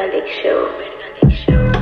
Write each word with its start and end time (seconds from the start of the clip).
Vergalic 0.00 0.26
Show. 0.42 0.66
Show. 1.28 1.72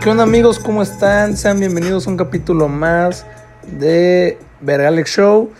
¿Qué 0.00 0.10
onda 0.10 0.22
amigos? 0.22 0.58
¿Cómo 0.58 0.82
están? 0.82 1.36
Sean 1.36 1.60
bienvenidos 1.60 2.06
a 2.06 2.10
un 2.10 2.16
capítulo 2.16 2.68
más 2.68 3.26
de 3.66 4.38
Vergalex 4.62 5.10
Show, 5.10 5.50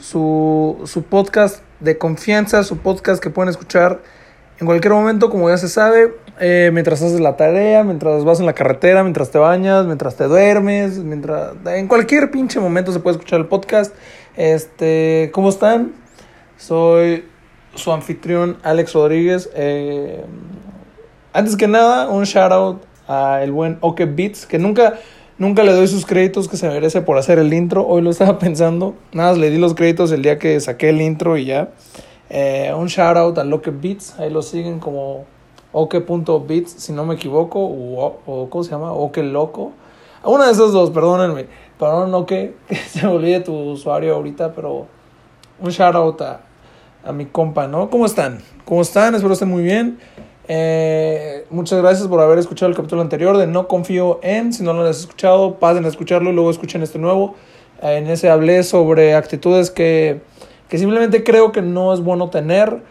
su, 0.00 0.82
su 0.84 1.04
podcast 1.04 1.62
de 1.78 1.96
confianza, 1.96 2.64
su 2.64 2.78
podcast 2.78 3.22
que 3.22 3.30
pueden 3.30 3.50
escuchar 3.50 4.02
en 4.58 4.66
cualquier 4.66 4.94
momento, 4.94 5.30
como 5.30 5.48
ya 5.48 5.58
se 5.58 5.68
sabe, 5.68 6.16
eh, 6.40 6.70
mientras 6.72 7.02
haces 7.02 7.20
la 7.20 7.36
tarea, 7.36 7.84
mientras 7.84 8.24
vas 8.24 8.40
en 8.40 8.46
la 8.46 8.52
carretera, 8.52 9.02
mientras 9.02 9.30
te 9.30 9.38
bañas, 9.38 9.86
mientras 9.86 10.16
te 10.16 10.24
duermes, 10.24 10.98
mientras 10.98 11.54
en 11.66 11.88
cualquier 11.88 12.30
pinche 12.30 12.60
momento 12.60 12.92
se 12.92 13.00
puede 13.00 13.16
escuchar 13.16 13.40
el 13.40 13.46
podcast. 13.46 13.94
Este, 14.36 15.30
¿cómo 15.32 15.48
están? 15.48 15.92
Soy 16.56 17.24
su 17.74 17.92
anfitrión 17.92 18.58
Alex 18.62 18.92
Rodríguez. 18.92 19.50
Eh, 19.54 20.24
antes 21.32 21.56
que 21.56 21.68
nada, 21.68 22.08
un 22.08 22.24
shout 22.24 22.52
out 22.52 22.82
a 23.06 23.42
el 23.42 23.52
buen 23.52 23.78
Oke 23.80 24.06
Beats, 24.06 24.46
que 24.46 24.58
nunca, 24.58 24.98
nunca 25.38 25.62
le 25.64 25.72
doy 25.72 25.88
sus 25.88 26.06
créditos 26.06 26.48
que 26.48 26.56
se 26.56 26.68
merece 26.68 27.00
por 27.00 27.18
hacer 27.18 27.38
el 27.38 27.52
intro. 27.52 27.86
Hoy 27.86 28.02
lo 28.02 28.10
estaba 28.10 28.38
pensando, 28.40 28.94
nada 29.12 29.32
le 29.34 29.50
di 29.50 29.58
los 29.58 29.74
créditos 29.74 30.12
el 30.12 30.22
día 30.22 30.38
que 30.38 30.60
saqué 30.60 30.90
el 30.90 31.00
intro 31.00 31.36
y 31.36 31.46
ya. 31.46 31.70
Eh, 32.30 32.72
un 32.76 32.88
shout 32.88 33.16
out 33.16 33.38
a 33.38 33.44
Beats, 33.70 34.18
ahí 34.18 34.30
lo 34.30 34.42
siguen 34.42 34.80
como 34.80 35.24
oke.beats, 35.72 36.72
si 36.72 36.92
no 36.92 37.04
me 37.04 37.14
equivoco, 37.14 37.60
o, 37.60 38.18
o 38.26 38.50
¿cómo 38.50 38.64
se 38.64 38.70
llama? 38.70 38.92
Oke 38.92 39.22
Loco. 39.22 39.72
Una 40.24 40.46
de 40.46 40.52
esas 40.52 40.72
dos, 40.72 40.90
perdónenme. 40.90 41.46
Perdón, 41.78 42.12
Oke, 42.14 42.54
que 42.68 42.74
se 42.74 43.06
me 43.06 43.12
olvide 43.12 43.40
tu 43.40 43.54
usuario 43.54 44.16
ahorita, 44.16 44.52
pero 44.52 44.86
un 45.60 45.70
shout 45.70 45.94
out 45.94 46.20
a, 46.22 46.40
a 47.04 47.12
mi 47.12 47.26
compa, 47.26 47.68
¿no? 47.68 47.88
¿Cómo 47.88 48.06
están? 48.06 48.38
¿Cómo 48.64 48.82
están? 48.82 49.14
Espero 49.14 49.32
estén 49.32 49.48
muy 49.48 49.62
bien. 49.62 49.98
Eh, 50.50 51.44
muchas 51.50 51.78
gracias 51.80 52.08
por 52.08 52.20
haber 52.20 52.38
escuchado 52.38 52.70
el 52.70 52.76
capítulo 52.76 53.02
anterior 53.02 53.36
de 53.36 53.46
No 53.46 53.68
Confío 53.68 54.18
en. 54.22 54.52
Si 54.52 54.62
no 54.64 54.72
lo 54.72 54.84
has 54.84 55.00
escuchado, 55.00 55.54
pasen 55.56 55.84
a 55.84 55.88
escucharlo 55.88 56.30
y 56.30 56.32
luego 56.32 56.50
escuchen 56.50 56.82
este 56.82 56.98
nuevo. 56.98 57.36
Eh, 57.82 57.98
en 57.98 58.08
ese 58.08 58.28
hablé 58.28 58.62
sobre 58.64 59.14
actitudes 59.14 59.70
que, 59.70 60.20
que 60.68 60.78
simplemente 60.78 61.22
creo 61.22 61.52
que 61.52 61.62
no 61.62 61.92
es 61.92 62.00
bueno 62.00 62.30
tener. 62.30 62.82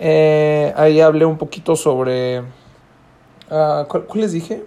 Eh, 0.00 0.72
ahí 0.76 1.00
hablé 1.00 1.24
un 1.24 1.38
poquito 1.38 1.74
sobre... 1.76 2.42
ah, 3.50 3.86
¿cuál, 3.88 4.06
les 4.14 4.32
dije? 4.32 4.62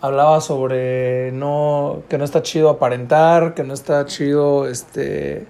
Hablaba 0.00 0.40
sobre 0.40 1.30
no, 1.32 2.02
que 2.08 2.18
no 2.18 2.24
está 2.24 2.42
chido 2.42 2.68
aparentar, 2.68 3.54
que 3.54 3.62
no 3.62 3.72
está 3.72 4.04
chido 4.06 4.66
este, 4.66 5.46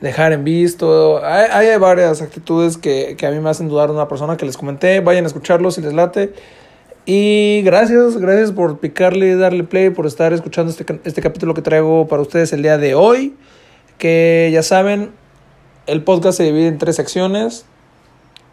dejar 0.00 0.32
en 0.32 0.44
visto. 0.44 1.24
Hay, 1.24 1.68
hay 1.68 1.78
varias 1.78 2.22
actitudes 2.22 2.78
que, 2.78 3.16
que, 3.16 3.26
a 3.26 3.30
mí 3.32 3.40
me 3.40 3.50
hacen 3.50 3.68
dudar 3.68 3.88
de 3.88 3.94
una 3.94 4.06
persona 4.06 4.36
que 4.36 4.46
les 4.46 4.56
comenté. 4.56 5.00
Vayan 5.00 5.24
a 5.24 5.26
escucharlo 5.26 5.72
si 5.72 5.80
les 5.80 5.92
late. 5.92 6.32
Y 7.04 7.62
gracias, 7.62 8.16
gracias 8.18 8.52
por 8.52 8.78
picarle 8.78 9.34
darle 9.34 9.64
play, 9.64 9.90
por 9.90 10.06
estar 10.06 10.32
escuchando 10.32 10.70
este, 10.70 11.00
este 11.02 11.20
capítulo 11.20 11.52
que 11.52 11.62
traigo 11.62 12.06
para 12.06 12.22
ustedes 12.22 12.52
el 12.52 12.62
día 12.62 12.78
de 12.78 12.94
hoy. 12.94 13.34
Que 13.98 14.50
ya 14.52 14.62
saben, 14.62 15.10
el 15.86 16.04
podcast 16.04 16.38
se 16.38 16.44
divide 16.44 16.68
en 16.68 16.78
tres 16.78 16.94
secciones. 16.94 17.66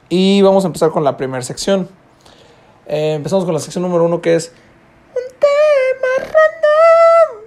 Y 0.10 0.42
vamos 0.42 0.64
a 0.66 0.68
empezar 0.68 0.90
con 0.92 1.04
la 1.04 1.16
primera 1.18 1.42
sección. 1.44 1.88
Eh, 2.88 3.14
empezamos 3.14 3.46
con 3.46 3.54
la 3.54 3.60
sección 3.60 3.84
número 3.84 4.04
uno 4.04 4.22
que 4.22 4.36
es 4.36 4.52
un 5.10 5.40
tema 5.40 6.16
random. 6.18 7.46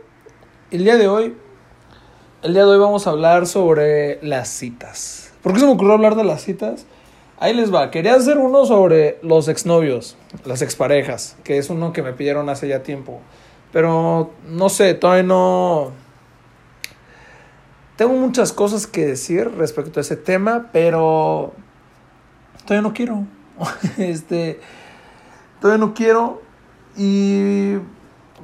El 0.71 0.85
día 0.85 0.97
de 0.97 1.09
hoy 1.09 1.37
el 2.42 2.55
día 2.55 2.64
de 2.64 2.73
hoy 2.73 2.79
vamos 2.79 3.07
a 3.07 3.11
hablar 3.11 3.47
sobre 3.47 4.19
las 4.20 4.48
citas. 4.48 5.33
¿Por 5.45 5.53
qué 5.53 5.61
se 5.61 5.67
me 5.67 5.70
ocurrió 5.70 5.92
hablar 5.92 6.17
de 6.17 6.25
las 6.25 6.42
citas? 6.42 6.86
Ahí 7.39 7.55
les 7.55 7.73
va. 7.73 7.92
Quería 7.92 8.17
hacer 8.17 8.36
uno 8.39 8.67
sobre 8.67 9.20
los 9.23 9.47
exnovios, 9.47 10.17
las 10.45 10.61
exparejas, 10.61 11.36
que 11.45 11.59
es 11.59 11.70
uno 11.70 11.92
que 11.92 12.03
me 12.03 12.13
pidieron 12.13 12.48
hace 12.48 12.67
ya 12.67 12.83
tiempo. 12.83 13.20
Pero 13.73 14.33
no 14.48 14.69
sé, 14.70 14.95
todavía 14.95 15.23
no... 15.23 15.92
Tengo 17.95 18.15
muchas 18.15 18.53
cosas 18.53 18.89
que 18.89 19.07
decir 19.07 19.48
respecto 19.57 20.01
a 20.01 20.03
ese 20.03 20.17
tema, 20.17 20.70
pero 20.73 21.53
todavía 22.64 22.89
no 22.89 22.95
quiero. 22.95 23.24
este, 23.98 24.61
todavía 25.61 25.84
no 25.84 25.95
quiero 25.95 26.42
y 26.96 27.77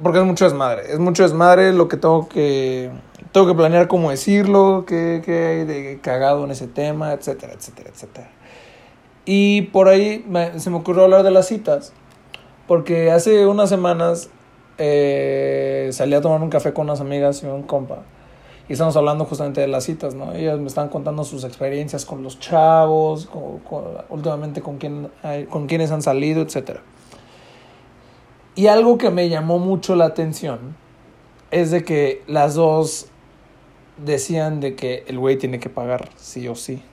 porque 0.01 0.19
es 0.19 0.25
mucho 0.25 0.45
desmadre, 0.45 0.91
es 0.91 0.99
mucho 0.99 1.23
desmadre 1.23 1.73
lo 1.73 1.87
que 1.87 1.97
tengo 1.97 2.29
que 2.29 2.89
tengo 3.31 3.47
que 3.47 3.53
planear 3.53 3.87
cómo 3.87 4.09
decirlo, 4.09 4.85
qué, 4.87 5.21
qué 5.23 5.45
hay 5.45 5.65
de 5.65 5.99
cagado 6.01 6.45
en 6.45 6.51
ese 6.51 6.67
tema, 6.67 7.13
etcétera, 7.13 7.53
etcétera, 7.53 7.89
etcétera. 7.89 8.29
Y 9.25 9.63
por 9.63 9.87
ahí 9.87 10.25
me, 10.27 10.59
se 10.59 10.69
me 10.69 10.77
ocurrió 10.77 11.03
hablar 11.03 11.23
de 11.23 11.31
las 11.31 11.47
citas, 11.47 11.93
porque 12.67 13.11
hace 13.11 13.45
unas 13.45 13.69
semanas 13.69 14.29
eh, 14.77 15.89
salí 15.91 16.15
a 16.15 16.21
tomar 16.21 16.41
un 16.41 16.49
café 16.49 16.73
con 16.73 16.85
unas 16.87 17.01
amigas 17.01 17.43
y 17.43 17.45
un 17.45 17.63
compa, 17.63 18.03
y 18.69 18.73
estamos 18.73 18.95
hablando 18.95 19.25
justamente 19.25 19.61
de 19.61 19.67
las 19.67 19.83
citas, 19.83 20.13
¿no? 20.13 20.31
Ellas 20.33 20.59
me 20.59 20.67
están 20.67 20.89
contando 20.89 21.23
sus 21.23 21.43
experiencias 21.43 22.05
con 22.05 22.21
los 22.21 22.39
chavos, 22.39 23.27
últimamente 24.09 24.61
con, 24.61 24.77
quién, 24.77 25.09
con 25.49 25.65
quienes 25.65 25.89
han 25.89 26.03
salido, 26.03 26.43
etcétera. 26.43 26.81
Y 28.53 28.67
algo 28.67 28.99
que 28.99 29.09
me 29.09 29.27
llamó 29.27 29.57
mucho 29.57 29.95
la 29.95 30.05
atención 30.05 30.75
es 31.49 31.71
de 31.71 31.83
que 31.83 32.21
las 32.27 32.53
dos 32.53 33.07
decían 33.97 34.59
de 34.59 34.75
que 34.75 35.03
el 35.07 35.17
güey 35.17 35.37
tiene 35.37 35.59
que 35.59 35.69
pagar 35.69 36.09
sí 36.15 36.47
o 36.47 36.53
sí. 36.53 36.83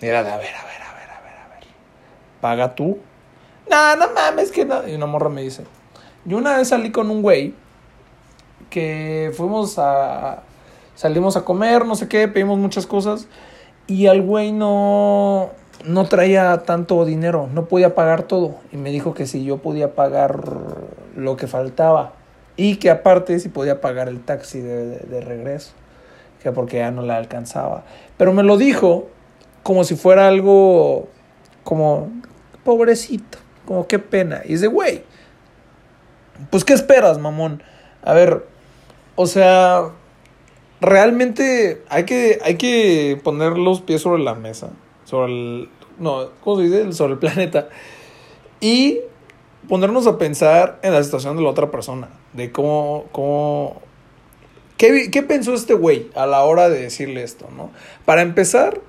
Era 0.00 0.24
de, 0.24 0.30
a 0.30 0.38
ver, 0.38 0.54
a 0.54 0.64
ver, 0.64 0.82
a 0.82 0.94
ver, 0.94 1.10
a 1.10 1.20
ver, 1.20 1.38
a 1.38 1.48
ver. 1.48 1.64
¿Paga 2.40 2.74
tú? 2.74 2.98
No, 3.70 3.96
no 3.96 4.10
mames, 4.14 4.50
que 4.50 4.64
no. 4.64 4.88
Y 4.88 4.94
una 4.94 5.04
morra 5.04 5.28
me 5.28 5.42
dice. 5.42 5.64
Yo 6.24 6.38
una 6.38 6.56
vez 6.56 6.68
salí 6.68 6.90
con 6.90 7.10
un 7.10 7.20
güey 7.20 7.52
que 8.70 9.32
fuimos 9.36 9.78
a... 9.78 10.43
Salimos 10.94 11.36
a 11.36 11.44
comer, 11.44 11.84
no 11.86 11.96
sé 11.96 12.08
qué, 12.08 12.28
pedimos 12.28 12.58
muchas 12.58 12.86
cosas. 12.86 13.28
Y 13.86 14.06
al 14.06 14.22
güey 14.22 14.52
no, 14.52 15.50
no 15.84 16.04
traía 16.06 16.62
tanto 16.64 17.04
dinero, 17.04 17.48
no 17.52 17.66
podía 17.66 17.94
pagar 17.94 18.22
todo. 18.22 18.56
Y 18.72 18.76
me 18.76 18.90
dijo 18.90 19.14
que 19.14 19.26
si 19.26 19.44
yo 19.44 19.58
podía 19.58 19.94
pagar 19.94 20.44
lo 21.16 21.36
que 21.36 21.46
faltaba. 21.46 22.12
Y 22.56 22.76
que 22.76 22.90
aparte 22.90 23.38
si 23.40 23.48
podía 23.48 23.80
pagar 23.80 24.08
el 24.08 24.20
taxi 24.20 24.60
de, 24.60 24.86
de, 24.86 24.98
de 24.98 25.20
regreso 25.20 25.72
que 26.44 26.52
porque 26.52 26.76
ya 26.76 26.90
no 26.90 27.02
la 27.02 27.16
alcanzaba. 27.16 27.84
Pero 28.18 28.32
me 28.34 28.42
lo 28.42 28.58
dijo 28.58 29.08
como 29.62 29.82
si 29.82 29.96
fuera 29.96 30.28
algo 30.28 31.08
como 31.64 32.10
pobrecito, 32.62 33.38
como 33.64 33.88
qué 33.88 33.98
pena. 33.98 34.42
Y 34.44 34.56
de, 34.56 34.66
güey, 34.68 35.02
pues 36.50 36.64
¿qué 36.64 36.74
esperas, 36.74 37.18
mamón? 37.18 37.62
A 38.02 38.12
ver, 38.12 38.46
o 39.16 39.26
sea, 39.26 39.88
realmente 40.80 41.82
hay 41.88 42.04
que, 42.04 42.38
hay 42.42 42.56
que 42.56 43.20
poner 43.22 43.58
los 43.58 43.80
pies 43.80 44.02
sobre 44.02 44.22
la 44.22 44.34
mesa, 44.34 44.70
sobre 45.04 45.32
el, 45.32 45.68
no, 45.98 46.30
¿cómo 46.42 46.56
se 46.58 46.62
dice? 46.64 46.92
Sobre 46.92 47.14
el 47.14 47.18
planeta. 47.18 47.68
Y 48.60 49.00
ponernos 49.68 50.06
a 50.06 50.18
pensar 50.18 50.78
en 50.82 50.92
la 50.92 51.02
situación 51.02 51.36
de 51.36 51.42
la 51.42 51.50
otra 51.50 51.70
persona, 51.70 52.08
de 52.32 52.52
cómo, 52.52 53.06
cómo 53.12 53.82
¿Qué, 54.76 55.10
¿Qué, 55.10 55.22
pensó 55.22 55.54
este 55.54 55.74
güey 55.74 56.10
a 56.14 56.26
la 56.26 56.42
hora 56.42 56.68
de 56.68 56.82
decirle 56.82 57.22
esto, 57.22 57.48
no? 57.56 57.70
Para 58.04 58.22
empezar, 58.22 58.80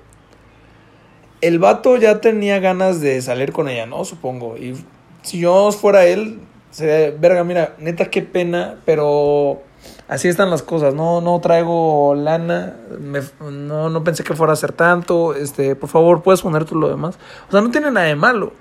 el 1.40 1.58
vato 1.58 1.96
ya 1.96 2.20
tenía 2.20 2.58
ganas 2.58 3.00
de 3.00 3.22
salir 3.22 3.52
con 3.52 3.68
ella, 3.68 3.86
¿no? 3.86 4.04
Supongo. 4.04 4.56
Y 4.56 4.74
si 5.22 5.38
yo 5.38 5.70
fuera 5.70 6.04
él, 6.06 6.40
sería, 6.70 7.16
verga, 7.16 7.44
mira, 7.44 7.76
neta, 7.78 8.10
qué 8.10 8.22
pena, 8.22 8.80
pero 8.84 9.62
así 10.08 10.28
están 10.28 10.50
las 10.50 10.62
cosas, 10.62 10.94
no, 10.94 11.20
no 11.20 11.40
traigo 11.40 12.14
lana, 12.14 12.74
me, 12.98 13.20
no, 13.40 13.90
no 13.90 14.04
pensé 14.04 14.24
que 14.24 14.34
fuera 14.34 14.52
a 14.52 14.56
ser 14.56 14.72
tanto, 14.72 15.34
este, 15.34 15.76
por 15.76 15.88
favor, 15.88 16.22
puedes 16.22 16.42
poner 16.42 16.64
tú 16.64 16.76
lo 16.76 16.88
demás. 16.88 17.18
O 17.48 17.52
sea, 17.52 17.60
no 17.60 17.70
tiene 17.70 17.90
nada 17.90 18.06
de 18.06 18.16
malo. 18.16 18.52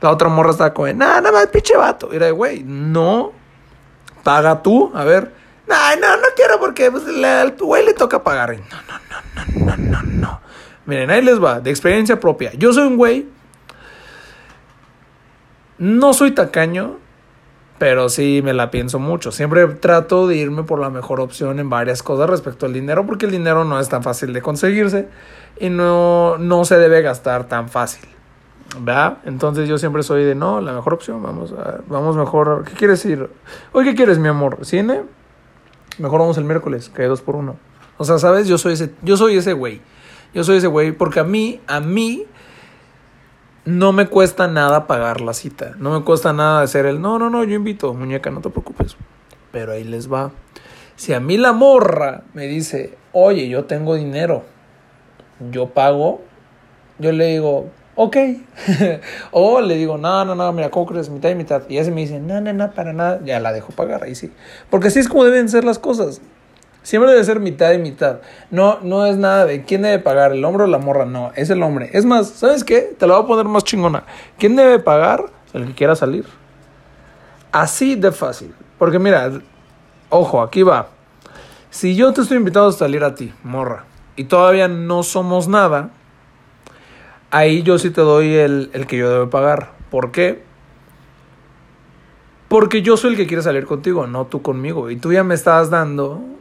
La 0.00 0.10
otra 0.10 0.28
morra 0.28 0.50
estaba 0.50 0.72
como, 0.74 0.86
nada, 0.88 1.20
nada 1.20 1.32
más, 1.32 1.46
pinche 1.48 1.76
vato. 1.76 2.08
Y 2.12 2.16
era 2.16 2.26
de, 2.26 2.32
güey, 2.32 2.62
no, 2.64 3.32
paga 4.22 4.62
tú, 4.62 4.92
a 4.94 5.04
ver. 5.04 5.32
No, 5.66 5.76
no, 6.00 6.16
no 6.16 6.26
quiero 6.34 6.58
porque 6.58 6.90
pues, 6.90 7.04
al 7.06 7.56
güey 7.56 7.84
le 7.84 7.94
toca 7.94 8.22
pagar. 8.22 8.56
No, 8.56 8.76
no, 8.88 8.98
no, 9.10 9.64
no, 9.66 9.76
no, 9.76 9.76
no, 9.76 10.02
no. 10.02 10.40
Miren, 10.86 11.10
ahí 11.10 11.20
les 11.20 11.42
va, 11.42 11.60
de 11.60 11.70
experiencia 11.70 12.18
propia. 12.18 12.52
Yo 12.54 12.72
soy 12.72 12.86
un 12.86 12.96
güey. 12.96 13.28
No 15.76 16.12
soy 16.12 16.32
tacaño, 16.32 16.98
pero 17.78 18.08
sí 18.08 18.40
me 18.44 18.52
la 18.52 18.70
pienso 18.70 18.98
mucho. 18.98 19.32
Siempre 19.32 19.66
trato 19.66 20.26
de 20.26 20.36
irme 20.36 20.64
por 20.64 20.80
la 20.80 20.90
mejor 20.90 21.20
opción 21.20 21.60
en 21.60 21.70
varias 21.70 22.02
cosas 22.02 22.28
respecto 22.28 22.66
al 22.66 22.72
dinero, 22.72 23.06
porque 23.06 23.26
el 23.26 23.32
dinero 23.32 23.64
no 23.64 23.78
es 23.78 23.88
tan 23.88 24.02
fácil 24.02 24.32
de 24.32 24.42
conseguirse 24.42 25.08
y 25.60 25.70
no, 25.70 26.38
no 26.38 26.64
se 26.64 26.78
debe 26.78 27.02
gastar 27.02 27.48
tan 27.48 27.68
fácil. 27.68 28.08
¿verdad? 28.80 29.18
Entonces 29.24 29.68
yo 29.68 29.78
siempre 29.78 30.02
soy 30.02 30.24
de 30.24 30.34
no, 30.34 30.60
la 30.60 30.72
mejor 30.72 30.94
opción, 30.94 31.22
vamos, 31.22 31.52
a, 31.52 31.80
vamos 31.86 32.16
mejor. 32.16 32.64
¿Qué 32.64 32.74
quieres 32.74 33.04
ir? 33.06 33.30
Hoy, 33.72 33.84
¿qué 33.84 33.94
quieres, 33.94 34.18
mi 34.18 34.28
amor? 34.28 34.58
¿Cine? 34.62 35.02
mejor 35.98 36.20
vamos 36.20 36.38
el 36.38 36.44
miércoles, 36.44 36.90
que 36.94 37.04
dos 37.04 37.22
por 37.22 37.34
uno. 37.34 37.56
O 37.96 38.04
sea, 38.04 38.18
¿sabes? 38.18 38.46
Yo 38.46 38.58
soy 38.58 38.74
ese, 38.74 38.92
yo 39.02 39.16
soy 39.16 39.36
ese 39.36 39.52
güey. 39.52 39.80
Yo 40.34 40.44
soy 40.44 40.58
ese 40.58 40.66
güey 40.66 40.92
porque 40.92 41.20
a 41.20 41.24
mí, 41.24 41.60
a 41.66 41.80
mí 41.80 42.26
no 43.68 43.92
me 43.92 44.06
cuesta 44.06 44.48
nada 44.48 44.86
pagar 44.86 45.20
la 45.20 45.34
cita. 45.34 45.74
No 45.76 45.90
me 45.90 46.02
cuesta 46.02 46.32
nada 46.32 46.62
hacer 46.62 46.86
el, 46.86 47.02
no, 47.02 47.18
no, 47.18 47.28
no, 47.28 47.44
yo 47.44 47.54
invito, 47.54 47.92
muñeca, 47.92 48.30
no 48.30 48.40
te 48.40 48.48
preocupes. 48.48 48.96
Pero 49.52 49.72
ahí 49.72 49.84
les 49.84 50.10
va. 50.10 50.32
Si 50.96 51.12
a 51.12 51.20
mí 51.20 51.36
la 51.36 51.52
morra 51.52 52.22
me 52.32 52.46
dice, 52.46 52.96
oye, 53.12 53.46
yo 53.50 53.66
tengo 53.66 53.94
dinero, 53.94 54.44
yo 55.50 55.68
pago, 55.68 56.22
yo 56.98 57.12
le 57.12 57.26
digo, 57.26 57.70
ok. 57.94 58.16
o 59.32 59.60
le 59.60 59.74
digo, 59.76 59.98
no, 59.98 60.24
no, 60.24 60.34
no, 60.34 60.50
mira, 60.54 60.70
¿cómo 60.70 60.86
crees? 60.86 61.10
Mitad 61.10 61.28
y 61.28 61.34
mitad. 61.34 61.62
Y 61.68 61.76
ese 61.76 61.90
me 61.90 62.00
dice, 62.00 62.20
no, 62.20 62.40
no, 62.40 62.54
no, 62.54 62.70
para 62.70 62.94
nada. 62.94 63.20
Ya 63.22 63.38
la 63.38 63.52
dejo 63.52 63.72
pagar, 63.72 64.02
ahí 64.02 64.14
sí. 64.14 64.32
Porque 64.70 64.88
así 64.88 64.98
es 64.98 65.10
como 65.10 65.24
deben 65.24 65.50
ser 65.50 65.64
las 65.64 65.78
cosas. 65.78 66.22
Siempre 66.88 67.10
debe 67.10 67.22
ser 67.22 67.38
mitad 67.38 67.70
y 67.72 67.78
mitad. 67.78 68.20
No, 68.50 68.78
no 68.80 69.04
es 69.04 69.18
nada 69.18 69.44
de 69.44 69.62
quién 69.62 69.82
debe 69.82 69.98
pagar, 69.98 70.32
el 70.32 70.42
hombre 70.42 70.64
o 70.64 70.66
la 70.66 70.78
morra, 70.78 71.04
no, 71.04 71.32
es 71.36 71.50
el 71.50 71.62
hombre. 71.62 71.90
Es 71.92 72.06
más, 72.06 72.30
¿sabes 72.30 72.64
qué? 72.64 72.96
Te 72.98 73.06
lo 73.06 73.12
voy 73.12 73.24
a 73.24 73.26
poner 73.26 73.44
más 73.44 73.62
chingona. 73.64 74.04
¿Quién 74.38 74.56
debe 74.56 74.78
pagar? 74.78 75.26
El 75.52 75.66
que 75.66 75.74
quiera 75.74 75.94
salir. 75.96 76.24
Así 77.52 77.94
de 77.94 78.10
fácil. 78.10 78.54
Porque 78.78 78.98
mira, 78.98 79.30
ojo, 80.08 80.40
aquí 80.40 80.62
va. 80.62 80.88
Si 81.68 81.94
yo 81.94 82.10
te 82.14 82.22
estoy 82.22 82.38
invitado 82.38 82.68
a 82.68 82.72
salir 82.72 83.04
a 83.04 83.14
ti, 83.14 83.34
morra, 83.42 83.84
y 84.16 84.24
todavía 84.24 84.66
no 84.66 85.02
somos 85.02 85.46
nada, 85.46 85.90
ahí 87.30 87.62
yo 87.64 87.78
sí 87.78 87.90
te 87.90 88.00
doy 88.00 88.32
el, 88.32 88.70
el 88.72 88.86
que 88.86 88.96
yo 88.96 89.10
debo 89.10 89.28
pagar. 89.28 89.72
¿Por 89.90 90.10
qué? 90.10 90.42
Porque 92.48 92.80
yo 92.80 92.96
soy 92.96 93.10
el 93.10 93.16
que 93.18 93.26
quiere 93.26 93.42
salir 93.42 93.66
contigo, 93.66 94.06
no 94.06 94.24
tú 94.24 94.40
conmigo. 94.40 94.88
Y 94.88 94.96
tú 94.96 95.12
ya 95.12 95.22
me 95.22 95.34
estás 95.34 95.68
dando, 95.68 96.37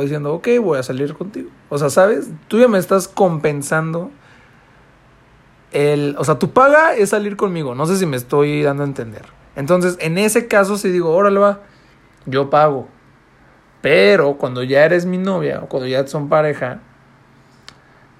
diciendo, 0.00 0.34
ok, 0.34 0.48
voy 0.62 0.78
a 0.78 0.82
salir 0.82 1.14
contigo. 1.14 1.50
O 1.68 1.78
sea, 1.78 1.90
¿sabes? 1.90 2.28
Tú 2.48 2.58
ya 2.58 2.68
me 2.68 2.78
estás 2.78 3.08
compensando 3.08 4.10
el... 5.72 6.14
O 6.18 6.24
sea, 6.24 6.38
tu 6.38 6.50
paga 6.50 6.94
es 6.94 7.10
salir 7.10 7.36
conmigo. 7.36 7.74
No 7.74 7.86
sé 7.86 7.96
si 7.96 8.06
me 8.06 8.16
estoy 8.16 8.62
dando 8.62 8.82
a 8.82 8.86
entender. 8.86 9.24
Entonces, 9.56 9.96
en 10.00 10.18
ese 10.18 10.48
caso, 10.48 10.76
si 10.76 10.90
digo, 10.90 11.10
órale 11.10 11.38
va, 11.38 11.60
yo 12.26 12.50
pago. 12.50 12.88
Pero 13.80 14.36
cuando 14.36 14.62
ya 14.62 14.84
eres 14.84 15.06
mi 15.06 15.18
novia 15.18 15.60
o 15.62 15.68
cuando 15.68 15.88
ya 15.88 16.06
son 16.06 16.28
pareja, 16.28 16.80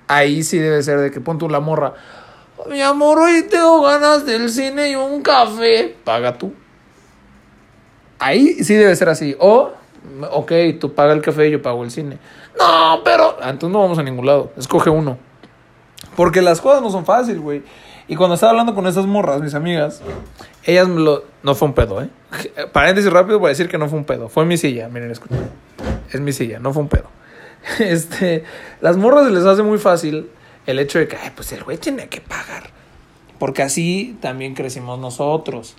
ahí 0.08 0.42
sí 0.42 0.58
debe 0.58 0.82
ser 0.82 0.98
de 0.98 1.10
que 1.10 1.20
pon 1.20 1.38
tú 1.38 1.48
la 1.48 1.60
morra. 1.60 1.94
Mi 2.68 2.80
amor, 2.82 3.18
hoy 3.18 3.42
tengo 3.42 3.82
ganas 3.82 4.26
del 4.26 4.50
cine 4.50 4.90
y 4.90 4.96
un 4.96 5.22
café. 5.22 5.96
Paga 6.04 6.36
tú. 6.36 6.52
Ahí 8.18 8.64
sí 8.64 8.74
debe 8.74 8.94
ser 8.96 9.08
así. 9.08 9.36
O, 9.38 9.72
ok, 10.30 10.52
tú 10.80 10.94
paga 10.94 11.12
el 11.12 11.22
café 11.22 11.48
y 11.48 11.52
yo 11.52 11.62
pago 11.62 11.84
el 11.84 11.90
cine. 11.90 12.18
No, 12.58 13.00
pero. 13.04 13.36
ah, 13.40 13.50
Entonces 13.50 13.72
no 13.72 13.80
vamos 13.80 13.98
a 13.98 14.02
ningún 14.02 14.26
lado. 14.26 14.52
Escoge 14.56 14.90
uno. 14.90 15.18
Porque 16.16 16.42
las 16.42 16.60
cosas 16.60 16.82
no 16.82 16.90
son 16.90 17.04
fáciles, 17.04 17.40
güey. 17.40 17.62
Y 18.08 18.16
cuando 18.16 18.34
estaba 18.34 18.50
hablando 18.50 18.74
con 18.74 18.86
esas 18.86 19.06
morras, 19.06 19.40
mis 19.40 19.54
amigas, 19.54 20.02
ellas 20.64 20.88
me 20.88 21.00
lo. 21.00 21.24
No 21.42 21.54
fue 21.54 21.68
un 21.68 21.74
pedo, 21.74 22.02
¿eh? 22.02 22.08
Paréntesis 22.72 23.12
rápido 23.12 23.38
voy 23.38 23.48
a 23.48 23.50
decir 23.50 23.68
que 23.68 23.78
no 23.78 23.88
fue 23.88 23.98
un 23.98 24.04
pedo. 24.04 24.28
Fue 24.28 24.44
mi 24.44 24.56
silla, 24.56 24.88
miren, 24.88 25.10
escuchen. 25.10 25.48
Es 26.10 26.20
mi 26.20 26.32
silla, 26.32 26.58
no 26.58 26.72
fue 26.72 26.82
un 26.82 26.88
pedo. 26.88 27.04
Este. 27.78 28.44
Las 28.80 28.96
morras 28.96 29.30
les 29.30 29.44
hace 29.44 29.62
muy 29.62 29.78
fácil 29.78 30.28
el 30.66 30.78
hecho 30.78 30.98
de 30.98 31.08
que, 31.08 31.16
ay, 31.16 31.30
pues 31.34 31.52
el 31.52 31.62
güey 31.62 31.78
tiene 31.78 32.08
que 32.08 32.20
pagar. 32.20 32.70
Porque 33.38 33.62
así 33.62 34.18
también 34.20 34.54
crecimos 34.54 34.98
nosotros. 34.98 35.76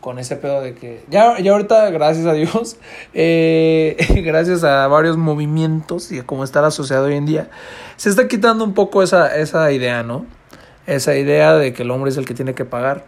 Con 0.00 0.18
ese 0.18 0.36
pedo 0.36 0.62
de 0.62 0.74
que. 0.74 1.04
Ya, 1.10 1.38
ya 1.38 1.52
ahorita, 1.52 1.90
gracias 1.90 2.26
a 2.26 2.32
Dios, 2.32 2.78
eh, 3.14 3.96
gracias 4.24 4.64
a 4.64 4.86
varios 4.88 5.16
movimientos 5.16 6.10
y 6.12 6.20
a 6.20 6.26
cómo 6.26 6.44
está 6.44 6.62
la 6.62 6.70
sociedad 6.70 7.04
hoy 7.04 7.14
en 7.14 7.26
día, 7.26 7.50
se 7.96 8.08
está 8.08 8.28
quitando 8.28 8.64
un 8.64 8.74
poco 8.74 9.02
esa, 9.02 9.36
esa 9.36 9.70
idea, 9.72 10.02
¿no? 10.02 10.26
Esa 10.86 11.16
idea 11.16 11.54
de 11.54 11.72
que 11.72 11.82
el 11.82 11.90
hombre 11.90 12.10
es 12.10 12.16
el 12.16 12.24
que 12.24 12.34
tiene 12.34 12.54
que 12.54 12.64
pagar. 12.64 13.04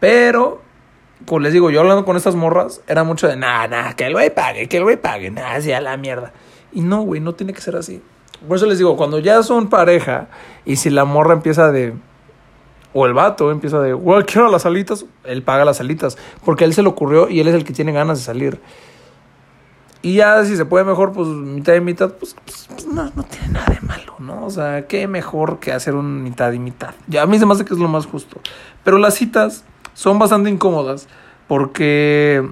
Pero, 0.00 0.62
como 1.26 1.40
les 1.40 1.52
digo, 1.52 1.70
yo 1.70 1.80
hablando 1.80 2.04
con 2.04 2.16
estas 2.16 2.34
morras, 2.34 2.80
era 2.86 3.02
mucho 3.02 3.26
de, 3.26 3.36
nada, 3.36 3.66
nada, 3.66 3.92
que 3.94 4.06
el 4.06 4.12
güey 4.12 4.32
pague, 4.32 4.68
que 4.68 4.76
el 4.76 4.84
güey 4.84 4.96
pague, 4.96 5.30
nada, 5.30 5.60
sea 5.60 5.80
la 5.80 5.96
mierda. 5.96 6.32
Y 6.72 6.82
no, 6.82 7.02
güey, 7.02 7.20
no 7.20 7.34
tiene 7.34 7.52
que 7.52 7.60
ser 7.60 7.76
así. 7.76 8.02
Por 8.46 8.56
eso 8.56 8.66
les 8.66 8.78
digo, 8.78 8.96
cuando 8.96 9.18
ya 9.18 9.42
son 9.42 9.68
pareja 9.68 10.28
y 10.64 10.76
si 10.76 10.90
la 10.90 11.04
morra 11.04 11.32
empieza 11.32 11.72
de. 11.72 11.94
O 12.98 13.04
el 13.04 13.12
vato 13.12 13.50
empieza 13.50 13.78
de, 13.78 13.92
güey, 13.92 14.22
quiero 14.24 14.50
las 14.50 14.64
alitas, 14.64 15.04
él 15.24 15.42
paga 15.42 15.66
las 15.66 15.80
alitas. 15.80 16.16
Porque 16.46 16.64
a 16.64 16.66
él 16.66 16.72
se 16.72 16.80
le 16.80 16.88
ocurrió 16.88 17.28
y 17.28 17.40
él 17.40 17.48
es 17.48 17.54
el 17.54 17.62
que 17.62 17.74
tiene 17.74 17.92
ganas 17.92 18.20
de 18.20 18.24
salir. 18.24 18.58
Y 20.00 20.14
ya 20.14 20.42
si 20.46 20.56
se 20.56 20.64
puede 20.64 20.86
mejor, 20.86 21.12
pues 21.12 21.28
mitad 21.28 21.74
y 21.74 21.82
mitad, 21.82 22.14
pues, 22.14 22.34
pues, 22.42 22.66
pues, 22.70 22.86
no, 22.86 23.12
no 23.14 23.22
tiene 23.24 23.48
nada 23.48 23.66
de 23.66 23.86
malo, 23.86 24.14
¿no? 24.18 24.46
O 24.46 24.50
sea, 24.50 24.86
qué 24.86 25.08
mejor 25.08 25.58
que 25.58 25.74
hacer 25.74 25.94
un 25.94 26.22
mitad 26.22 26.50
y 26.52 26.58
mitad. 26.58 26.94
Ya 27.06 27.20
a 27.20 27.26
mí 27.26 27.38
se 27.38 27.44
me 27.44 27.52
hace 27.52 27.66
que 27.66 27.74
es 27.74 27.80
lo 27.80 27.88
más 27.88 28.06
justo. 28.06 28.40
Pero 28.82 28.96
las 28.96 29.12
citas 29.12 29.64
son 29.92 30.18
bastante 30.18 30.48
incómodas 30.48 31.06
porque 31.48 32.50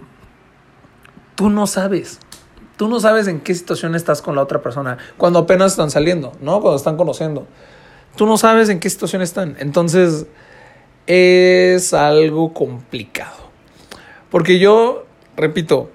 tú 1.37 1.49
no 1.49 1.67
sabes. 1.67 2.20
Tú 2.76 2.88
no 2.88 3.00
sabes 3.00 3.29
en 3.29 3.41
qué 3.41 3.55
situación 3.55 3.94
estás 3.94 4.20
con 4.20 4.37
la 4.37 4.43
otra 4.43 4.61
persona 4.61 4.99
cuando 5.17 5.38
apenas 5.38 5.73
están 5.73 5.91
saliendo, 5.91 6.32
¿no? 6.43 6.61
Cuando 6.61 6.76
están 6.76 6.99
conociendo. 6.99 7.46
Tú 8.16 8.26
no 8.26 8.37
sabes 8.37 8.69
en 8.69 8.81
qué 8.81 8.88
situación 8.88 9.22
están. 9.22 9.56
Entonces, 9.58 10.26
es 11.06 11.93
algo 11.94 12.52
complicado. 12.52 13.50
Porque 14.31 14.58
yo, 14.58 15.06
repito, 15.37 15.90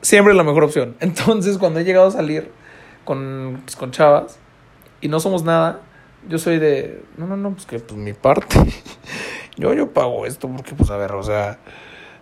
siempre 0.00 0.32
es 0.32 0.36
la 0.36 0.44
mejor 0.44 0.64
opción. 0.64 0.96
Entonces, 1.00 1.58
cuando 1.58 1.80
he 1.80 1.84
llegado 1.84 2.08
a 2.08 2.10
salir 2.10 2.50
con, 3.04 3.60
pues, 3.64 3.76
con 3.76 3.90
chavas 3.90 4.38
y 5.00 5.08
no 5.08 5.20
somos 5.20 5.42
nada, 5.42 5.80
yo 6.28 6.38
soy 6.38 6.58
de, 6.58 7.02
no, 7.16 7.26
no, 7.26 7.36
no, 7.36 7.52
pues 7.52 7.66
que 7.66 7.78
pues 7.78 7.98
mi 7.98 8.12
parte. 8.12 8.56
yo, 9.56 9.72
yo 9.74 9.90
pago 9.92 10.26
esto 10.26 10.48
porque, 10.48 10.74
pues 10.74 10.90
a 10.90 10.96
ver, 10.96 11.12
o 11.12 11.22
sea, 11.22 11.58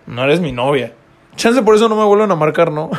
no 0.06 0.24
eres 0.24 0.40
mi 0.40 0.52
novia. 0.52 0.94
Chance 1.36 1.62
por 1.62 1.74
eso 1.74 1.88
no 1.88 1.96
me 1.96 2.04
vuelven 2.04 2.30
a 2.30 2.36
marcar, 2.36 2.72
¿no? 2.72 2.90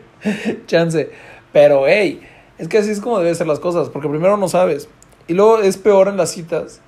Chance. 0.66 1.10
Pero, 1.52 1.86
hey, 1.86 2.20
es 2.58 2.68
que 2.68 2.78
así 2.78 2.90
es 2.90 3.00
como 3.00 3.18
deben 3.18 3.34
ser 3.34 3.46
las 3.46 3.60
cosas, 3.60 3.88
porque 3.88 4.08
primero 4.08 4.36
no 4.36 4.48
sabes. 4.48 4.88
Y 5.28 5.34
luego 5.34 5.58
es 5.58 5.76
peor 5.76 6.08
en 6.08 6.16
las 6.16 6.30
citas 6.30 6.80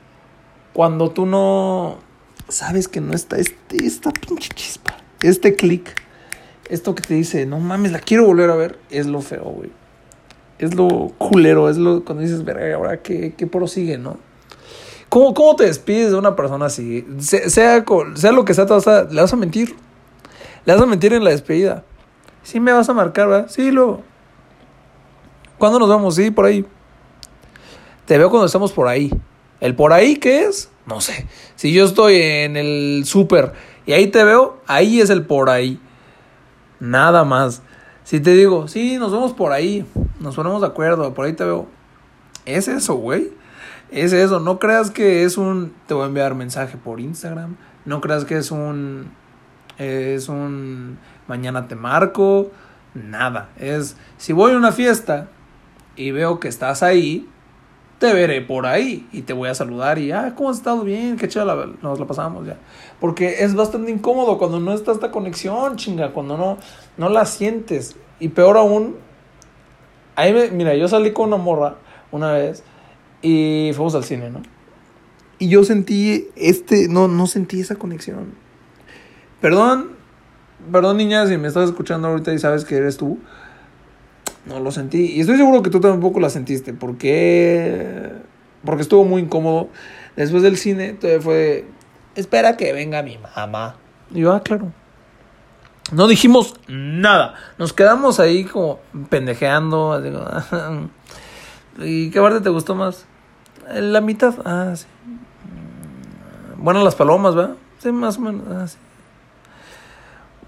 cuando 0.73 1.11
tú 1.11 1.26
no 1.26 1.99
sabes 2.49 2.88
que 2.88 3.00
no 3.00 3.12
está 3.14 3.37
este, 3.37 3.85
esta 3.85 4.11
pinche 4.11 4.49
chispa, 4.54 4.97
este 5.23 5.54
clic, 5.57 5.92
esto 6.68 6.95
que 6.95 7.02
te 7.02 7.14
dice, 7.14 7.47
no 7.47 7.59
mames, 7.59 7.92
la 7.92 7.99
quiero 7.99 8.25
volver 8.26 8.50
a 8.50 8.54
ver, 8.54 8.78
es 8.90 9.07
lo 9.07 9.21
feo, 9.21 9.42
güey. 9.45 9.71
Es 10.59 10.75
lo 10.75 11.12
culero, 11.18 11.68
es 11.68 11.76
lo 11.78 12.04
cuando 12.04 12.23
dices, 12.23 12.45
verga, 12.45 12.75
ahora 12.76 13.00
qué, 13.02 13.35
qué 13.37 13.47
prosigue, 13.47 13.97
¿no? 13.99 14.18
¿Cómo, 15.09 15.33
¿Cómo 15.33 15.57
te 15.57 15.64
despides 15.64 16.11
de 16.11 16.18
una 16.18 16.37
persona 16.37 16.66
así? 16.66 17.07
Se- 17.18 17.49
sea, 17.50 17.85
sea 18.14 18.33
lo 18.33 18.45
que 18.45 18.54
sea, 18.54 18.66
te 18.66 18.73
vas 18.75 18.87
a- 18.88 19.04
le 19.04 19.21
vas 19.21 19.33
a 19.33 19.37
mentir. 19.37 19.75
Le 20.64 20.73
vas 20.75 20.83
a 20.83 20.87
mentir 20.87 21.12
en 21.14 21.25
la 21.25 21.30
despedida. 21.30 21.85
Sí, 22.42 22.61
me 22.61 22.73
vas 22.73 22.88
a 22.88 22.92
marcar, 22.95 23.28
¿verdad? 23.28 23.49
Sí, 23.49 23.71
luego. 23.71 24.02
¿Cuándo 25.59 25.78
nos 25.78 25.88
vemos? 25.88 26.14
Sí, 26.14 26.30
por 26.30 26.45
ahí. 26.45 26.66
Te 28.09 28.17
veo 28.17 28.31
cuando 28.31 28.47
estamos 28.47 28.73
por 28.73 28.88
ahí. 28.88 29.12
¿El 29.61 29.75
por 29.77 29.93
ahí 29.93 30.17
qué 30.17 30.45
es? 30.45 30.71
No 30.87 31.03
sé. 31.03 31.27
Si 31.57 31.75
yo 31.75 31.85
estoy 31.85 32.17
en 32.17 32.57
el 32.57 33.03
súper 33.05 33.53
y 33.85 33.93
ahí 33.93 34.07
te 34.07 34.25
veo, 34.25 34.62
ahí 34.67 35.03
es 35.03 35.11
el 35.11 35.27
por 35.27 35.50
ahí. 35.50 35.79
Nada 36.81 37.25
más. 37.25 37.61
Si 38.05 38.21
te 38.21 38.31
digo, 38.31 38.67
sí, 38.67 38.97
nos 38.97 39.12
vemos 39.12 39.35
por 39.35 39.53
ahí, 39.53 39.85
nos 40.21 40.37
ponemos 40.37 40.62
de 40.62 40.69
acuerdo, 40.69 41.12
por 41.12 41.27
ahí 41.27 41.35
te 41.35 41.45
veo. 41.45 41.67
Es 42.47 42.67
eso, 42.67 42.95
güey. 42.95 43.31
Es 43.91 44.15
eso. 44.15 44.41
No 44.41 44.59
creas 44.59 44.91
que 44.91 45.25
es 45.25 45.37
un. 45.37 45.75
Te 45.87 45.93
voy 45.93 46.05
a 46.05 46.07
enviar 46.07 46.35
mensaje 46.35 46.79
por 46.79 47.00
Instagram. 47.00 47.57
No 47.85 48.00
creas 48.00 48.25
que 48.25 48.38
es 48.38 48.50
un. 48.50 49.11
Es 49.77 50.31
un. 50.31 50.99
Mañana 51.27 51.69
te 51.69 51.75
marco. 51.75 52.50
Nada. 52.95 53.50
Es. 53.59 53.99
Si 54.17 54.33
voy 54.33 54.53
a 54.53 54.57
una 54.57 54.73
fiesta 54.73 55.29
y 55.95 56.11
veo 56.11 56.41
que 56.41 56.49
estás 56.49 56.83
ahí, 56.83 57.29
te 57.99 58.12
veré 58.12 58.40
por 58.40 58.67
ahí 58.67 59.09
y 59.12 59.23
te 59.23 59.33
voy 59.33 59.49
a 59.49 59.55
saludar 59.55 59.99
y, 59.99 60.12
ah, 60.12 60.35
¿cómo 60.37 60.50
has 60.50 60.59
estado? 60.59 60.85
Bien, 60.85 61.17
qué 61.17 61.26
la- 61.45 61.69
nos 61.83 61.99
la 61.99 62.07
pasamos 62.07 62.47
ya. 62.47 62.57
Porque 63.00 63.43
es 63.43 63.55
bastante 63.55 63.90
incómodo 63.90 64.38
cuando 64.38 64.61
no 64.61 64.73
está 64.73 64.93
esta 64.93 65.11
conexión, 65.11 65.76
chinga, 65.76 66.12
cuando 66.12 66.37
no, 66.37 66.59
no 66.97 67.09
la 67.09 67.26
sientes. 67.26 67.97
Y 68.21 68.28
peor 68.28 68.57
aún, 68.57 68.97
ahí 70.14 70.33
me- 70.33 70.50
mira, 70.50 70.75
yo 70.76 70.87
salí 70.88 71.12
con 71.12 71.28
una 71.28 71.37
morra 71.38 71.76
una 72.12 72.33
vez 72.33 72.62
y 73.21 73.73
fuimos 73.75 73.95
al 73.95 74.05
cine, 74.05 74.31
¿no? 74.31 74.43
Y 75.40 75.49
yo 75.49 75.64
sentí 75.64 76.28
este, 76.37 76.88
no, 76.88 77.09
no 77.09 77.26
sentí 77.26 77.61
esa 77.61 77.76
conexión. 77.76 78.33
Perdón, 79.40 79.90
perdón 80.73 80.97
niña, 80.97 81.26
si 81.26 81.37
me 81.37 81.49
estás 81.49 81.69
escuchando 81.69 82.09
ahorita 82.09 82.33
y 82.33 82.38
sabes 82.38 82.64
que 82.64 82.76
eres 82.76 82.97
tú. 82.97 83.19
No 84.49 84.61
lo 84.61 84.71
sentí. 84.71 85.12
Y 85.12 85.21
estoy 85.21 85.37
seguro 85.37 85.62
que 85.62 85.71
tú 85.71 85.81
tampoco 85.81 86.21
la 86.21 86.31
sentiste. 86.31 86.73
Porque. 86.73 88.11
Porque 88.64 88.83
estuvo 88.83 89.05
muy 89.05 89.23
incómodo. 89.23 89.69
Después 90.17 90.43
del 90.43 90.57
cine, 90.57 90.95
todavía 90.95 91.23
fue. 91.23 91.64
Espera 92.14 92.57
que 92.57 92.73
venga 92.73 93.02
mi 93.02 93.19
mamá. 93.19 93.76
Y 94.11 94.21
yo, 94.21 94.33
ah, 94.33 94.43
claro. 94.43 94.73
No 95.93 96.09
dijimos 96.09 96.55
nada. 96.67 97.35
Nos 97.59 97.73
quedamos 97.73 98.21
ahí 98.21 98.45
como 98.45 98.81
pendejeando. 99.09 100.02
¿Y 101.78 102.11
qué 102.11 102.21
parte 102.21 102.40
te 102.40 102.50
gustó 102.50 102.75
más? 102.75 103.07
La 103.73 104.00
mitad. 104.00 104.35
Ah, 104.45 104.73
sí. 104.75 104.87
Bueno, 106.57 106.83
las 106.83 106.95
palomas, 106.95 107.35
¿verdad? 107.35 107.55
Sí, 107.78 107.93
más 107.93 108.19
o 108.19 108.21
menos. 108.21 108.43
Ah, 108.50 108.67
sí. 108.67 108.76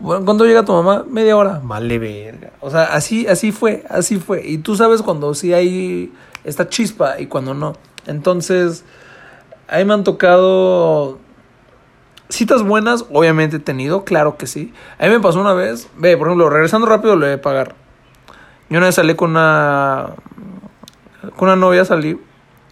Bueno, 0.00 0.24
¿cuándo 0.24 0.46
llega 0.46 0.64
tu 0.64 0.72
mamá? 0.72 1.04
Media 1.06 1.36
hora. 1.36 1.60
Vale, 1.62 1.98
verga. 1.98 2.52
O 2.60 2.70
sea, 2.70 2.84
así, 2.84 3.26
así 3.26 3.52
fue, 3.52 3.84
así 3.90 4.18
fue. 4.18 4.46
Y 4.46 4.58
tú 4.58 4.74
sabes 4.74 5.02
cuando 5.02 5.34
sí 5.34 5.52
hay 5.52 6.10
esta 6.42 6.68
chispa 6.70 7.20
y 7.20 7.26
cuando 7.26 7.52
no. 7.52 7.74
Entonces, 8.06 8.84
ahí 9.68 9.84
me 9.84 9.92
han 9.92 10.02
tocado 10.02 11.18
citas 12.30 12.62
buenas, 12.62 13.04
obviamente 13.12 13.56
he 13.56 13.60
tenido, 13.60 14.04
claro 14.04 14.38
que 14.38 14.46
sí. 14.46 14.72
A 14.98 15.04
mí 15.04 15.10
me 15.10 15.20
pasó 15.20 15.38
una 15.40 15.52
vez, 15.52 15.88
ve, 15.98 16.16
por 16.16 16.28
ejemplo, 16.28 16.48
regresando 16.48 16.86
rápido 16.86 17.16
le 17.16 17.26
voy 17.26 17.34
a 17.34 17.42
pagar. 17.42 17.74
Yo 18.70 18.78
una 18.78 18.86
vez 18.86 18.94
salí 18.94 19.14
con 19.14 19.30
una 19.30 20.14
con 21.36 21.48
una 21.48 21.56
novia 21.56 21.84
salí, 21.84 22.18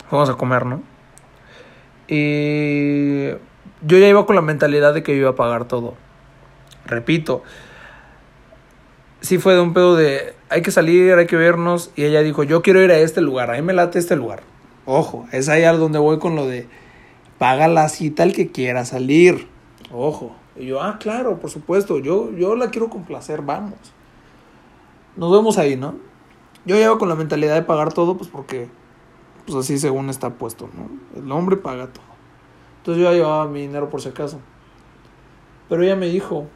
fuimos 0.09 0.31
a 0.31 0.35
comer, 0.35 0.65
¿no? 0.65 0.83
Y 2.07 3.29
yo 3.83 3.99
ya 3.99 4.09
iba 4.09 4.25
con 4.25 4.37
la 4.37 4.43
mentalidad 4.43 4.95
de 4.95 5.03
que 5.03 5.13
yo 5.13 5.21
iba 5.21 5.31
a 5.31 5.37
pagar 5.37 5.67
todo. 5.67 5.95
Repito, 6.89 7.43
sí 9.21 9.39
fue 9.39 9.55
de 9.55 9.61
un 9.61 9.75
pedo 9.75 9.95
de 9.95 10.35
hay 10.49 10.63
que 10.63 10.71
salir, 10.71 11.15
hay 11.15 11.27
que 11.27 11.37
vernos 11.37 11.93
y 11.95 12.05
ella 12.05 12.23
dijo, 12.23 12.43
"Yo 12.43 12.63
quiero 12.63 12.83
ir 12.83 12.91
a 12.91 12.99
este 12.99 13.21
lugar, 13.21 13.51
a 13.51 13.55
mí 13.55 13.63
me 13.63 13.75
late 13.75 13.99
este 13.99 14.17
lugar." 14.17 14.43
Ojo, 14.87 15.29
es 15.33 15.49
ahí 15.51 15.65
a 15.65 15.73
donde 15.75 15.99
voy 15.99 16.19
con 16.19 16.35
lo 16.35 16.47
de 16.47 16.67
paga 17.39 17.69
la 17.69 17.89
cita 17.89 18.23
el 18.23 18.33
que 18.33 18.51
quiera 18.51 18.85
salir. 18.85 19.47
Ojo. 19.93 20.35
Y 20.57 20.67
yo, 20.67 20.83
ah, 20.83 20.99
claro, 20.99 21.39
por 21.39 21.51
supuesto, 21.51 21.99
yo, 21.99 22.33
yo 22.33 22.57
la 22.57 22.71
quiero 22.71 22.89
complacer, 22.89 23.43
vamos. 23.43 23.79
Nos 25.17 25.31
vemos 25.31 25.57
ahí, 25.59 25.77
¿no? 25.77 25.95
Yo 26.65 26.77
llevo 26.77 26.99
con 26.99 27.09
la 27.09 27.15
mentalidad 27.15 27.55
de 27.55 27.63
pagar 27.63 27.93
todo, 27.93 28.17
pues 28.17 28.29
porque, 28.29 28.69
pues 29.47 29.57
así 29.57 29.79
según 29.79 30.11
está 30.11 30.31
puesto, 30.31 30.69
¿no? 30.75 31.21
El 31.23 31.31
hombre 31.31 31.57
paga 31.57 31.87
todo. 31.87 32.05
Entonces 32.79 33.03
yo 33.03 33.11
ya 33.11 33.17
llevaba 33.17 33.47
mi 33.47 33.61
dinero 33.61 33.89
por 33.89 34.01
si 34.01 34.09
acaso. 34.09 34.41
Pero 35.69 35.83
ella 35.83 35.97
me 35.97 36.07
dijo, 36.07 36.47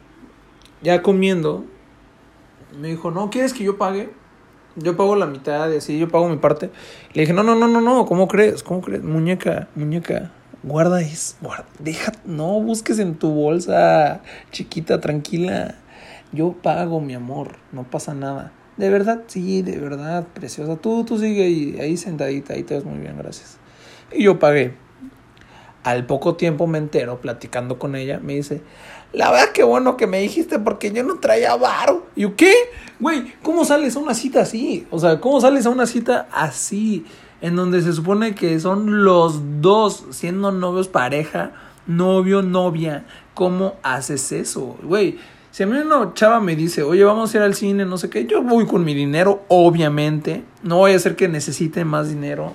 ya 0.83 1.01
comiendo, 1.01 1.65
me 2.77 2.89
dijo, 2.89 3.09
no, 3.09 3.29
¿quieres 3.29 3.53
que 3.53 3.63
yo 3.63 3.77
pague? 3.77 4.09
Yo 4.75 4.97
pago 4.97 5.15
la 5.15 5.27
mitad 5.27 5.71
y 5.71 5.77
así, 5.77 5.97
yo 5.99 6.09
pago 6.09 6.27
mi 6.27 6.37
parte. 6.37 6.71
Le 7.13 7.21
dije, 7.21 7.33
no, 7.33 7.43
no, 7.43 7.55
no, 7.55 7.67
no, 7.67 7.79
no, 7.79 8.05
¿cómo 8.05 8.27
crees? 8.27 8.63
¿Cómo 8.63 8.81
crees? 8.81 9.03
Muñeca, 9.03 9.69
muñeca, 9.75 10.31
guarda 10.63 11.01
eso, 11.01 11.35
guarda, 11.41 11.65
deja, 11.79 12.11
no 12.25 12.59
busques 12.59 12.99
en 12.99 13.15
tu 13.15 13.31
bolsa, 13.31 14.21
chiquita, 14.51 14.99
tranquila. 14.99 15.75
Yo 16.31 16.53
pago, 16.53 16.99
mi 16.99 17.13
amor, 17.13 17.57
no 17.71 17.83
pasa 17.83 18.13
nada. 18.13 18.51
De 18.77 18.89
verdad, 18.89 19.21
sí, 19.27 19.61
de 19.61 19.77
verdad, 19.77 20.25
preciosa. 20.33 20.77
Tú, 20.77 21.05
tú 21.05 21.19
sigue 21.19 21.43
ahí, 21.43 21.77
ahí 21.79 21.95
sentadita, 21.95 22.53
ahí 22.53 22.63
te 22.63 22.73
ves 22.73 22.85
muy 22.85 22.97
bien, 22.97 23.15
gracias. 23.17 23.59
Y 24.11 24.23
yo 24.23 24.39
pagué. 24.39 24.73
Al 25.83 26.05
poco 26.07 26.35
tiempo 26.35 26.65
me 26.65 26.77
entero, 26.77 27.19
platicando 27.21 27.77
con 27.77 27.95
ella, 27.95 28.19
me 28.19 28.33
dice, 28.33 28.61
la 29.13 29.31
verdad 29.31 29.51
que 29.51 29.63
bueno 29.63 29.95
que 29.95 30.07
me 30.07 30.19
dijiste 30.19 30.59
porque 30.59 30.91
yo 30.91 31.03
no 31.03 31.19
traía 31.19 31.55
varo. 31.55 32.07
Y 32.15 32.27
¿qué? 32.31 32.53
Güey, 32.99 33.33
¿cómo 33.43 33.63
sales 33.63 33.95
a 33.95 33.99
una 33.99 34.15
cita 34.15 34.41
así? 34.41 34.87
O 34.89 34.99
sea, 34.99 35.19
¿cómo 35.19 35.39
sales 35.39 35.65
a 35.65 35.69
una 35.69 35.85
cita 35.85 36.27
así? 36.31 37.05
En 37.39 37.55
donde 37.55 37.81
se 37.81 37.93
supone 37.93 38.33
que 38.33 38.59
son 38.59 39.03
los 39.03 39.61
dos 39.61 40.05
siendo 40.09 40.51
novios 40.51 40.87
pareja, 40.87 41.51
novio, 41.85 42.41
novia. 42.41 43.05
¿Cómo 43.33 43.75
haces 43.83 44.31
eso? 44.31 44.77
Güey, 44.81 45.19
si 45.51 45.61
a 45.61 45.67
mí 45.67 45.77
una 45.77 46.13
chava 46.15 46.39
me 46.39 46.55
dice, 46.55 46.81
oye, 46.81 47.03
vamos 47.03 47.33
a 47.33 47.37
ir 47.37 47.43
al 47.43 47.53
cine, 47.53 47.85
no 47.85 47.97
sé 47.97 48.09
qué, 48.09 48.25
yo 48.25 48.41
voy 48.41 48.65
con 48.65 48.83
mi 48.83 48.95
dinero, 48.95 49.43
obviamente. 49.49 50.43
No 50.63 50.77
voy 50.77 50.93
a 50.93 50.95
hacer 50.95 51.15
que 51.15 51.27
necesite 51.27 51.85
más 51.85 52.09
dinero. 52.09 52.53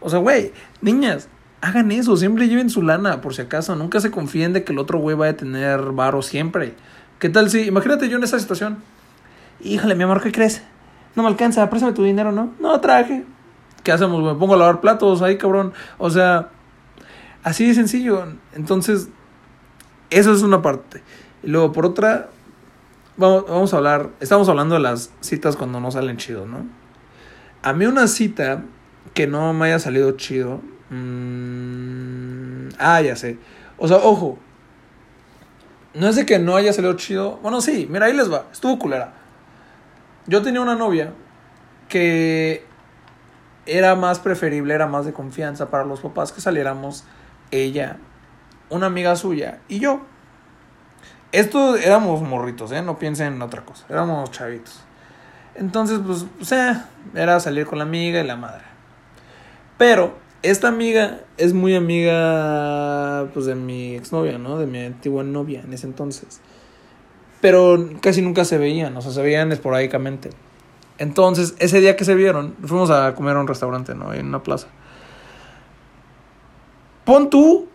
O 0.00 0.08
sea, 0.08 0.20
güey, 0.20 0.52
niñas, 0.80 1.28
hagan 1.60 1.90
eso, 1.92 2.16
siempre 2.16 2.48
lleven 2.48 2.70
su 2.70 2.82
lana, 2.82 3.20
por 3.20 3.34
si 3.34 3.42
acaso. 3.42 3.74
Nunca 3.76 4.00
se 4.00 4.10
confíen 4.10 4.52
de 4.52 4.64
que 4.64 4.72
el 4.72 4.78
otro 4.78 4.98
güey 4.98 5.16
vaya 5.16 5.32
a 5.32 5.36
tener 5.36 5.92
varo 5.92 6.22
siempre. 6.22 6.74
¿Qué 7.18 7.28
tal 7.28 7.50
si, 7.50 7.62
imagínate 7.62 8.08
yo 8.08 8.16
en 8.16 8.24
esa 8.24 8.38
situación? 8.38 8.78
Híjole, 9.60 9.94
mi 9.94 10.04
amor, 10.04 10.22
¿qué 10.22 10.30
crees? 10.30 10.62
No 11.16 11.22
me 11.22 11.28
alcanza, 11.28 11.68
préstame 11.68 11.92
tu 11.92 12.04
dinero, 12.04 12.30
¿no? 12.30 12.54
No 12.60 12.80
traje. 12.80 13.24
¿Qué 13.82 13.90
hacemos? 13.90 14.22
Me 14.22 14.38
pongo 14.38 14.54
a 14.54 14.56
lavar 14.56 14.80
platos 14.80 15.20
ahí, 15.22 15.36
cabrón. 15.36 15.72
O 15.98 16.10
sea, 16.10 16.50
así 17.42 17.66
de 17.66 17.74
sencillo. 17.74 18.24
Entonces, 18.54 19.08
eso 20.10 20.32
es 20.32 20.42
una 20.42 20.62
parte. 20.62 21.02
Y 21.42 21.48
luego, 21.48 21.72
por 21.72 21.86
otra, 21.86 22.28
vamos, 23.16 23.46
vamos 23.48 23.74
a 23.74 23.78
hablar, 23.78 24.10
estamos 24.20 24.48
hablando 24.48 24.74
de 24.76 24.80
las 24.80 25.10
citas 25.20 25.56
cuando 25.56 25.80
no 25.80 25.90
salen 25.90 26.18
chido, 26.18 26.46
¿no? 26.46 26.66
A 27.62 27.72
mí 27.72 27.84
una 27.86 28.06
cita 28.06 28.62
que 29.14 29.26
no 29.26 29.52
me 29.52 29.66
haya 29.66 29.78
salido 29.80 30.12
chido. 30.12 30.60
Mmm, 30.90 32.68
ah, 32.78 33.00
ya 33.00 33.16
sé. 33.16 33.38
O 33.76 33.88
sea, 33.88 33.98
ojo. 33.98 34.38
No 35.94 36.08
es 36.08 36.16
de 36.16 36.26
que 36.26 36.38
no 36.38 36.56
haya 36.56 36.72
salido 36.72 36.94
chido. 36.94 37.38
Bueno, 37.42 37.60
sí, 37.60 37.86
mira, 37.90 38.06
ahí 38.06 38.12
les 38.12 38.32
va. 38.32 38.46
Estuvo 38.52 38.78
culera. 38.78 39.14
Yo 40.26 40.42
tenía 40.42 40.60
una 40.60 40.74
novia 40.74 41.12
que 41.88 42.64
era 43.66 43.94
más 43.94 44.18
preferible, 44.18 44.74
era 44.74 44.86
más 44.86 45.06
de 45.06 45.12
confianza 45.12 45.70
para 45.70 45.84
los 45.84 46.00
papás 46.00 46.32
que 46.32 46.40
saliéramos 46.40 47.04
ella, 47.50 47.96
una 48.70 48.86
amiga 48.86 49.16
suya 49.16 49.60
y 49.68 49.78
yo. 49.78 50.02
Esto 51.32 51.76
éramos 51.76 52.22
morritos, 52.22 52.72
¿eh? 52.72 52.80
No 52.80 52.98
piensen 52.98 53.34
en 53.34 53.42
otra 53.42 53.64
cosa. 53.64 53.84
Éramos 53.88 54.30
chavitos. 54.30 54.80
Entonces, 55.54 56.00
pues, 56.04 56.24
o 56.40 56.44
sea, 56.44 56.88
era 57.14 57.38
salir 57.40 57.66
con 57.66 57.78
la 57.78 57.84
amiga 57.84 58.20
y 58.20 58.26
la 58.26 58.36
madre. 58.36 58.64
Pero 59.76 60.16
esta 60.42 60.68
amiga 60.68 61.20
es 61.36 61.52
muy 61.52 61.74
amiga, 61.74 63.28
pues, 63.34 63.46
de 63.46 63.54
mi 63.54 63.94
exnovia, 63.94 64.38
¿no? 64.38 64.58
De 64.58 64.66
mi 64.66 64.84
antigua 64.84 65.24
novia 65.24 65.62
en 65.62 65.72
ese 65.72 65.86
entonces. 65.86 66.40
Pero 67.40 67.88
casi 68.00 68.22
nunca 68.22 68.44
se 68.44 68.58
veían, 68.58 68.96
o 68.96 69.02
sea, 69.02 69.12
se 69.12 69.22
veían 69.22 69.52
esporádicamente. 69.52 70.30
Entonces, 70.98 71.54
ese 71.58 71.80
día 71.80 71.96
que 71.96 72.04
se 72.04 72.14
vieron, 72.14 72.54
fuimos 72.64 72.90
a 72.90 73.14
comer 73.14 73.36
a 73.36 73.40
un 73.40 73.46
restaurante, 73.46 73.94
¿no? 73.94 74.12
En 74.12 74.26
una 74.26 74.42
plaza. 74.42 74.66
Pon 77.04 77.30
tú 77.30 77.68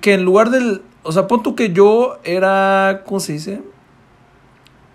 que 0.00 0.14
en 0.14 0.24
lugar 0.24 0.50
del. 0.50 0.82
O 1.02 1.12
sea, 1.12 1.26
pon 1.26 1.42
tú 1.42 1.54
que 1.54 1.72
yo 1.72 2.18
era. 2.24 3.02
¿Cómo 3.06 3.20
se 3.20 3.34
dice? 3.34 3.62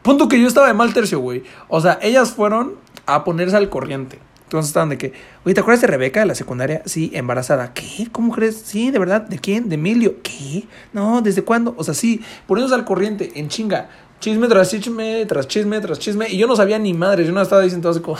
Pon 0.01 0.17
tú 0.17 0.27
que 0.27 0.39
yo 0.39 0.47
estaba 0.47 0.67
de 0.67 0.73
mal 0.73 0.93
tercio, 0.93 1.19
güey. 1.19 1.43
O 1.67 1.81
sea, 1.81 1.99
ellas 2.01 2.31
fueron 2.31 2.75
a 3.05 3.23
ponerse 3.23 3.55
al 3.55 3.69
corriente. 3.69 4.19
Entonces 4.45 4.69
estaban 4.69 4.89
de 4.89 4.97
que, 4.97 5.11
oye, 5.43 5.55
¿te 5.55 5.59
acuerdas 5.59 5.81
de 5.81 5.87
Rebeca 5.87 6.19
de 6.19 6.27
la 6.27 6.35
secundaria? 6.35 6.83
Sí, 6.85 7.11
embarazada. 7.13 7.73
¿Qué? 7.73 8.07
¿Cómo 8.11 8.31
crees? 8.31 8.61
Sí, 8.63 8.91
de 8.91 8.99
verdad. 8.99 9.23
¿De 9.23 9.39
quién? 9.39 9.69
¿De 9.69 9.75
Emilio? 9.75 10.21
¿Qué? 10.21 10.67
No, 10.93 11.21
¿desde 11.21 11.43
cuándo? 11.43 11.73
O 11.77 11.83
sea, 11.83 11.95
sí, 11.95 12.21
poniéndose 12.45 12.75
al 12.75 12.85
corriente, 12.85 13.31
en 13.35 13.49
chinga. 13.49 13.89
Chisme 14.19 14.47
tras 14.47 14.69
chisme, 14.69 15.25
tras 15.25 15.47
chisme, 15.47 15.79
tras 15.81 15.97
chisme. 15.97 16.29
Y 16.29 16.37
yo 16.37 16.45
no 16.45 16.55
sabía 16.55 16.77
ni 16.77 16.93
madre. 16.93 17.25
Yo 17.25 17.31
no 17.31 17.41
estaba 17.41 17.63
diciendo 17.63 17.89
así 17.89 18.01
como, 18.01 18.17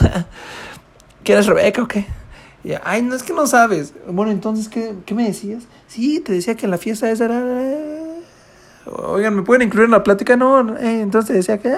¿que 1.24 1.34
eres 1.34 1.46
Rebeca 1.46 1.84
o 1.84 1.88
qué? 1.88 2.08
Y, 2.64 2.72
Ay, 2.84 3.04
no 3.04 3.16
es 3.16 3.22
que 3.22 3.32
no 3.32 3.46
sabes. 3.46 3.94
Bueno, 4.08 4.32
entonces, 4.32 4.68
¿qué, 4.68 4.96
¿qué 5.06 5.14
me 5.14 5.26
decías? 5.26 5.64
Sí, 5.88 6.22
te 6.22 6.34
decía 6.34 6.56
que 6.56 6.66
en 6.66 6.72
la 6.72 6.80
fiesta 6.80 7.10
esa 7.12 7.26
era... 7.26 7.44
Oigan, 8.88 9.36
¿me 9.36 9.44
pueden 9.44 9.68
incluir 9.68 9.86
en 9.86 9.92
la 9.92 10.04
plática? 10.04 10.36
No, 10.36 10.76
eh, 10.78 11.02
entonces 11.02 11.28
te 11.28 11.34
decía 11.36 11.60
que... 11.60 11.72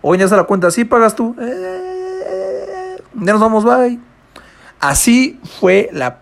Oye, 0.00 0.20
ya 0.20 0.28
se 0.28 0.34
la 0.34 0.44
cuenta, 0.44 0.72
sí 0.72 0.84
pagas 0.84 1.14
tú. 1.14 1.36
Eh, 1.40 1.81
ya 3.14 3.32
nos 3.32 3.40
vamos, 3.40 3.64
bye. 3.64 3.98
Así 4.80 5.40
fue 5.60 5.88
la 5.92 6.20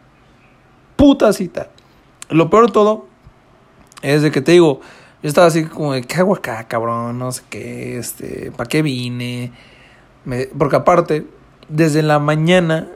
puta 0.97 1.33
cita. 1.33 1.71
Lo 2.29 2.51
peor 2.51 2.67
de 2.67 2.73
todo 2.73 3.07
es 4.03 4.23
de 4.23 4.31
que 4.31 4.41
te 4.41 4.53
digo, 4.53 4.81
yo 5.23 5.29
estaba 5.29 5.47
así 5.47 5.65
como 5.65 5.93
de, 5.93 6.03
¿qué 6.03 6.17
hago 6.17 6.35
acá, 6.35 6.65
cabrón? 6.69 7.19
No 7.19 7.33
sé 7.33 7.43
qué, 7.51 7.99
este, 7.99 8.53
¿para 8.57 8.69
qué 8.69 8.83
vine? 8.83 9.53
Porque 10.59 10.77
aparte, 10.77 11.27
desde 11.69 12.03
la 12.03 12.19
mañana 12.19 12.89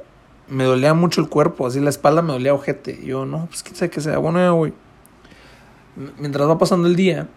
me 0.49 0.65
dolía 0.65 0.95
mucho 0.95 1.21
el 1.21 1.29
cuerpo, 1.29 1.67
así 1.67 1.81
la 1.81 1.91
espalda 1.91 2.23
me 2.23 2.33
dolía 2.33 2.55
ojete. 2.55 3.05
Yo, 3.05 3.25
no, 3.27 3.47
pues 3.47 3.63
quién 3.63 3.77
sabe 3.77 3.91
qué 3.91 4.01
sea. 4.01 4.19
Bueno, 4.19 4.55
güey. 4.55 4.73
Mientras 6.19 6.49
va 6.49 6.59
pasando 6.59 6.89
el 6.89 6.97
día, 6.97 7.29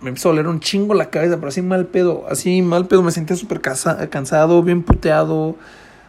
me 0.00 0.10
empezó 0.10 0.28
a 0.28 0.32
doler 0.32 0.46
un 0.46 0.60
chingo 0.60 0.94
la 0.94 1.10
cabeza, 1.10 1.36
pero 1.36 1.48
así 1.48 1.62
mal 1.62 1.86
pedo, 1.86 2.26
así 2.28 2.62
mal 2.62 2.86
pedo. 2.86 3.02
Me 3.02 3.10
sentía 3.10 3.36
súper 3.36 3.60
cansado, 3.60 4.62
bien 4.62 4.82
puteado. 4.82 5.56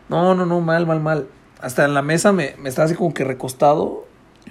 No, 0.10 0.36
no, 0.36 0.46
no, 0.46 0.62
mal, 0.62 0.86
mal, 0.86 1.00
mal. 1.00 1.28
Hasta 1.62 1.86
en 1.86 1.94
la 1.94 2.02
mesa 2.02 2.32
me, 2.32 2.56
me 2.60 2.70
estaba 2.70 2.86
así 2.86 2.96
como 2.96 3.14
que 3.14 3.24
recostado. 3.24 4.06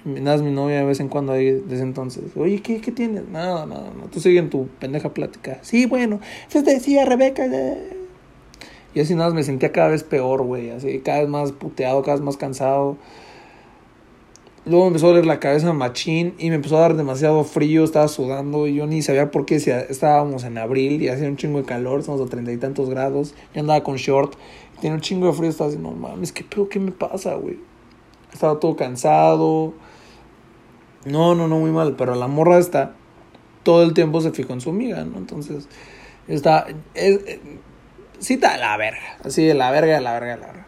Nada, 0.05 0.35
es 0.35 0.41
mi 0.41 0.51
novia 0.51 0.77
de 0.77 0.85
vez 0.85 0.99
en 0.99 1.09
cuando 1.09 1.33
ahí 1.33 1.51
desde 1.51 1.83
entonces. 1.83 2.23
Oye, 2.35 2.61
¿qué, 2.61 2.79
qué 2.79 2.91
tienes? 2.91 3.27
Nada, 3.27 3.65
nada, 3.65 3.91
no. 3.97 4.05
Tú 4.05 4.19
sigue 4.19 4.39
en 4.39 4.49
tu 4.49 4.67
pendeja 4.79 5.13
plática. 5.13 5.59
Sí, 5.61 5.85
bueno. 5.85 6.19
Entonces 6.43 6.63
te 6.63 6.73
decía 6.73 7.05
Rebeca. 7.05 7.45
Y 8.93 8.99
así 8.99 9.15
nada, 9.15 9.31
me 9.31 9.43
sentía 9.43 9.71
cada 9.71 9.89
vez 9.89 10.03
peor, 10.03 10.43
güey. 10.43 10.71
Así, 10.71 10.99
cada 10.99 11.19
vez 11.19 11.29
más 11.29 11.51
puteado, 11.51 12.01
cada 12.01 12.15
vez 12.15 12.23
más 12.23 12.37
cansado. 12.37 12.97
Luego 14.65 14.83
me 14.83 14.87
empezó 14.87 15.07
a 15.07 15.09
doler 15.09 15.25
la 15.25 15.39
cabeza 15.39 15.73
machín 15.73 16.35
y 16.37 16.49
me 16.49 16.55
empezó 16.55 16.77
a 16.77 16.81
dar 16.81 16.95
demasiado 16.95 17.43
frío, 17.43 17.83
estaba 17.83 18.07
sudando 18.07 18.67
y 18.67 18.75
yo 18.75 18.87
ni 18.87 19.01
sabía 19.01 19.31
por 19.31 19.45
qué 19.45 19.59
si 19.59 19.71
estábamos 19.71 20.43
en 20.43 20.57
abril 20.57 21.01
y 21.01 21.09
hacía 21.09 21.27
un 21.27 21.37
chingo 21.37 21.59
de 21.59 21.65
calor, 21.65 22.01
estamos 22.01 22.21
a 22.21 22.29
treinta 22.29 22.51
y 22.51 22.57
tantos 22.57 22.89
grados, 22.89 23.33
yo 23.53 23.61
andaba 23.61 23.83
con 23.83 23.95
short, 23.95 24.35
tenía 24.81 24.95
un 24.95 25.01
chingo 25.01 25.27
de 25.27 25.33
frío, 25.33 25.49
estaba 25.49 25.69
así, 25.69 25.79
no 25.79 25.91
mames, 25.91 26.31
¿qué 26.31 26.43
pedo, 26.43 26.67
qué 26.67 26.79
me 26.79 26.91
pasa, 26.91 27.35
güey? 27.35 27.57
Estaba 28.33 28.59
todo 28.59 28.75
cansado. 28.75 29.73
No, 31.05 31.33
no, 31.33 31.47
no, 31.47 31.59
muy 31.59 31.71
mal, 31.71 31.95
pero 31.95 32.13
la 32.15 32.27
morra 32.27 32.59
está 32.59 32.93
todo 33.63 33.83
el 33.83 33.93
tiempo 33.93 34.21
se 34.21 34.31
fijó 34.31 34.53
en 34.53 34.61
su 34.61 34.69
amiga, 34.69 35.03
¿no? 35.03 35.17
Entonces, 35.17 35.67
está, 36.27 36.67
es, 36.93 37.19
cita 38.19 38.53
de 38.53 38.59
la 38.59 38.77
verga, 38.77 39.17
así 39.23 39.45
de 39.45 39.53
la 39.53 39.71
verga, 39.71 39.95
de 39.95 40.01
la 40.01 40.13
verga, 40.13 40.35
de 40.35 40.41
la 40.41 40.47
verga. 40.47 40.67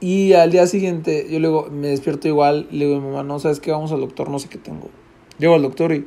Y 0.00 0.32
al 0.34 0.52
día 0.52 0.66
siguiente, 0.66 1.26
yo 1.28 1.40
luego 1.40 1.68
me 1.70 1.88
despierto 1.88 2.28
igual, 2.28 2.68
le 2.70 2.86
digo 2.86 2.98
a 2.98 3.00
mi 3.00 3.08
mamá, 3.08 3.22
no 3.24 3.38
sabes 3.40 3.58
qué, 3.58 3.72
vamos 3.72 3.90
al 3.90 4.00
doctor, 4.00 4.30
no 4.30 4.38
sé 4.38 4.48
qué 4.48 4.58
tengo. 4.58 4.90
Llego 5.38 5.54
al 5.54 5.62
doctor 5.62 5.92
y, 5.92 6.06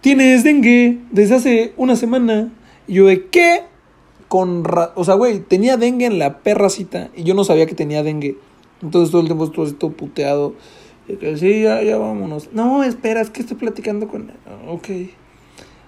tienes 0.00 0.44
dengue 0.44 0.98
desde 1.10 1.34
hace 1.36 1.72
una 1.76 1.96
semana. 1.96 2.52
Y 2.86 2.94
yo 2.94 3.06
de 3.06 3.26
qué? 3.26 3.62
Con 4.28 4.64
o 4.94 5.04
sea, 5.04 5.14
güey, 5.14 5.40
tenía 5.40 5.76
dengue 5.76 6.06
en 6.06 6.18
la 6.18 6.38
perra 6.38 6.70
cita 6.70 7.10
y 7.16 7.24
yo 7.24 7.34
no 7.34 7.42
sabía 7.44 7.66
que 7.66 7.74
tenía 7.74 8.02
dengue. 8.02 8.36
Entonces 8.82 9.10
todo 9.10 9.20
el 9.20 9.26
tiempo 9.26 9.44
estuve 9.44 9.72
todo 9.72 9.90
puteado. 9.90 10.54
Y 11.08 11.16
que 11.16 11.36
sí, 11.36 11.62
ya, 11.62 11.82
ya 11.82 11.98
vámonos. 11.98 12.50
No, 12.52 12.84
espera, 12.84 13.20
es 13.20 13.30
que 13.30 13.40
estoy 13.40 13.56
platicando 13.56 14.06
con. 14.06 14.30
Ok. 14.68 14.88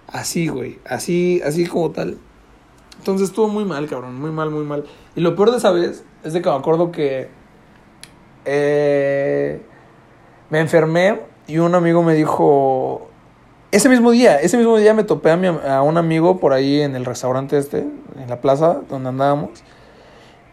Así, 0.09 0.49
güey, 0.49 0.79
así, 0.85 1.41
así 1.45 1.67
como 1.67 1.93
tal. 1.93 2.19
Entonces 3.03 3.31
estuvo 3.31 3.49
muy 3.49 3.65
mal, 3.65 3.89
cabrón, 3.89 4.21
muy 4.21 4.31
mal, 4.31 4.51
muy 4.51 4.63
mal. 4.63 4.85
Y 5.17 5.23
lo 5.23 5.35
peor 5.35 5.51
de 5.51 5.57
esa 5.57 5.73
vez 5.73 6.05
es 6.23 6.35
de 6.35 6.41
que 6.41 6.49
me 6.49 6.55
acuerdo 6.55 6.93
que 6.93 7.29
eh, 8.45 9.61
me 10.51 10.61
enfermé 10.61 11.19
y 11.49 11.59
un 11.59 11.75
amigo 11.75 12.05
me 12.05 12.15
dijo, 12.15 13.09
ese 13.73 13.89
mismo 13.89 14.13
día, 14.13 14.37
ese 14.37 14.57
mismo 14.57 14.77
día 14.77 14.95
me 14.95 15.03
topé 15.03 15.33
a, 15.33 15.37
mi, 15.37 15.49
a 15.49 15.83
un 15.83 15.99
amigo 15.99 16.39
por 16.39 16.53
ahí 16.53 16.81
en 16.81 16.95
el 16.95 17.05
restaurante 17.05 17.59
este, 17.59 17.79
en 17.81 18.29
la 18.29 18.41
plaza 18.41 18.83
donde 18.89 19.09
andábamos. 19.09 19.65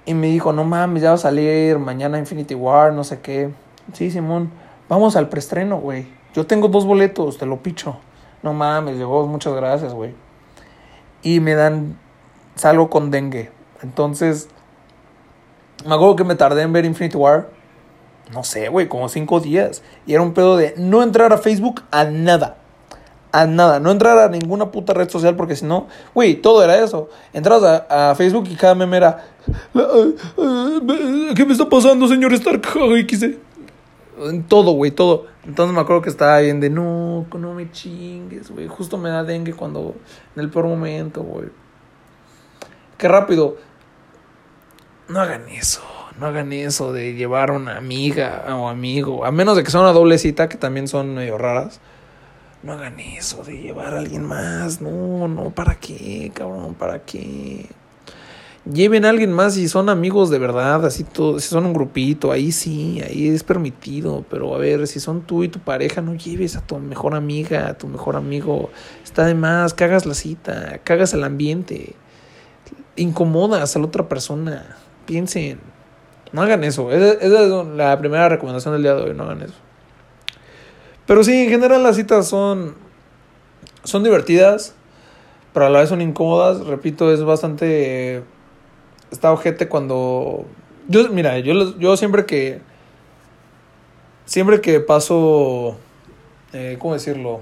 Y 0.08 0.16
me 0.16 0.26
dijo, 0.26 0.52
no 0.52 0.64
mames, 0.64 1.04
ya 1.04 1.10
va 1.10 1.16
a 1.16 1.20
salir 1.20 1.78
mañana 1.78 2.18
Infinity 2.18 2.56
War, 2.56 2.94
no 2.94 3.04
sé 3.04 3.20
qué. 3.20 3.52
Sí, 3.94 4.10
Simón, 4.10 4.50
vamos 4.90 5.16
al 5.16 5.30
preestreno, 5.30 5.78
güey. 5.78 6.08
Yo 6.34 6.48
tengo 6.48 6.68
dos 6.68 6.88
boletos, 6.88 7.38
te 7.38 7.46
lo 7.46 7.58
picho. 7.58 7.98
No 8.42 8.56
mames, 8.56 8.98
llegó, 8.98 9.28
muchas 9.28 9.54
gracias, 9.54 9.94
güey. 9.94 10.16
Y 11.22 11.42
me 11.42 11.54
dan 11.54 11.96
salgo 12.60 12.90
con 12.90 13.10
dengue. 13.10 13.52
Entonces, 13.82 14.50
me 15.86 15.96
acuerdo 15.96 16.18
que 16.18 16.24
me 16.26 16.36
tardé 16.36 16.62
en 16.64 16.74
ver 16.74 16.86
Infinity 16.86 17.18
War. 17.18 17.50
No 18.34 18.44
sé, 18.44 18.68
güey, 18.70 18.88
como 18.88 19.10
cinco 19.10 19.40
días. 19.40 19.82
Y 20.06 20.14
era 20.14 20.22
un 20.22 20.34
pedo 20.34 20.58
de 20.58 20.76
no 20.78 21.02
entrar 21.02 21.32
a 21.34 21.38
Facebook 21.38 21.82
a 21.90 22.04
nada. 22.04 22.58
A 23.32 23.46
nada. 23.46 23.80
No 23.80 23.92
entrar 23.92 24.18
a 24.20 24.28
ninguna 24.28 24.72
puta 24.72 24.94
red 24.94 25.10
social 25.10 25.36
porque 25.36 25.56
si 25.56 25.66
no, 25.66 25.88
güey, 26.14 26.36
todo 26.36 26.64
era 26.64 26.84
eso. 26.84 27.10
Entrabas 27.34 27.86
a, 27.90 28.14
Facebook 28.16 28.48
y 28.50 28.56
cada 28.56 28.76
meme 28.76 28.98
era. 28.98 29.26
¿Qué 31.36 31.46
me 31.46 31.54
está 31.54 31.68
pasando, 31.70 32.08
señor 32.08 32.34
Stark? 32.34 32.68
Todo, 34.50 34.72
güey, 34.74 34.92
todo. 34.92 35.28
Entonces 35.46 35.74
me 35.74 35.80
acuerdo 35.82 36.02
que 36.02 36.10
estaba 36.10 36.40
bien 36.40 36.60
de 36.60 36.70
no, 36.70 37.26
no 37.34 37.54
me 37.54 37.72
chingues, 37.72 38.52
güey. 38.52 38.68
Justo 38.68 38.98
me 38.98 39.10
da 39.10 39.24
dengue 39.24 39.54
cuando. 39.54 39.96
En 40.36 40.44
el 40.44 40.50
peor 40.50 40.68
momento, 40.68 41.24
güey. 41.24 41.48
Qué 43.00 43.08
rápido. 43.08 43.56
No 45.08 45.22
hagan 45.22 45.48
eso. 45.48 45.82
No 46.20 46.26
hagan 46.26 46.52
eso 46.52 46.92
de 46.92 47.14
llevar 47.14 47.50
una 47.50 47.78
amiga 47.78 48.44
o 48.50 48.68
amigo. 48.68 49.24
A 49.24 49.32
menos 49.32 49.56
de 49.56 49.64
que 49.64 49.72
sea 49.72 49.80
una 49.80 49.94
doble 49.94 50.18
cita, 50.18 50.50
que 50.50 50.58
también 50.58 50.90
son 50.90 51.16
medio 51.16 51.38
raras. 51.38 51.80
No 52.62 52.74
hagan 52.74 53.00
eso 53.00 53.42
de 53.46 53.58
llevar 53.58 53.94
a 53.94 54.00
alguien 54.00 54.26
más. 54.26 54.82
No, 54.82 55.30
no, 55.30 55.50
¿para 55.52 55.76
qué, 55.76 56.30
cabrón? 56.36 56.74
¿Para 56.74 57.00
qué? 57.00 57.68
Lleven 58.70 59.06
a 59.06 59.12
alguien 59.12 59.32
más 59.32 59.54
si 59.54 59.70
son 59.70 59.88
amigos 59.88 60.30
de 60.30 60.38
verdad, 60.38 60.86
así 60.86 61.06
todo, 61.06 61.40
si 61.40 61.48
son 61.48 61.66
un 61.66 61.74
grupito, 61.74 62.34
ahí 62.34 62.52
sí, 62.52 63.02
ahí 63.02 63.30
es 63.30 63.44
permitido, 63.44 64.26
pero 64.30 64.54
a 64.54 64.58
ver, 64.58 64.86
si 64.86 65.00
son 65.00 65.22
tú 65.22 65.46
y 65.46 65.48
tu 65.48 65.60
pareja, 65.60 66.02
no 66.02 66.14
lleves 66.14 66.58
a 66.58 66.62
tu 66.62 66.78
mejor 66.78 67.16
amiga, 67.16 67.70
a 67.70 67.78
tu 67.78 67.88
mejor 67.88 68.18
amigo, 68.18 68.70
está 69.02 69.26
de 69.26 69.34
más, 69.34 69.74
cagas 69.74 70.06
la 70.06 70.14
cita, 70.14 70.82
cagas 70.84 71.14
el 71.14 71.24
ambiente 71.24 71.96
incomodas 72.96 73.76
a 73.76 73.80
la 73.80 73.86
otra 73.86 74.08
persona. 74.08 74.78
Piensen. 75.06 75.60
No 76.32 76.42
hagan 76.42 76.64
eso. 76.64 76.92
Esa, 76.92 77.14
es 77.14 77.32
la 77.76 77.98
primera 77.98 78.30
recomendación 78.30 78.74
del 78.74 78.84
día 78.84 78.96
de 78.96 79.04
hoy. 79.04 79.14
No 79.16 79.24
hagan 79.24 79.42
eso. 79.42 79.56
Pero 81.06 81.24
sí, 81.24 81.44
en 81.44 81.50
general 81.50 81.84
las 81.84 81.96
citas 81.96 82.28
son. 82.28 82.76
Son 83.84 84.04
divertidas. 84.04 84.76
Pero 85.54 85.66
a 85.66 85.70
la 85.70 85.80
vez 85.80 85.90
son 85.90 86.02
incómodas. 86.02 86.66
Repito, 86.66 87.12
es 87.12 87.24
bastante. 87.24 88.24
Está 89.12 89.32
ojete 89.32 89.68
cuando. 89.68 90.46
Yo, 90.88 91.10
mira, 91.10 91.40
yo, 91.40 91.78
yo 91.78 91.98
siempre 91.98 92.26
que. 92.26 92.62
Siempre 94.26 94.62
que 94.62 94.80
paso. 94.80 95.78
Eh, 96.54 96.78
¿Cómo 96.80 96.94
decirlo? 96.94 97.42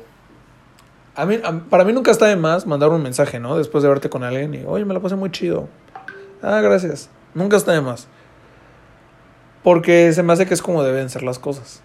A 1.18 1.26
mí, 1.26 1.40
para 1.70 1.84
mí 1.84 1.94
nunca 1.94 2.12
está 2.12 2.28
de 2.28 2.36
más 2.36 2.68
mandar 2.68 2.90
un 2.92 3.02
mensaje, 3.02 3.40
¿no? 3.40 3.58
Después 3.58 3.82
de 3.82 3.90
verte 3.90 4.08
con 4.08 4.24
alguien 4.24 4.54
y, 4.54 4.64
oye, 4.66 4.86
me 4.86 4.94
la 4.94 5.00
pasé 5.00 5.16
muy 5.16 5.32
chido. 5.32 5.68
Ah, 6.44 6.62
gracias. 6.62 7.10
Nunca 7.34 7.58
está 7.58 7.72
de 7.72 7.82
más. 7.82 8.08
Porque 9.64 10.14
se 10.14 10.22
me 10.22 10.34
hace 10.34 10.46
que 10.46 10.54
es 10.54 10.62
como 10.62 10.84
deben 10.84 11.10
ser 11.10 11.24
las 11.24 11.40
cosas. 11.40 11.82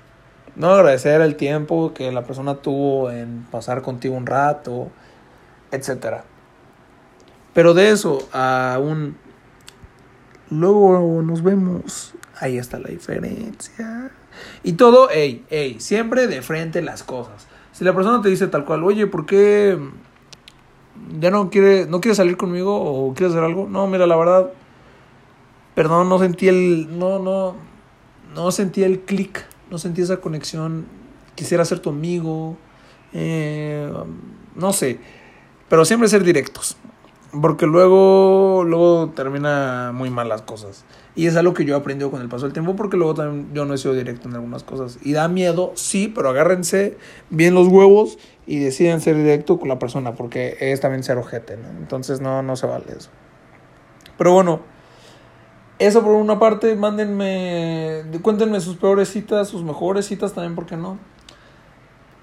No 0.55 0.68
agradecer 0.75 1.23
el 1.23 1.37
tiempo 1.37 1.95
que 1.95 2.12
la 2.12 2.25
persona 2.25 2.57
tuvo 2.57 3.11
en 3.11 3.47
pasar 3.51 3.81
contigo 3.81 4.14
un 4.14 4.27
rato, 4.27 4.90
etc. 5.71 6.18
Pero 7.55 7.73
de 7.73 7.90
eso 7.90 8.29
a 8.33 8.79
un... 8.83 9.16
Luego 10.51 11.23
nos 11.23 11.42
vemos. 11.42 12.12
Ahí 12.38 12.59
está 12.59 12.79
la 12.79 12.90
diferencia. 12.90 14.11
Y 14.62 14.75
todo, 14.75 15.09
ey, 15.09 15.47
ey, 15.49 15.81
siempre 15.81 16.27
de 16.27 16.42
frente 16.42 16.83
las 16.83 17.03
cosas. 17.03 17.47
Si 17.83 17.85
la 17.85 17.97
persona 17.97 18.23
te 18.23 18.29
dice 18.29 18.47
tal 18.47 18.64
cual, 18.64 18.85
oye, 18.85 19.09
¿por 19.09 19.27
qué 19.27 19.77
ya 21.18 21.33
no 21.33 21.51
quiere, 21.51 21.85
no 21.87 22.01
quiere 22.01 22.14
salir 22.14 22.37
conmigo 22.37 22.77
o 22.77 23.12
quiere 23.12 23.33
hacer 23.33 23.42
algo? 23.42 23.66
No, 23.68 23.88
mira, 23.88 24.07
la 24.07 24.14
verdad, 24.14 24.53
perdón, 25.75 26.09
no 26.09 26.21
sentí 26.21 26.47
el, 26.47 26.97
no, 26.97 27.18
no, 27.18 27.57
no 28.37 28.53
sentí 28.53 28.85
el 28.85 29.01
clic, 29.01 29.45
no 29.68 29.79
sentí 29.79 30.01
esa 30.01 30.18
conexión. 30.18 30.87
Quisiera 31.35 31.64
ser 31.64 31.81
tu 31.81 31.90
amigo, 31.90 32.57
eh, 33.12 33.92
no 34.55 34.73
sé, 34.73 35.01
pero 35.68 35.85
siempre 35.85 36.09
ser 36.09 36.23
directos. 36.23 36.77
Porque 37.40 37.66
luego, 37.66 38.64
luego 38.66 39.11
termina 39.11 39.90
muy 39.95 40.11
mal 40.11 40.29
las 40.29 40.42
cosas. 40.42 40.85
Y 41.14 41.27
es 41.27 41.37
algo 41.37 41.55
que 41.55 41.64
yo 41.64 41.75
he 41.75 41.79
aprendido 41.79 42.11
con 42.11 42.21
el 42.21 42.29
paso 42.29 42.45
del 42.45 42.53
tiempo 42.53 42.77
porque 42.77 42.97
luego 42.97 43.14
también 43.14 43.55
yo 43.55 43.64
no 43.64 43.75
he 43.75 43.79
sido 43.79 43.95
directo 43.95 44.29
en 44.29 44.35
algunas 44.35 44.62
cosas. 44.62 44.99
Y 45.03 45.12
da 45.12 45.29
miedo, 45.29 45.73
sí, 45.75 46.12
pero 46.14 46.29
agárrense 46.29 46.97
bien 47.31 47.55
los 47.55 47.68
huevos 47.68 48.18
y 48.47 48.59
deciden 48.59 49.01
ser 49.01 49.16
directo 49.16 49.59
con 49.59 49.68
la 49.68 49.79
persona 49.79 50.14
porque 50.14 50.57
es 50.61 50.81
también 50.81 51.03
ser 51.03 51.18
ojete, 51.18 51.57
¿no? 51.57 51.68
Entonces 51.79 52.21
no, 52.21 52.42
no 52.42 52.57
se 52.57 52.66
vale 52.66 52.87
eso. 52.97 53.11
Pero 54.18 54.33
bueno, 54.33 54.61
eso 55.79 56.03
por 56.03 56.12
una 56.12 56.38
parte, 56.38 56.77
mándenme, 56.77 58.05
cuéntenme 58.23 58.61
sus 58.61 58.77
peores 58.77 59.09
citas, 59.09 59.49
sus 59.49 59.64
mejores 59.64 60.07
citas 60.07 60.33
también, 60.33 60.55
¿por 60.55 60.66
qué 60.66 60.77
no? 60.77 60.99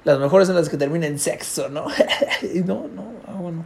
Las 0.04 0.18
mejores 0.18 0.50
en 0.50 0.56
las 0.56 0.70
que 0.70 0.78
terminen 0.78 1.20
sexo, 1.20 1.68
¿no? 1.68 1.86
no, 2.66 2.88
no, 2.88 3.04
ah, 3.28 3.34
bueno. 3.40 3.66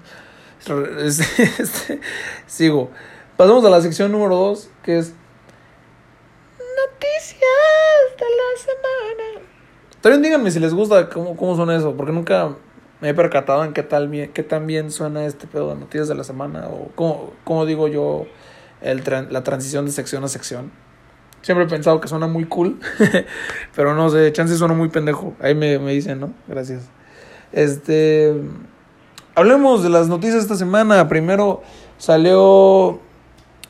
Este, 0.99 1.99
sigo. 2.47 2.89
Pasamos 3.37 3.65
a 3.65 3.69
la 3.69 3.81
sección 3.81 4.11
número 4.11 4.35
2, 4.35 4.69
que 4.83 4.99
es 4.99 5.13
Noticias 6.59 7.39
de 8.17 8.25
la 8.25 8.61
semana. 8.61 9.47
También 10.01 10.21
díganme 10.21 10.51
si 10.51 10.59
les 10.59 10.73
gusta 10.73 11.09
cómo, 11.09 11.35
cómo 11.35 11.55
suena 11.55 11.75
eso, 11.75 11.95
porque 11.95 12.11
nunca 12.11 12.55
me 13.01 13.09
he 13.09 13.13
percatado 13.13 13.65
en 13.65 13.73
qué, 13.73 13.83
tal, 13.83 14.09
qué 14.33 14.43
tan 14.43 14.67
bien 14.67 14.91
suena 14.91 15.25
este 15.25 15.47
pedo 15.47 15.69
de 15.69 15.75
noticias 15.75 16.07
de 16.07 16.15
la 16.15 16.23
semana, 16.23 16.67
o 16.67 16.91
cómo, 16.95 17.33
cómo 17.43 17.65
digo 17.65 17.87
yo 17.87 18.25
el, 18.81 19.03
la 19.29 19.43
transición 19.43 19.85
de 19.85 19.91
sección 19.91 20.23
a 20.23 20.27
sección. 20.27 20.71
Siempre 21.41 21.65
he 21.65 21.69
pensado 21.69 21.99
que 21.99 22.07
suena 22.07 22.27
muy 22.27 22.45
cool, 22.45 22.79
pero 23.75 23.93
no 23.93 24.09
sé, 24.09 24.31
chance 24.31 24.55
suena 24.55 24.73
muy 24.73 24.87
pendejo. 24.87 25.35
Ahí 25.41 25.55
me, 25.55 25.77
me 25.79 25.91
dicen, 25.91 26.21
¿no? 26.21 26.33
Gracias. 26.47 26.83
Este. 27.51 28.33
Hablemos 29.35 29.81
de 29.81 29.89
las 29.89 30.07
noticias 30.09 30.43
esta 30.43 30.55
semana. 30.55 31.07
Primero 31.07 31.63
salió 31.97 32.99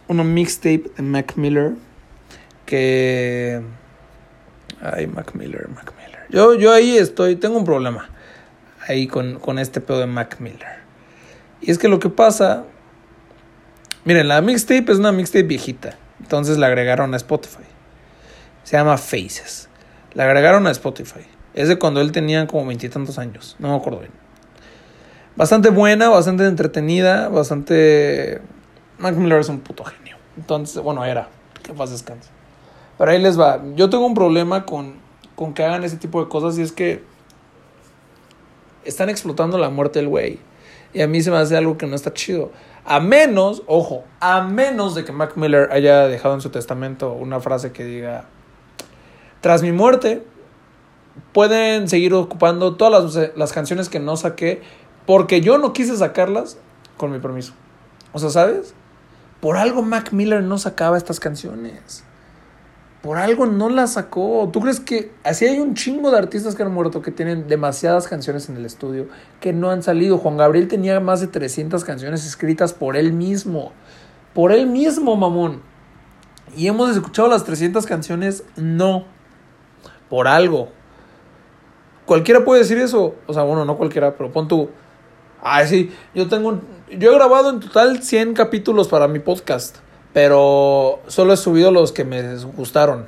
una 0.08 0.24
mixtape 0.24 0.92
de 0.98 1.04
Mac 1.04 1.36
Miller. 1.38 1.74
Que. 2.66 3.62
Ay, 4.82 5.08
Mac 5.08 5.34
Miller, 5.36 5.70
Mac 5.70 5.94
Miller. 5.98 6.26
Yo, 6.30 6.56
yo 6.56 6.74
ahí 6.74 6.98
estoy, 6.98 7.38
tengo 7.38 7.58
un 7.58 7.64
problema. 7.64 8.10
Ahí 8.88 9.08
con, 9.08 9.40
con 9.40 9.58
este 9.58 9.80
pedo 9.80 10.00
de 10.00 10.08
Mac 10.08 10.38
Miller. 10.40 10.80
Y 11.62 11.72
es 11.72 11.78
que 11.78 11.88
lo 11.88 12.00
que 12.00 12.10
pasa. 12.10 12.66
Miren, 14.04 14.28
la 14.28 14.42
mixtape 14.42 14.92
es 14.92 14.98
una 14.98 15.14
mixtape 15.14 15.44
viejita. 15.44 15.98
Entonces 16.20 16.58
la 16.58 16.68
agregaron 16.68 17.14
a 17.14 17.18
Spotify. 17.18 17.64
Se 18.64 18.76
llama 18.76 18.98
Faces. 18.98 19.70
La 20.14 20.26
agregaron 20.26 20.68
a 20.68 20.72
Spotify. 20.72 21.26
Es 21.54 21.70
de 21.70 21.80
cuando 21.80 22.02
él 22.02 22.12
tenía 22.12 22.48
como 22.48 22.66
veintitantos 22.66 23.18
años. 23.18 23.56
No 23.60 23.70
me 23.70 23.76
acuerdo 23.78 24.00
bien. 24.00 24.23
Bastante 25.36 25.70
buena, 25.70 26.10
bastante 26.10 26.46
entretenida, 26.46 27.30
bastante... 27.30 28.42
Mac 29.00 29.16
Miller 29.16 29.40
es 29.40 29.50
un 29.50 29.60
puto 29.60 29.84
genio. 29.84 30.16
Entonces, 30.38 30.82
bueno, 30.82 31.04
era. 31.04 31.30
Que 31.64 31.74
paz 31.74 31.90
descanse. 31.90 32.30
Pero 32.98 33.12
ahí 33.12 33.22
les 33.22 33.40
va. 33.40 33.62
Yo 33.76 33.90
tengo 33.90 34.06
un 34.06 34.14
problema 34.14 34.66
con, 34.66 34.96
con 35.36 35.54
que 35.54 35.64
hagan 35.64 35.84
ese 35.84 35.98
tipo 35.98 36.24
de 36.24 36.30
cosas 36.30 36.58
y 36.58 36.62
es 36.62 36.72
que 36.72 37.04
están 38.86 39.10
explotando 39.10 39.58
la 39.58 39.70
muerte 39.70 40.00
del 40.00 40.08
güey. 40.08 40.40
Y 40.94 41.02
a 41.02 41.08
mí 41.08 41.22
se 41.22 41.32
me 41.32 41.38
hace 41.38 41.58
algo 41.58 41.78
que 41.78 41.88
no 41.88 41.96
está 41.96 42.14
chido. 42.14 42.52
A 42.86 43.00
menos, 43.00 43.64
ojo, 43.66 44.04
a 44.20 44.42
menos 44.42 44.94
de 44.94 45.04
que 45.04 45.12
Mac 45.12 45.36
Miller 45.36 45.70
haya 45.72 46.08
dejado 46.08 46.36
en 46.36 46.42
su 46.42 46.50
testamento 46.50 47.14
una 47.14 47.40
frase 47.40 47.72
que 47.72 47.84
diga, 47.84 48.26
tras 49.42 49.64
mi 49.64 49.72
muerte, 49.72 50.24
pueden 51.32 51.88
seguir 51.88 52.14
ocupando 52.14 52.76
todas 52.76 53.16
las, 53.16 53.32
las 53.36 53.54
canciones 53.54 53.90
que 53.90 54.00
no 54.00 54.18
saqué 54.18 54.62
porque 55.06 55.42
yo 55.42 55.58
no 55.58 55.74
quise 55.74 55.96
sacarlas 55.98 56.58
con 56.98 57.12
mi 57.12 57.20
permiso. 57.20 57.54
O 58.12 58.20
sea, 58.20 58.30
¿sabes? 58.30 58.74
Por 59.42 59.58
algo 59.58 59.82
Mac 59.82 60.14
Miller 60.14 60.44
no 60.44 60.58
sacaba 60.58 60.98
estas 60.98 61.20
canciones. 61.20 62.04
Por 63.02 63.18
algo 63.18 63.46
no 63.46 63.68
las 63.68 63.94
sacó. 63.94 64.50
¿Tú 64.54 64.62
crees 64.62 64.80
que 64.80 65.12
así 65.26 65.46
hay 65.46 65.60
un 65.60 65.74
chingo 65.74 66.10
de 66.10 66.18
artistas 66.18 66.56
que 66.56 66.64
han 66.64 66.74
muerto 66.74 67.02
que 67.02 67.12
tienen 67.12 67.50
demasiadas 67.50 68.08
canciones 68.08 68.48
en 68.48 68.56
el 68.56 68.66
estudio 68.66 69.08
que 69.42 69.52
no 69.52 69.70
han 69.72 69.84
salido? 69.84 70.18
Juan 70.18 70.38
Gabriel 70.38 70.70
tenía 70.70 71.02
más 71.02 71.20
de 71.20 71.28
300 71.28 71.84
canciones 71.84 72.26
escritas 72.26 72.72
por 72.72 72.96
él 72.96 73.12
mismo. 73.12 73.74
Por 74.34 74.54
él 74.54 74.68
mismo, 74.68 75.18
mamón. 75.18 75.62
Y 76.56 76.68
hemos 76.68 76.92
escuchado 76.92 77.28
las 77.28 77.44
300 77.44 77.86
canciones, 77.86 78.46
no. 78.56 79.04
Por 80.10 80.30
algo. 80.30 80.70
Cualquiera 82.06 82.46
puede 82.46 82.62
decir 82.62 82.78
eso. 82.78 83.16
O 83.28 83.34
sea, 83.34 83.44
bueno, 83.44 83.66
no 83.66 83.76
cualquiera, 83.76 84.16
pero 84.16 84.32
pon 84.32 84.48
tú. 84.48 84.70
Ay, 85.46 85.68
sí, 85.68 85.92
yo 86.16 86.30
tengo 86.30 86.62
Yo 86.90 87.12
he 87.12 87.16
grabado 87.16 87.50
en 87.50 87.60
total 87.60 88.02
100 88.02 88.34
capítulos 88.34 88.88
para 88.88 89.10
mi 89.10 89.20
podcast. 89.20 89.78
Pero 90.14 91.02
solo 91.08 91.34
he 91.34 91.38
subido 91.38 91.72
los 91.72 91.92
que 91.92 92.06
me 92.06 92.38
gustaron. 92.56 93.08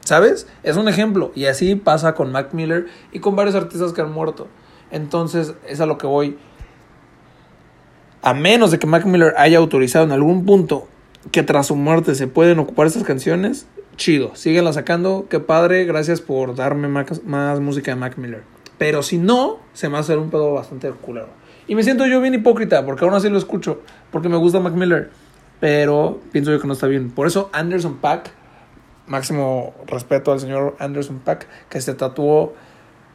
¿Sabes? 0.00 0.48
Es 0.62 0.76
un 0.76 0.88
ejemplo. 0.88 1.30
Y 1.34 1.46
así 1.46 1.76
pasa 1.76 2.14
con 2.14 2.32
Mac 2.32 2.52
Miller 2.52 2.86
y 3.12 3.20
con 3.20 3.36
varios 3.36 3.54
artistas 3.54 3.92
que 3.92 4.00
han 4.00 4.12
muerto. 4.12 4.48
Entonces, 4.90 5.54
es 5.68 5.80
a 5.80 5.86
lo 5.86 5.96
que 5.98 6.06
voy. 6.06 6.38
A 8.22 8.34
menos 8.34 8.72
de 8.72 8.78
que 8.78 8.86
Mac 8.86 9.04
Miller 9.04 9.34
haya 9.36 9.58
autorizado 9.58 10.04
en 10.04 10.12
algún 10.12 10.44
punto 10.44 10.88
que 11.30 11.42
tras 11.42 11.66
su 11.68 11.76
muerte 11.76 12.14
se 12.14 12.26
pueden 12.26 12.58
ocupar 12.58 12.86
estas 12.86 13.04
canciones, 13.04 13.66
chido. 13.96 14.34
Síguenla 14.34 14.72
sacando. 14.72 15.26
Qué 15.28 15.38
padre. 15.38 15.84
Gracias 15.84 16.20
por 16.20 16.56
darme 16.56 16.88
más, 16.88 17.22
más 17.24 17.60
música 17.60 17.92
de 17.92 17.96
Mac 17.96 18.16
Miller. 18.16 18.42
Pero 18.78 19.02
si 19.02 19.18
no, 19.18 19.58
se 19.72 19.88
me 19.88 19.92
va 19.92 19.98
a 19.98 20.00
hacer 20.00 20.18
un 20.18 20.30
pedo 20.30 20.52
bastante 20.52 20.90
culero. 20.90 21.28
Y 21.68 21.74
me 21.74 21.82
siento 21.82 22.06
yo 22.06 22.20
bien 22.20 22.34
hipócrita 22.34 22.84
porque 22.84 23.04
aún 23.04 23.14
así 23.14 23.28
lo 23.28 23.38
escucho. 23.38 23.82
Porque 24.10 24.28
me 24.28 24.36
gusta 24.36 24.60
Mac 24.60 24.74
Miller. 24.74 25.10
Pero 25.60 26.20
pienso 26.32 26.52
yo 26.52 26.60
que 26.60 26.66
no 26.66 26.74
está 26.74 26.86
bien. 26.86 27.10
Por 27.10 27.26
eso 27.26 27.50
Anderson 27.52 27.96
Pack, 27.96 28.30
máximo 29.06 29.74
respeto 29.86 30.32
al 30.32 30.40
señor 30.40 30.76
Anderson 30.78 31.18
Pack, 31.18 31.46
que 31.68 31.80
se 31.80 31.94
tatuó 31.94 32.54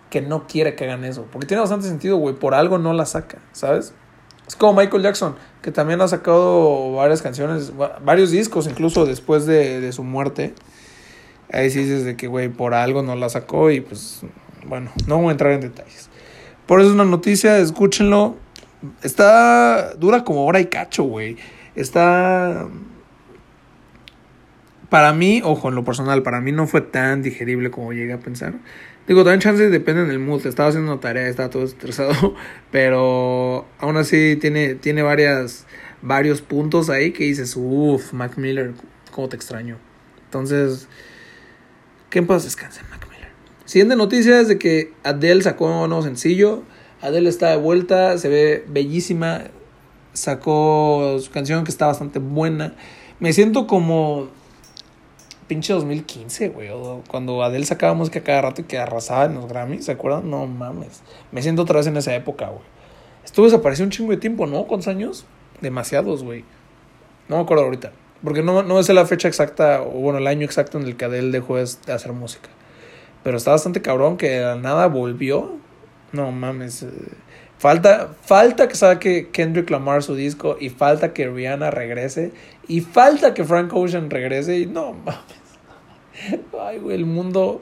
que 0.09 0.21
no 0.21 0.47
quiere 0.47 0.75
que 0.75 0.85
hagan 0.85 1.05
eso. 1.05 1.25
Porque 1.31 1.47
tiene 1.47 1.61
bastante 1.61 1.87
sentido, 1.87 2.17
güey. 2.17 2.35
Por 2.35 2.53
algo 2.53 2.77
no 2.77 2.93
la 2.93 3.05
saca, 3.05 3.39
¿sabes? 3.53 3.93
Es 4.47 4.55
como 4.57 4.73
Michael 4.73 5.03
Jackson, 5.03 5.35
que 5.61 5.71
también 5.71 6.01
ha 6.01 6.07
sacado 6.09 6.93
varias 6.93 7.21
canciones, 7.21 7.71
varios 8.03 8.31
discos 8.31 8.67
incluso 8.67 9.05
después 9.05 9.45
de, 9.45 9.79
de 9.79 9.93
su 9.93 10.03
muerte. 10.03 10.53
Ahí 11.53 11.69
sí 11.69 11.79
dices 11.79 12.03
de 12.03 12.17
que, 12.17 12.27
güey, 12.27 12.49
por 12.49 12.73
algo 12.73 13.01
no 13.01 13.15
la 13.15 13.29
sacó 13.29 13.71
y 13.71 13.79
pues, 13.81 14.21
bueno, 14.65 14.91
no 15.07 15.17
voy 15.17 15.29
a 15.29 15.31
entrar 15.31 15.53
en 15.53 15.61
detalles. 15.61 16.09
Por 16.65 16.79
eso 16.79 16.89
es 16.89 16.95
una 16.95 17.05
noticia, 17.05 17.57
escúchenlo. 17.57 18.37
Está, 19.03 19.93
dura 19.95 20.23
como 20.23 20.45
hora 20.45 20.59
y 20.59 20.65
cacho, 20.65 21.03
güey. 21.03 21.37
Está... 21.75 22.67
Para 24.89 25.13
mí, 25.13 25.41
ojo, 25.43 25.69
en 25.69 25.75
lo 25.75 25.85
personal, 25.85 26.21
para 26.21 26.41
mí 26.41 26.51
no 26.51 26.67
fue 26.67 26.81
tan 26.81 27.21
digerible 27.21 27.71
como 27.71 27.93
llegué 27.93 28.13
a 28.13 28.19
pensar. 28.19 28.55
Digo, 29.07 29.23
también 29.23 29.39
chances 29.39 29.71
depende 29.71 30.05
del 30.05 30.19
mood. 30.19 30.45
Estaba 30.45 30.69
haciendo 30.69 30.91
una 30.91 31.01
tarea, 31.01 31.27
estaba 31.27 31.49
todo 31.49 31.63
estresado. 31.63 32.35
Pero 32.71 33.67
aún 33.79 33.97
así 33.97 34.37
tiene, 34.39 34.75
tiene 34.75 35.01
varias, 35.01 35.65
varios 36.01 36.41
puntos 36.41 36.89
ahí 36.89 37.11
que 37.11 37.23
dices, 37.23 37.55
uff, 37.55 38.13
Mac 38.13 38.37
Miller, 38.37 38.73
cómo 39.11 39.29
te 39.29 39.35
extraño. 39.35 39.77
Entonces, 40.25 40.87
que 42.09 42.19
en 42.19 42.27
paz 42.27 42.43
descanse, 42.43 42.81
Mac. 42.89 43.00
Siguiente 43.71 43.95
noticia 43.95 44.41
es 44.41 44.49
de 44.49 44.59
que 44.59 44.91
Adele 45.01 45.41
sacó 45.43 45.67
un 45.67 45.87
nuevo 45.87 46.03
sencillo. 46.03 46.63
Adele 46.99 47.29
está 47.29 47.51
de 47.51 47.55
vuelta, 47.55 48.17
se 48.17 48.27
ve 48.27 48.65
bellísima. 48.67 49.43
Sacó 50.11 51.17
su 51.21 51.31
canción 51.31 51.63
que 51.63 51.71
está 51.71 51.87
bastante 51.87 52.19
buena. 52.19 52.73
Me 53.21 53.31
siento 53.31 53.67
como 53.67 54.27
pinche 55.47 55.71
2015, 55.71 56.49
güey. 56.49 56.67
Cuando 57.07 57.43
Adele 57.43 57.65
sacaba 57.65 57.93
música 57.93 58.19
cada 58.19 58.41
rato 58.41 58.59
y 58.59 58.65
que 58.65 58.77
arrasaba 58.77 59.23
en 59.23 59.35
los 59.35 59.47
Grammys, 59.47 59.85
¿se 59.85 59.93
acuerdan? 59.93 60.29
No 60.29 60.47
mames. 60.47 61.01
Me 61.31 61.41
siento 61.41 61.61
otra 61.61 61.77
vez 61.77 61.87
en 61.87 61.95
esa 61.95 62.13
época, 62.13 62.47
güey. 62.47 62.65
Estuvo 63.23 63.45
desaparecido 63.45 63.85
un 63.85 63.91
chingo 63.91 64.11
de 64.11 64.17
tiempo, 64.17 64.47
¿no? 64.47 64.65
¿Cuántos 64.65 64.89
años? 64.89 65.23
Demasiados, 65.61 66.25
güey. 66.25 66.43
No 67.29 67.37
me 67.37 67.43
acuerdo 67.43 67.63
ahorita. 67.63 67.93
Porque 68.21 68.43
no, 68.43 68.63
no 68.63 68.83
sé 68.83 68.93
la 68.93 69.05
fecha 69.05 69.29
exacta, 69.29 69.81
o 69.81 69.91
bueno, 69.91 70.19
el 70.19 70.27
año 70.27 70.43
exacto 70.43 70.77
en 70.77 70.83
el 70.87 70.97
que 70.97 71.05
Adele 71.05 71.31
dejó 71.31 71.55
de 71.55 71.63
hacer 71.63 72.11
música. 72.11 72.49
Pero 73.23 73.37
está 73.37 73.51
bastante 73.51 73.81
cabrón 73.81 74.17
que 74.17 74.29
de 74.29 74.41
la 74.41 74.55
nada 74.55 74.87
volvió. 74.87 75.57
No 76.11 76.31
mames. 76.31 76.85
Falta, 77.57 78.09
falta 78.23 78.67
que 78.67 78.75
saque 78.75 79.29
Kendrick 79.31 79.69
Lamar 79.69 80.01
su 80.01 80.15
disco 80.15 80.57
y 80.59 80.69
falta 80.69 81.13
que 81.13 81.29
Rihanna 81.29 81.69
regrese 81.69 82.33
y 82.67 82.81
falta 82.81 83.33
que 83.35 83.43
Frank 83.43 83.71
Ocean 83.73 84.09
regrese 84.09 84.57
y 84.57 84.65
no 84.65 84.93
mames. 84.93 85.25
Ay, 86.59 86.79
güey, 86.79 86.95
el 86.95 87.05
mundo 87.05 87.61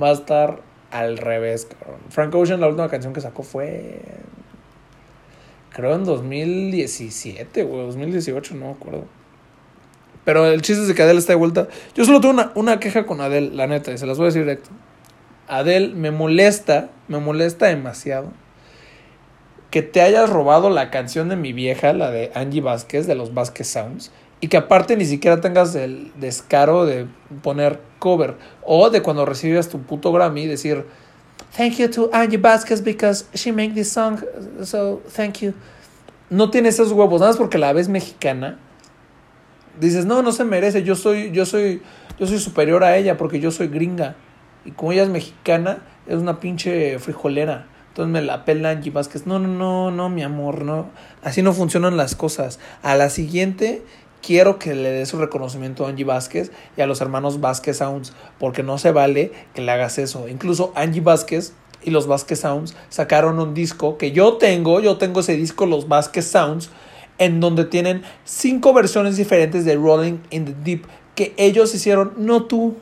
va 0.00 0.08
a 0.08 0.12
estar 0.12 0.62
al 0.90 1.18
revés, 1.18 1.66
cabrón. 1.66 2.00
Frank 2.08 2.34
Ocean, 2.34 2.60
la 2.60 2.68
última 2.68 2.88
canción 2.88 3.12
que 3.12 3.20
sacó 3.20 3.42
fue. 3.42 4.00
Creo 5.70 5.94
en 5.94 6.04
2017, 6.04 7.64
güey, 7.64 7.86
2018, 7.86 8.54
no 8.54 8.66
me 8.66 8.72
acuerdo. 8.72 9.04
Pero 10.24 10.46
el 10.46 10.62
chiste 10.62 10.82
es 10.82 10.88
de 10.88 10.94
que 10.94 11.02
Adele 11.02 11.18
está 11.18 11.32
de 11.32 11.38
vuelta. 11.38 11.68
Yo 11.94 12.04
solo 12.04 12.20
tengo 12.20 12.32
una, 12.32 12.52
una 12.54 12.80
queja 12.80 13.04
con 13.04 13.20
Adele, 13.20 13.50
la 13.50 13.66
neta, 13.66 13.92
y 13.92 13.98
se 13.98 14.06
las 14.06 14.16
voy 14.16 14.24
a 14.24 14.28
decir 14.28 14.42
directo. 14.42 14.70
Adele 15.48 15.94
me 15.94 16.10
molesta, 16.10 16.90
me 17.08 17.18
molesta 17.18 17.66
demasiado 17.66 18.32
que 19.70 19.82
te 19.82 20.00
hayas 20.00 20.30
robado 20.30 20.70
la 20.70 20.90
canción 20.90 21.28
de 21.28 21.34
mi 21.34 21.52
vieja, 21.52 21.92
la 21.92 22.12
de 22.12 22.30
Angie 22.36 22.60
Vázquez, 22.60 23.08
de 23.08 23.16
los 23.16 23.34
Vázquez 23.34 23.66
Sounds, 23.66 24.12
y 24.40 24.46
que 24.46 24.56
aparte 24.56 24.96
ni 24.96 25.04
siquiera 25.04 25.40
tengas 25.40 25.74
el 25.74 26.12
descaro 26.14 26.86
de 26.86 27.06
poner 27.42 27.80
cover 27.98 28.36
o 28.62 28.90
de 28.90 29.02
cuando 29.02 29.24
recibas 29.24 29.68
tu 29.68 29.80
puto 29.80 30.12
Grammy 30.12 30.46
decir 30.46 30.84
thank 31.56 31.78
you 31.78 31.88
to 31.88 32.10
Angie 32.12 32.36
Vázquez 32.36 32.82
because 32.82 33.24
she 33.34 33.50
made 33.50 33.74
this 33.74 33.90
song 33.90 34.22
so 34.62 35.02
thank 35.08 35.40
you. 35.40 35.54
No 36.30 36.50
tienes 36.50 36.74
esos 36.74 36.92
huevos 36.92 37.20
nada 37.20 37.32
más 37.32 37.38
porque 37.38 37.58
la 37.58 37.72
ves 37.72 37.88
mexicana 37.88 38.58
dices 39.80 40.04
no 40.04 40.22
no 40.22 40.30
se 40.30 40.44
merece 40.44 40.82
yo 40.82 40.94
soy 40.94 41.30
yo 41.32 41.46
soy 41.46 41.82
yo 42.18 42.26
soy 42.26 42.38
superior 42.38 42.84
a 42.84 42.96
ella 42.96 43.16
porque 43.16 43.40
yo 43.40 43.50
soy 43.50 43.68
gringa 43.68 44.14
y 44.64 44.72
como 44.72 44.92
ella 44.92 45.02
es 45.02 45.08
mexicana 45.08 45.78
es 46.06 46.16
una 46.16 46.40
pinche 46.40 46.98
frijolera. 46.98 47.66
Entonces 47.88 48.12
me 48.12 48.22
la 48.22 48.44
pela 48.44 48.70
Angie 48.70 48.90
Vázquez 48.90 49.26
no 49.26 49.38
no 49.38 49.48
no 49.48 49.90
no 49.92 50.08
mi 50.08 50.22
amor 50.22 50.64
no 50.64 50.88
así 51.22 51.42
no 51.42 51.52
funcionan 51.52 51.96
las 51.96 52.14
cosas. 52.14 52.58
A 52.82 52.96
la 52.96 53.08
siguiente 53.08 53.82
quiero 54.24 54.58
que 54.58 54.74
le 54.74 54.90
des 54.90 55.08
su 55.08 55.18
reconocimiento 55.18 55.86
a 55.86 55.90
Angie 55.90 56.04
Vázquez 56.04 56.50
y 56.76 56.80
a 56.80 56.86
los 56.86 57.00
hermanos 57.00 57.40
Vázquez 57.40 57.78
Sounds, 57.78 58.12
porque 58.38 58.62
no 58.62 58.78
se 58.78 58.90
vale 58.90 59.32
que 59.54 59.62
le 59.62 59.70
hagas 59.70 59.98
eso. 59.98 60.28
Incluso 60.28 60.72
Angie 60.74 61.02
Vázquez 61.02 61.52
y 61.82 61.90
los 61.90 62.06
Vázquez 62.06 62.40
Sounds 62.40 62.74
sacaron 62.88 63.38
un 63.38 63.54
disco 63.54 63.98
que 63.98 64.12
yo 64.12 64.34
tengo, 64.34 64.80
yo 64.80 64.96
tengo 64.96 65.20
ese 65.20 65.36
disco, 65.36 65.66
los 65.66 65.88
Vázquez 65.88 66.26
Sounds, 66.26 66.70
en 67.18 67.40
donde 67.40 67.64
tienen 67.64 68.02
cinco 68.24 68.72
versiones 68.72 69.16
diferentes 69.16 69.64
de 69.64 69.76
Rolling 69.76 70.18
in 70.30 70.46
the 70.46 70.54
Deep 70.64 70.86
que 71.14 71.32
ellos 71.36 71.74
hicieron, 71.74 72.14
no 72.16 72.44
tú, 72.44 72.76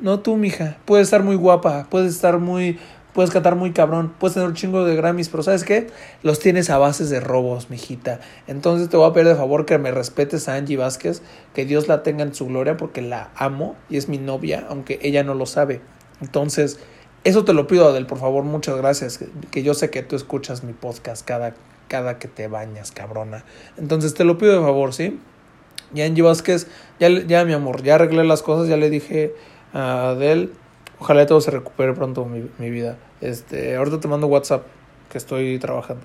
no 0.00 0.20
tú, 0.20 0.36
mija. 0.36 0.78
Puedes 0.84 1.06
estar 1.06 1.22
muy 1.22 1.36
guapa, 1.36 1.86
puedes 1.90 2.14
estar 2.14 2.38
muy 2.38 2.78
puedes 3.16 3.30
cantar 3.30 3.56
muy 3.56 3.72
cabrón, 3.72 4.12
puedes 4.20 4.34
tener 4.34 4.46
un 4.46 4.54
chingo 4.54 4.84
de 4.84 4.94
Grammys, 4.94 5.30
pero 5.30 5.42
¿sabes 5.42 5.64
qué? 5.64 5.86
Los 6.22 6.38
tienes 6.38 6.68
a 6.68 6.76
bases 6.76 7.08
de 7.08 7.18
robos, 7.18 7.70
mijita. 7.70 8.20
Entonces 8.46 8.90
te 8.90 8.98
voy 8.98 9.08
a 9.08 9.14
pedir 9.14 9.28
de 9.28 9.34
favor 9.34 9.64
que 9.64 9.78
me 9.78 9.90
respetes 9.90 10.50
a 10.50 10.54
Angie 10.56 10.76
Vázquez, 10.76 11.22
que 11.54 11.64
Dios 11.64 11.88
la 11.88 12.02
tenga 12.02 12.24
en 12.24 12.34
su 12.34 12.46
gloria 12.46 12.76
porque 12.76 13.00
la 13.00 13.30
amo 13.34 13.74
y 13.88 13.96
es 13.96 14.10
mi 14.10 14.18
novia, 14.18 14.66
aunque 14.68 14.98
ella 15.00 15.24
no 15.24 15.32
lo 15.32 15.46
sabe. 15.46 15.80
Entonces, 16.20 16.78
eso 17.24 17.42
te 17.46 17.54
lo 17.54 17.66
pido, 17.66 17.88
Adel, 17.88 18.04
por 18.04 18.18
favor, 18.18 18.44
muchas 18.44 18.76
gracias, 18.76 19.18
que 19.50 19.62
yo 19.62 19.72
sé 19.72 19.88
que 19.88 20.02
tú 20.02 20.14
escuchas 20.14 20.62
mi 20.62 20.74
podcast 20.74 21.26
cada, 21.26 21.54
cada 21.88 22.18
que 22.18 22.28
te 22.28 22.48
bañas, 22.48 22.92
cabrona. 22.92 23.46
Entonces, 23.78 24.12
te 24.12 24.24
lo 24.24 24.36
pido 24.36 24.52
de 24.52 24.60
favor, 24.60 24.92
¿sí? 24.92 25.18
Y 25.94 26.02
Angie 26.02 26.22
Vázquez, 26.22 26.66
ya, 27.00 27.08
ya 27.08 27.46
mi 27.46 27.54
amor, 27.54 27.82
ya 27.82 27.94
arreglé 27.94 28.24
las 28.24 28.42
cosas, 28.42 28.68
ya 28.68 28.76
le 28.76 28.90
dije 28.90 29.34
a 29.76 30.10
Adel 30.10 30.52
Ojalá 30.98 31.26
todo 31.26 31.40
se 31.40 31.50
recupere 31.50 31.92
pronto 31.92 32.24
mi, 32.24 32.48
mi 32.58 32.70
vida. 32.70 32.96
Este, 33.20 33.76
ahorita 33.76 34.00
te 34.00 34.08
mando 34.08 34.26
WhatsApp 34.26 34.66
que 35.10 35.18
estoy 35.18 35.58
trabajando. 35.58 36.04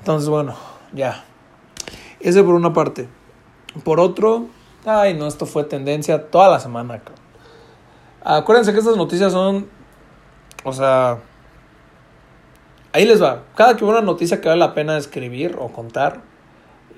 Entonces, 0.00 0.28
bueno, 0.28 0.56
ya. 0.92 1.24
Ese 2.20 2.42
por 2.42 2.54
una 2.54 2.72
parte. 2.72 3.08
Por 3.84 4.00
otro, 4.00 4.46
ay 4.84 5.14
no, 5.14 5.26
esto 5.26 5.46
fue 5.46 5.64
tendencia 5.64 6.30
toda 6.30 6.48
la 6.48 6.60
semana. 6.60 7.00
Acuérdense 8.24 8.72
que 8.72 8.78
estas 8.78 8.96
noticias 8.96 9.32
son, 9.32 9.68
o 10.64 10.72
sea, 10.72 11.18
ahí 12.92 13.04
les 13.04 13.22
va. 13.22 13.42
Cada 13.54 13.76
que 13.76 13.84
una 13.84 14.00
noticia 14.00 14.40
que 14.40 14.48
vale 14.48 14.60
la 14.60 14.74
pena 14.74 14.96
escribir 14.96 15.56
o 15.58 15.68
contar, 15.68 16.22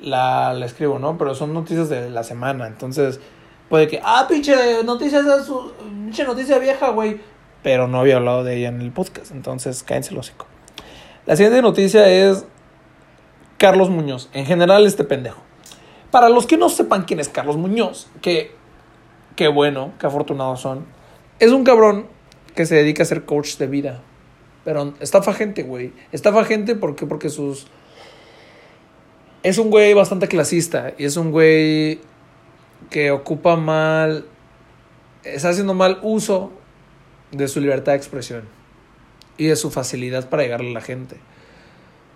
la, 0.00 0.54
la 0.54 0.66
escribo, 0.66 0.98
¿no? 0.98 1.18
Pero 1.18 1.34
son 1.34 1.52
noticias 1.52 1.88
de 1.88 2.10
la 2.10 2.22
semana, 2.22 2.66
entonces 2.66 3.20
puede 3.68 3.88
que, 3.88 4.00
ah, 4.02 4.26
pinche 4.28 4.54
noticia, 4.84 5.20
esa 5.20 5.38
es 5.40 5.46
su- 5.46 5.72
pinche 6.04 6.24
noticia 6.24 6.58
vieja, 6.58 6.90
güey. 6.90 7.20
Pero 7.62 7.88
no 7.88 8.00
había 8.00 8.16
hablado 8.16 8.44
de 8.44 8.56
ella 8.56 8.68
en 8.68 8.80
el 8.80 8.92
podcast, 8.92 9.32
entonces 9.32 9.82
cállense 9.82 10.12
el 10.12 10.18
hocico. 10.18 10.46
La 11.26 11.34
siguiente 11.36 11.60
noticia 11.62 12.08
es 12.08 12.44
Carlos 13.58 13.90
Muñoz. 13.90 14.28
En 14.32 14.46
general, 14.46 14.86
este 14.86 15.02
pendejo. 15.02 15.42
Para 16.12 16.28
los 16.28 16.46
que 16.46 16.56
no 16.56 16.68
sepan 16.68 17.04
quién 17.04 17.18
es 17.18 17.28
Carlos 17.28 17.56
Muñoz, 17.56 18.06
que 18.22 18.52
qué 19.34 19.48
bueno, 19.48 19.92
qué 19.98 20.06
afortunados 20.06 20.60
son. 20.60 20.86
Es 21.40 21.50
un 21.50 21.64
cabrón 21.64 22.06
que 22.54 22.64
se 22.64 22.76
dedica 22.76 23.02
a 23.02 23.06
ser 23.06 23.24
coach 23.24 23.56
de 23.56 23.66
vida. 23.66 24.00
Pero 24.64 24.94
estafa 25.00 25.34
gente, 25.34 25.62
güey. 25.62 25.92
Estafa 26.12 26.44
gente 26.44 26.74
porque, 26.76 27.06
porque 27.06 27.28
sus... 27.28 27.66
Es 29.42 29.58
un 29.58 29.70
güey 29.70 29.92
bastante 29.94 30.28
clasista. 30.28 30.92
Y 30.96 31.04
es 31.04 31.16
un 31.16 31.30
güey 31.32 32.00
que 32.90 33.10
ocupa 33.10 33.56
mal... 33.56 34.26
Está 35.24 35.48
haciendo 35.48 35.74
mal 35.74 35.98
uso 36.02 36.52
de 37.32 37.48
su 37.48 37.60
libertad 37.60 37.92
de 37.92 37.98
expresión. 37.98 38.44
Y 39.38 39.46
de 39.46 39.56
su 39.56 39.70
facilidad 39.70 40.28
para 40.28 40.44
llegarle 40.44 40.70
a 40.70 40.74
la 40.74 40.80
gente. 40.80 41.16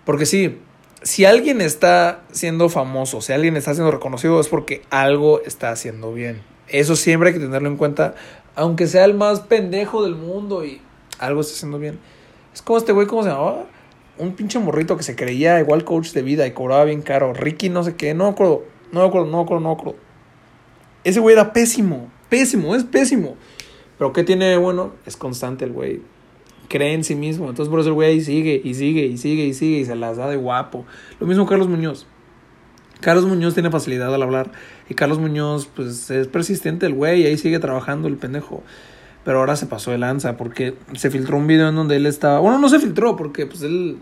Porque 0.05 0.25
sí, 0.25 0.59
si 1.03 1.25
alguien 1.25 1.61
está 1.61 2.23
siendo 2.31 2.69
famoso, 2.69 3.21
si 3.21 3.33
alguien 3.33 3.57
está 3.57 3.73
siendo 3.73 3.91
reconocido, 3.91 4.39
es 4.39 4.47
porque 4.47 4.81
algo 4.89 5.41
está 5.43 5.71
haciendo 5.71 6.13
bien. 6.13 6.41
Eso 6.67 6.95
siempre 6.95 7.29
hay 7.29 7.33
que 7.33 7.39
tenerlo 7.41 7.67
en 7.67 7.77
cuenta, 7.77 8.15
aunque 8.55 8.87
sea 8.87 9.05
el 9.05 9.13
más 9.13 9.41
pendejo 9.41 10.03
del 10.03 10.15
mundo 10.15 10.65
y 10.65 10.81
algo 11.19 11.41
está 11.41 11.53
haciendo 11.53 11.79
bien. 11.79 11.99
Es 12.53 12.61
como 12.61 12.77
este 12.77 12.91
güey, 12.91 13.07
¿cómo 13.07 13.23
se 13.23 13.29
llamaba? 13.29 13.65
Un 14.17 14.35
pinche 14.35 14.59
morrito 14.59 14.97
que 14.97 15.03
se 15.03 15.15
creía 15.15 15.59
igual 15.59 15.83
coach 15.83 16.11
de 16.11 16.21
vida 16.21 16.45
y 16.45 16.51
cobraba 16.51 16.85
bien 16.85 17.01
caro. 17.01 17.33
Ricky, 17.33 17.69
no 17.69 17.83
sé 17.83 17.95
qué, 17.95 18.13
no 18.13 18.25
me 18.25 18.31
acuerdo, 18.31 18.63
no 18.91 19.01
me 19.01 19.07
acuerdo, 19.07 19.27
no 19.27 19.37
me 19.37 19.43
acuerdo, 19.43 19.61
no 19.61 19.69
me 19.69 19.81
acuerdo. 19.81 19.99
Ese 21.03 21.19
güey 21.19 21.33
era 21.33 21.53
pésimo, 21.53 22.09
pésimo, 22.29 22.75
es 22.75 22.83
pésimo. 22.83 23.35
Pero 23.97 24.13
¿qué 24.13 24.23
tiene 24.23 24.57
bueno? 24.57 24.93
Es 25.05 25.15
constante 25.17 25.65
el 25.65 25.71
güey 25.71 26.01
cree 26.71 26.93
en 26.93 27.03
sí 27.03 27.15
mismo. 27.15 27.49
Entonces 27.49 27.69
por 27.69 27.79
eso 27.79 27.89
el 27.89 27.95
güey 27.95 28.11
ahí 28.11 28.21
sigue 28.21 28.61
y 28.63 28.73
sigue 28.73 29.05
y 29.05 29.17
sigue 29.17 29.45
y 29.45 29.53
sigue 29.53 29.79
y 29.79 29.85
se 29.85 29.95
las 29.95 30.17
da 30.17 30.29
de 30.29 30.37
guapo. 30.37 30.85
Lo 31.19 31.27
mismo 31.27 31.45
Carlos 31.45 31.67
Muñoz. 31.67 32.07
Carlos 33.01 33.25
Muñoz 33.25 33.53
tiene 33.53 33.69
facilidad 33.69 34.13
al 34.13 34.21
hablar 34.21 34.51
y 34.87 34.93
Carlos 34.93 35.19
Muñoz 35.19 35.67
pues 35.67 36.09
es 36.09 36.27
persistente 36.27 36.85
el 36.85 36.93
güey 36.93 37.23
y 37.23 37.25
ahí 37.25 37.37
sigue 37.37 37.59
trabajando 37.59 38.07
el 38.07 38.17
pendejo. 38.17 38.63
Pero 39.25 39.39
ahora 39.39 39.55
se 39.55 39.67
pasó 39.67 39.91
de 39.91 39.97
lanza 39.97 40.37
porque 40.37 40.75
se 40.93 41.11
filtró 41.11 41.37
un 41.37 41.45
video 41.45 41.69
en 41.69 41.75
donde 41.75 41.97
él 41.97 42.05
estaba... 42.05 42.39
Bueno, 42.39 42.57
no 42.57 42.69
se 42.69 42.79
filtró 42.79 43.15
porque 43.15 43.45
pues 43.45 43.61
él 43.61 43.97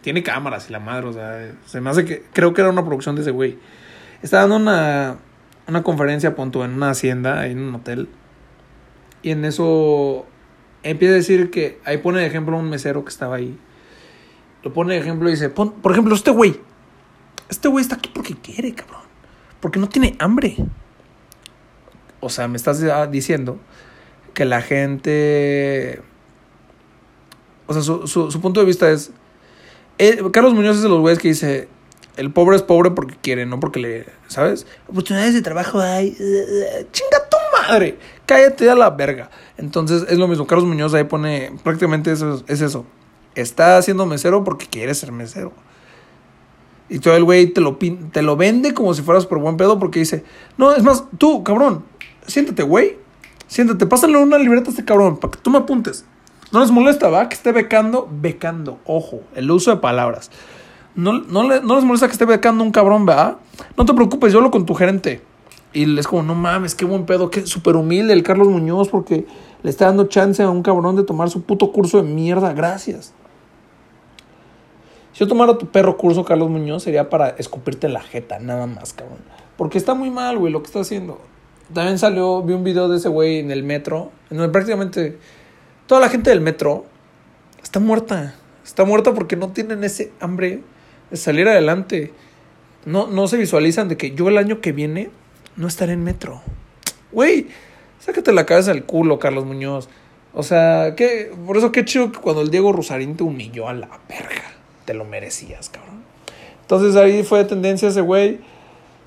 tiene 0.00 0.22
cámaras 0.22 0.70
y 0.70 0.72
la 0.72 0.80
madre, 0.80 1.08
o 1.08 1.12
sea, 1.12 1.52
se 1.66 1.80
me 1.80 1.90
hace 1.90 2.04
que... 2.06 2.22
Creo 2.32 2.54
que 2.54 2.62
era 2.62 2.70
una 2.70 2.84
producción 2.84 3.16
de 3.16 3.22
ese 3.22 3.32
güey. 3.32 3.58
Está 4.22 4.40
dando 4.40 4.56
una, 4.56 5.18
una 5.70 5.82
conferencia, 5.82 6.34
punto, 6.34 6.64
en 6.64 6.72
una 6.72 6.90
hacienda, 6.90 7.46
en 7.46 7.60
un 7.60 7.74
hotel. 7.74 8.08
Y 9.22 9.30
en 9.30 9.44
eso 9.44 10.26
empieza 10.82 11.12
a 11.14 11.16
decir 11.16 11.50
que 11.50 11.78
ahí 11.84 11.98
pone 11.98 12.20
de 12.20 12.26
ejemplo 12.26 12.56
un 12.56 12.68
mesero 12.70 13.04
que 13.04 13.10
estaba 13.10 13.36
ahí. 13.36 13.58
Lo 14.62 14.72
pone 14.72 14.94
de 14.94 15.00
ejemplo 15.00 15.28
y 15.28 15.32
dice, 15.32 15.48
pon- 15.48 15.72
por 15.72 15.92
ejemplo, 15.92 16.14
este 16.14 16.30
güey. 16.30 16.60
Este 17.48 17.68
güey 17.68 17.82
está 17.82 17.96
aquí 17.96 18.10
porque 18.14 18.34
quiere, 18.34 18.74
cabrón. 18.74 19.02
Porque 19.60 19.78
no 19.78 19.88
tiene 19.88 20.16
hambre. 20.18 20.56
O 22.20 22.28
sea, 22.28 22.48
me 22.48 22.56
estás 22.56 22.82
diciendo 23.10 23.58
que 24.34 24.44
la 24.44 24.60
gente... 24.62 26.02
O 27.66 27.72
sea, 27.72 27.82
su, 27.82 28.06
su, 28.06 28.30
su 28.30 28.40
punto 28.40 28.60
de 28.60 28.66
vista 28.66 28.90
es... 28.90 29.12
eh, 29.98 30.18
Carlos 30.32 30.54
Muñoz 30.54 30.76
es 30.76 30.82
de 30.82 30.88
los 30.88 31.00
güeyes 31.00 31.18
que 31.18 31.28
dice... 31.28 31.68
El 32.20 32.30
pobre 32.32 32.54
es 32.54 32.62
pobre 32.62 32.90
porque 32.90 33.16
quiere, 33.22 33.46
no 33.46 33.60
porque 33.60 33.80
le... 33.80 34.06
¿Sabes? 34.28 34.66
Oportunidades 34.88 35.32
de 35.32 35.40
trabajo 35.40 35.80
hay. 35.80 36.10
Chinga 36.92 37.18
tu 37.30 37.38
madre. 37.58 37.98
Cállate 38.26 38.68
a 38.68 38.74
la 38.74 38.90
verga. 38.90 39.30
Entonces 39.56 40.04
es 40.06 40.18
lo 40.18 40.28
mismo. 40.28 40.46
Carlos 40.46 40.66
Muñoz 40.66 40.92
ahí 40.92 41.04
pone... 41.04 41.50
Prácticamente 41.64 42.12
eso, 42.12 42.44
es 42.46 42.60
eso. 42.60 42.84
Está 43.34 43.78
haciendo 43.78 44.04
mesero 44.04 44.44
porque 44.44 44.66
quiere 44.66 44.94
ser 44.94 45.12
mesero. 45.12 45.54
Y 46.90 46.98
todo 46.98 47.16
el 47.16 47.24
güey 47.24 47.46
te 47.46 47.62
lo, 47.62 47.78
te 47.78 48.20
lo 48.20 48.36
vende 48.36 48.74
como 48.74 48.92
si 48.92 49.00
fuera 49.00 49.18
súper 49.22 49.38
buen 49.38 49.56
pedo 49.56 49.78
porque 49.78 50.00
dice... 50.00 50.22
No, 50.58 50.74
es 50.74 50.82
más, 50.82 51.04
tú, 51.16 51.42
cabrón. 51.42 51.86
Siéntate, 52.26 52.64
güey. 52.64 52.98
Siéntate. 53.46 53.86
Pásale 53.86 54.18
una 54.18 54.36
libreta 54.36 54.68
a 54.68 54.72
este 54.72 54.84
cabrón 54.84 55.16
para 55.16 55.30
que 55.30 55.38
tú 55.38 55.48
me 55.48 55.56
apuntes. 55.56 56.04
No 56.52 56.60
les 56.60 56.70
molesta, 56.70 57.08
¿va? 57.08 57.30
Que 57.30 57.34
esté 57.34 57.52
becando. 57.52 58.06
Becando. 58.12 58.78
Ojo. 58.84 59.22
El 59.34 59.50
uso 59.50 59.70
de 59.70 59.78
palabras. 59.78 60.30
No, 60.94 61.12
no, 61.12 61.48
le- 61.48 61.60
no 61.62 61.76
les 61.76 61.84
molesta 61.84 62.06
que 62.06 62.12
esté 62.12 62.24
becando 62.24 62.64
un 62.64 62.72
cabrón, 62.72 63.06
¿verdad? 63.06 63.36
No 63.76 63.84
te 63.84 63.94
preocupes, 63.94 64.32
yo 64.32 64.38
hablo 64.38 64.50
con 64.50 64.66
tu 64.66 64.74
gerente. 64.74 65.22
Y 65.72 65.98
es 65.98 66.06
como, 66.08 66.22
no 66.24 66.34
mames, 66.34 66.74
qué 66.74 66.84
buen 66.84 67.06
pedo, 67.06 67.30
qué 67.30 67.46
súper 67.46 67.76
humilde 67.76 68.12
el 68.12 68.22
Carlos 68.24 68.48
Muñoz 68.48 68.88
porque 68.88 69.24
le 69.62 69.70
está 69.70 69.86
dando 69.86 70.06
chance 70.08 70.42
a 70.42 70.50
un 70.50 70.62
cabrón 70.62 70.96
de 70.96 71.04
tomar 71.04 71.30
su 71.30 71.42
puto 71.44 71.70
curso 71.70 72.02
de 72.02 72.02
mierda. 72.12 72.52
Gracias. 72.52 73.14
Si 75.12 75.20
yo 75.20 75.28
tomara 75.28 75.58
tu 75.58 75.66
perro 75.66 75.96
curso, 75.96 76.24
Carlos 76.24 76.50
Muñoz, 76.50 76.82
sería 76.82 77.08
para 77.08 77.30
escupirte 77.30 77.88
la 77.88 78.00
jeta, 78.00 78.38
nada 78.40 78.66
más, 78.66 78.92
cabrón. 78.92 79.18
Porque 79.56 79.78
está 79.78 79.94
muy 79.94 80.10
mal, 80.10 80.38
güey, 80.38 80.52
lo 80.52 80.60
que 80.62 80.66
está 80.66 80.80
haciendo. 80.80 81.20
También 81.72 81.98
salió, 81.98 82.42
vi 82.42 82.54
un 82.54 82.64
video 82.64 82.88
de 82.88 82.96
ese 82.96 83.08
güey 83.08 83.38
en 83.38 83.50
el 83.50 83.62
metro, 83.62 84.10
en 84.30 84.38
donde 84.38 84.52
prácticamente 84.52 85.18
toda 85.86 86.00
la 86.00 86.08
gente 86.08 86.30
del 86.30 86.40
metro 86.40 86.84
está 87.62 87.78
muerta. 87.78 88.34
Está 88.64 88.84
muerta 88.84 89.14
porque 89.14 89.36
no 89.36 89.48
tienen 89.50 89.84
ese 89.84 90.12
hambre 90.20 90.62
salir 91.12 91.48
adelante. 91.48 92.12
No, 92.84 93.06
no 93.06 93.28
se 93.28 93.36
visualizan 93.36 93.88
de 93.88 93.96
que 93.96 94.12
yo 94.12 94.28
el 94.28 94.38
año 94.38 94.60
que 94.60 94.72
viene 94.72 95.10
no 95.56 95.66
estaré 95.66 95.92
en 95.92 96.04
metro. 96.04 96.40
Güey, 97.12 97.48
sácate 97.98 98.32
la 98.32 98.46
cabeza 98.46 98.72
del 98.72 98.84
culo, 98.84 99.18
Carlos 99.18 99.44
Muñoz. 99.44 99.88
O 100.32 100.42
sea, 100.42 100.94
que 100.96 101.32
por 101.46 101.56
eso 101.56 101.72
qué 101.72 101.84
chido 101.84 102.12
que 102.12 102.20
cuando 102.20 102.42
el 102.42 102.50
Diego 102.50 102.72
Rosarín 102.72 103.16
te 103.16 103.24
humilló 103.24 103.68
a 103.68 103.74
la 103.74 103.88
verga. 104.08 104.52
Te 104.84 104.94
lo 104.94 105.04
merecías, 105.04 105.68
cabrón. 105.68 106.02
Entonces 106.62 106.96
ahí 106.96 107.24
fue 107.24 107.44
tendencia 107.44 107.88
ese 107.88 108.00
güey. 108.00 108.38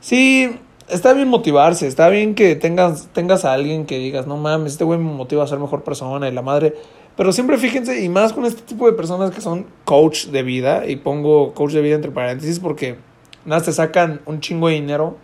Sí, 0.02 0.52
está 0.90 1.14
bien 1.14 1.30
motivarse, 1.30 1.88
está 1.88 2.10
bien 2.10 2.36
que 2.36 2.56
tengas, 2.56 3.08
tengas 3.14 3.46
a 3.46 3.54
alguien 3.54 3.86
que 3.86 3.98
digas, 3.98 4.28
no 4.28 4.36
mames, 4.38 4.74
este 4.74 4.84
güey 4.84 5.00
me 5.00 5.12
motiva 5.12 5.44
a 5.44 5.48
ser 5.48 5.60
mejor 5.60 5.84
persona 5.84 6.28
y 6.28 6.32
la 6.34 6.42
madre. 6.42 6.76
Pero 7.16 7.32
siempre 7.32 7.58
fíjense, 7.58 8.02
y 8.02 8.10
más 8.10 8.34
con 8.34 8.46
este 8.46 8.62
tipo 8.64 8.88
de 8.88 8.94
personas 8.94 9.32
que 9.32 9.42
son 9.42 9.68
coach 9.86 10.28
de 10.28 10.44
vida, 10.44 10.88
y 10.88 10.96
pongo 10.96 11.54
coach 11.54 11.74
de 11.74 11.82
vida 11.82 11.96
entre 11.96 12.12
paréntesis 12.12 12.60
porque 12.60 12.98
nada, 13.46 13.62
te 13.62 13.72
sacan 13.72 14.22
un 14.26 14.40
chingo 14.40 14.68
de 14.68 14.76
dinero 14.76 15.18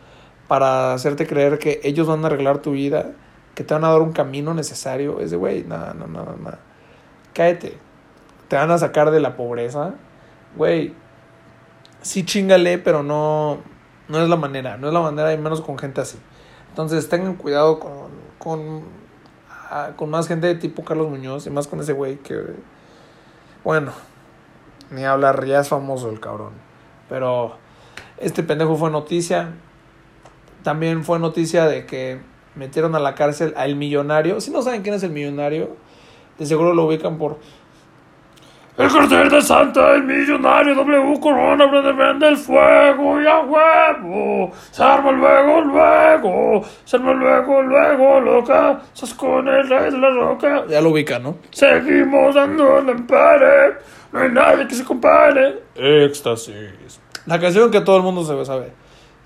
para 0.48 0.94
hacerte 0.94 1.28
creer 1.28 1.60
que 1.60 1.80
ellos 1.84 2.08
van 2.08 2.24
a 2.24 2.28
arreglar 2.28 2.60
tu 2.60 2.72
vida, 2.72 3.12
que 3.56 3.64
te 3.64 3.74
van 3.74 3.84
a 3.86 3.90
dar 3.90 4.02
un 4.02 4.14
camino 4.14 4.54
necesario. 4.54 5.20
Es 5.20 5.32
de, 5.32 5.38
güey, 5.38 5.64
nada, 5.64 5.94
no, 5.94 6.08
no, 6.08 6.24
no. 6.24 6.52
Cállate. 7.34 7.78
Te 8.48 8.56
van 8.56 8.72
a 8.72 8.78
sacar 8.78 9.12
de 9.12 9.20
la 9.20 9.36
pobreza. 9.36 9.94
Güey, 10.56 10.94
sí 12.02 12.26
chingale, 12.26 12.80
pero 12.80 13.04
no, 13.04 13.60
no 14.08 14.24
es 14.24 14.30
la 14.30 14.36
manera. 14.36 14.78
No 14.78 14.88
es 14.88 14.94
la 14.94 15.02
manera, 15.02 15.34
y 15.34 15.38
menos 15.38 15.62
con 15.62 15.78
gente 15.78 16.02
así. 16.02 16.18
Entonces 16.70 17.10
tengan 17.10 17.36
cuidado 17.36 17.80
con, 17.80 18.10
con, 18.38 18.84
con 19.96 20.10
más 20.10 20.28
gente 20.28 20.48
de 20.48 20.56
tipo 20.56 20.84
Carlos 20.84 21.10
Muñoz 21.10 21.46
y 21.48 21.50
más 21.50 21.68
con 21.68 21.80
ese 21.80 21.94
güey 21.94 22.18
que, 22.18 22.42
bueno, 23.64 23.92
ni 24.92 25.06
hablar, 25.06 25.46
ya 25.46 25.60
es 25.60 25.70
famoso 25.70 26.10
el 26.10 26.20
cabrón. 26.20 26.54
Pero 27.08 27.58
este 28.18 28.44
pendejo 28.44 28.76
fue 28.76 28.90
noticia. 28.90 29.54
También 30.64 31.04
fue 31.04 31.20
noticia 31.20 31.66
de 31.66 31.86
que 31.86 32.20
metieron 32.56 32.96
a 32.96 33.00
la 33.00 33.16
cárcel 33.16 33.54
al 33.56 33.76
millonario. 33.76 34.42
Si 34.42 34.52
no 34.52 34.62
saben 34.62 34.82
quién 34.82 34.96
es 34.96 35.04
el 35.04 35.12
millonario, 35.12 35.76
de 36.38 36.46
seguro 36.46 36.74
lo 36.74 36.86
ubican 36.86 37.18
por 37.18 37.40
el 38.80 38.90
cartel 38.90 39.30
de 39.30 39.42
Santa, 39.42 39.94
el 39.94 40.04
millonario 40.06 40.74
W 40.74 41.20
Corona, 41.20 41.70
prende, 41.70 42.30
el 42.30 42.38
fuego 42.38 43.22
y 43.22 43.28
a 43.28 43.40
huevo. 43.42 44.54
Se 44.72 44.82
arma 44.82 45.12
luego, 45.12 45.62
luego. 45.62 46.66
Se 46.86 46.96
arma 46.96 47.12
luego, 47.12 47.62
luego, 47.62 48.22
loca. 48.22 48.80
Sos 48.94 49.14
con 49.14 49.46
el 49.50 49.68
rey 49.68 49.92
de 49.92 49.98
la 49.98 50.10
roca. 50.12 50.64
Ya 50.70 50.80
lo 50.80 50.92
ubican, 50.92 51.24
¿no? 51.24 51.40
Seguimos 51.52 52.34
dando 52.34 52.80
en 52.80 53.06
pare. 53.06 53.80
No 54.14 54.22
hay 54.22 54.32
nadie 54.32 54.66
que 54.66 54.76
se 54.76 54.86
compare. 54.86 55.62
Éxtasis. 55.76 57.02
La 57.26 57.38
canción 57.38 57.70
que 57.72 57.82
todo 57.82 57.98
el 57.98 58.04
mundo 58.04 58.24
se 58.24 58.46
sabe. 58.46 58.72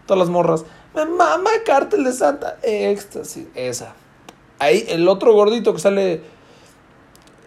Todas 0.07 0.17
las 0.17 0.29
morras. 0.29 0.65
Me 0.95 1.05
mama 1.05 1.51
cartel 1.63 2.03
de 2.03 2.11
Santa. 2.11 2.57
Éxtasis. 2.63 3.45
Esa. 3.53 3.93
Ahí 4.57 4.83
el 4.89 5.07
otro 5.07 5.31
gordito 5.33 5.73
que 5.73 5.79
sale 5.79 6.21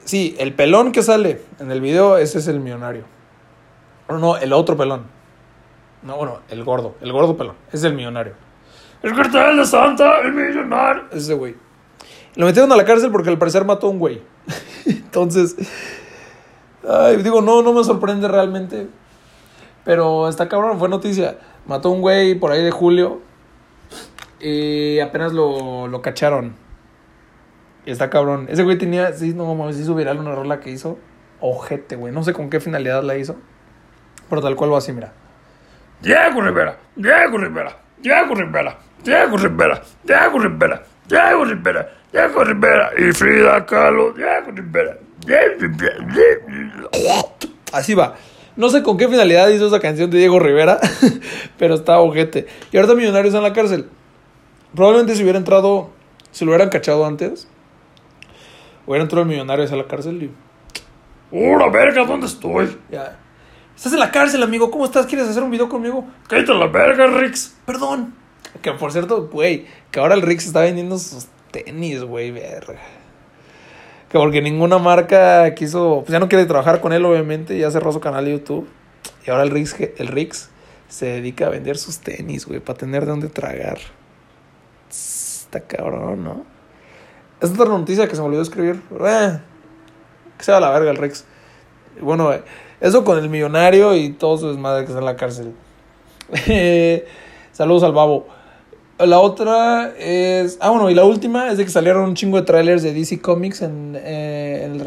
Sí, 0.06 0.36
el 0.38 0.54
pelón 0.54 0.92
que 0.92 1.02
sale 1.02 1.42
en 1.58 1.72
el 1.72 1.80
video, 1.80 2.16
ese 2.16 2.38
es 2.38 2.46
el 2.46 2.60
millonario. 2.60 3.02
No, 4.08 4.18
no, 4.18 4.36
el 4.36 4.52
otro 4.52 4.76
pelón. 4.76 5.02
No, 6.04 6.16
bueno, 6.16 6.42
el 6.48 6.62
gordo. 6.62 6.94
El 7.00 7.12
gordo 7.12 7.36
pelón. 7.36 7.56
Es 7.72 7.82
el 7.82 7.92
millonario. 7.92 8.34
El 9.02 9.16
cartel 9.16 9.56
de 9.56 9.66
Santa, 9.66 10.20
el 10.20 10.32
millonario. 10.32 11.06
Ese 11.10 11.34
güey. 11.34 11.56
Lo 12.36 12.46
metieron 12.46 12.70
a 12.70 12.76
la 12.76 12.84
cárcel 12.84 13.10
porque 13.10 13.30
al 13.30 13.38
parecer 13.38 13.64
mató 13.64 13.88
a 13.88 13.90
un 13.90 13.98
güey. 13.98 14.22
Entonces, 14.86 15.56
ay, 16.88 17.16
digo, 17.16 17.42
no, 17.42 17.62
no 17.62 17.72
me 17.72 17.82
sorprende 17.82 18.28
realmente. 18.28 18.86
Pero 19.84 20.28
está 20.28 20.48
cabrón, 20.48 20.78
fue 20.78 20.88
noticia. 20.88 21.36
Mató 21.66 21.88
a 21.88 21.92
un 21.92 22.00
güey 22.00 22.36
por 22.36 22.52
ahí 22.52 22.62
de 22.62 22.70
julio. 22.70 23.22
Y 24.38 25.00
apenas 25.00 25.32
lo, 25.32 25.88
lo 25.88 26.00
cacharon. 26.00 26.54
Y 27.86 27.92
está 27.92 28.10
cabrón. 28.10 28.46
Ese 28.50 28.64
güey 28.64 28.76
tenía, 28.76 29.12
sí, 29.12 29.32
no 29.32 29.54
mames, 29.54 29.78
hizo 29.78 29.94
viral 29.94 30.18
una 30.18 30.34
rola 30.34 30.60
que 30.60 30.70
hizo. 30.70 30.98
Ojete, 31.40 31.94
güey. 31.96 32.12
No 32.12 32.24
sé 32.24 32.32
con 32.32 32.50
qué 32.50 32.60
finalidad 32.60 33.02
la 33.04 33.16
hizo. 33.16 33.36
Pero 34.28 34.42
tal 34.42 34.56
cual 34.56 34.72
va 34.72 34.78
así, 34.78 34.92
mira. 34.92 35.12
Diego 36.02 36.42
Rivera, 36.42 36.76
Diego 36.94 37.38
Rivera, 37.38 37.76
Diego 38.02 38.34
Rivera, 38.34 38.78
Diego 39.02 39.36
Rivera, 39.36 39.82
Diego 40.04 40.38
Rivera, 40.38 40.82
Diego 41.08 41.44
Rivera, 41.44 41.88
Diego 42.12 42.44
Rivera 42.44 42.90
y 42.98 43.12
Frida 43.12 43.64
Kahlo, 43.64 44.12
Diego 44.12 44.50
Rivera. 44.52 44.98
Diego 45.24 45.54
Rivera. 45.58 46.88
Así 47.72 47.94
va. 47.94 48.16
No 48.56 48.68
sé 48.70 48.82
con 48.82 48.96
qué 48.96 49.08
finalidad 49.08 49.48
hizo 49.48 49.66
esa 49.68 49.80
canción 49.80 50.10
de 50.10 50.18
Diego 50.18 50.38
Rivera, 50.38 50.78
pero 51.58 51.74
está 51.74 52.00
ojete. 52.00 52.46
Y 52.72 52.76
ahorita 52.76 52.94
Millonarios 52.94 53.34
en 53.34 53.42
la 53.42 53.52
cárcel. 53.52 53.88
Probablemente 54.74 55.14
si 55.14 55.22
hubiera 55.22 55.38
entrado, 55.38 55.90
si 56.30 56.44
lo 56.44 56.50
hubieran 56.50 56.70
cachado 56.70 57.06
antes, 57.06 57.48
hubiera 58.86 59.02
entrado 59.02 59.22
el 59.22 59.28
Millonarios 59.28 59.72
a 59.72 59.76
la 59.76 59.86
cárcel 59.86 60.22
y... 60.22 60.30
¡Hola, 61.32 61.68
verga! 61.68 62.04
¿Dónde 62.04 62.26
estoy? 62.26 62.78
Ya. 62.90 63.18
Estás 63.74 63.92
en 63.92 63.98
la 63.98 64.10
cárcel, 64.10 64.42
amigo. 64.42 64.70
¿Cómo 64.70 64.84
estás? 64.84 65.06
¿Quieres 65.06 65.28
hacer 65.28 65.42
un 65.42 65.50
video 65.50 65.68
conmigo? 65.68 66.06
Cállate 66.28 66.54
la 66.54 66.66
verga, 66.66 67.06
Rix. 67.08 67.56
Perdón. 67.66 68.14
Que 68.62 68.72
por 68.72 68.92
cierto, 68.92 69.28
güey, 69.28 69.66
que 69.90 70.00
ahora 70.00 70.14
el 70.14 70.22
Rix 70.22 70.46
está 70.46 70.60
vendiendo 70.60 70.98
sus 70.98 71.26
tenis, 71.50 72.02
güey, 72.02 72.30
verga. 72.30 72.80
Que 74.08 74.18
porque 74.18 74.40
ninguna 74.40 74.78
marca 74.78 75.54
quiso, 75.54 76.00
pues 76.00 76.12
ya 76.12 76.18
no 76.18 76.28
quiere 76.28 76.46
trabajar 76.46 76.80
con 76.80 76.92
él, 76.92 77.04
obviamente, 77.04 77.58
ya 77.58 77.70
cerró 77.70 77.92
su 77.92 78.00
canal 78.00 78.24
de 78.24 78.32
YouTube. 78.32 78.68
Y 79.26 79.30
ahora 79.30 79.42
el 79.42 79.50
Rix, 79.50 79.76
el 79.98 80.08
Rix 80.08 80.48
se 80.88 81.06
dedica 81.06 81.46
a 81.46 81.50
vender 81.50 81.76
sus 81.76 81.98
tenis, 81.98 82.46
güey, 82.46 82.60
para 82.60 82.78
tener 82.78 83.04
de 83.04 83.10
dónde 83.10 83.28
tragar. 83.28 83.78
Está 84.88 85.60
cabrón, 85.60 86.24
¿no? 86.24 86.55
Es 87.40 87.50
otra 87.50 87.66
noticia 87.66 88.08
que 88.08 88.14
se 88.14 88.22
me 88.22 88.28
olvidó 88.28 88.42
escribir. 88.42 88.82
Eh, 89.00 89.38
que 90.38 90.44
sea 90.44 90.58
la 90.60 90.70
verga 90.70 90.90
el 90.90 90.96
Rix. 90.96 91.24
Y 91.98 92.02
bueno, 92.02 92.32
eh, 92.32 92.42
eso 92.80 93.04
con 93.04 93.18
el 93.18 93.28
millonario 93.28 93.94
y 93.94 94.10
todo 94.12 94.38
su 94.38 94.48
desmadre 94.48 94.84
que 94.84 94.88
está 94.88 94.98
en 94.98 95.04
la 95.04 95.16
cárcel. 95.16 95.54
Eh, 96.48 97.06
saludos 97.52 97.84
al 97.84 97.92
babo. 97.92 98.26
La 98.98 99.20
otra 99.20 99.92
es. 99.98 100.58
Ah, 100.60 100.70
bueno, 100.70 100.88
y 100.90 100.94
la 100.94 101.04
última 101.04 101.50
es 101.50 101.58
de 101.58 101.64
que 101.64 101.70
salieron 101.70 102.04
un 102.04 102.14
chingo 102.14 102.38
de 102.38 102.44
trailers 102.44 102.82
de 102.82 102.94
DC 102.94 103.20
Comics 103.20 103.62
en, 103.62 103.94
el 103.94 104.78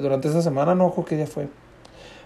durante 0.00 0.28
esta 0.28 0.42
semana. 0.42 0.74
No 0.74 0.86
ojo 0.86 1.04
qué 1.04 1.16
día 1.16 1.26
fue. 1.26 1.48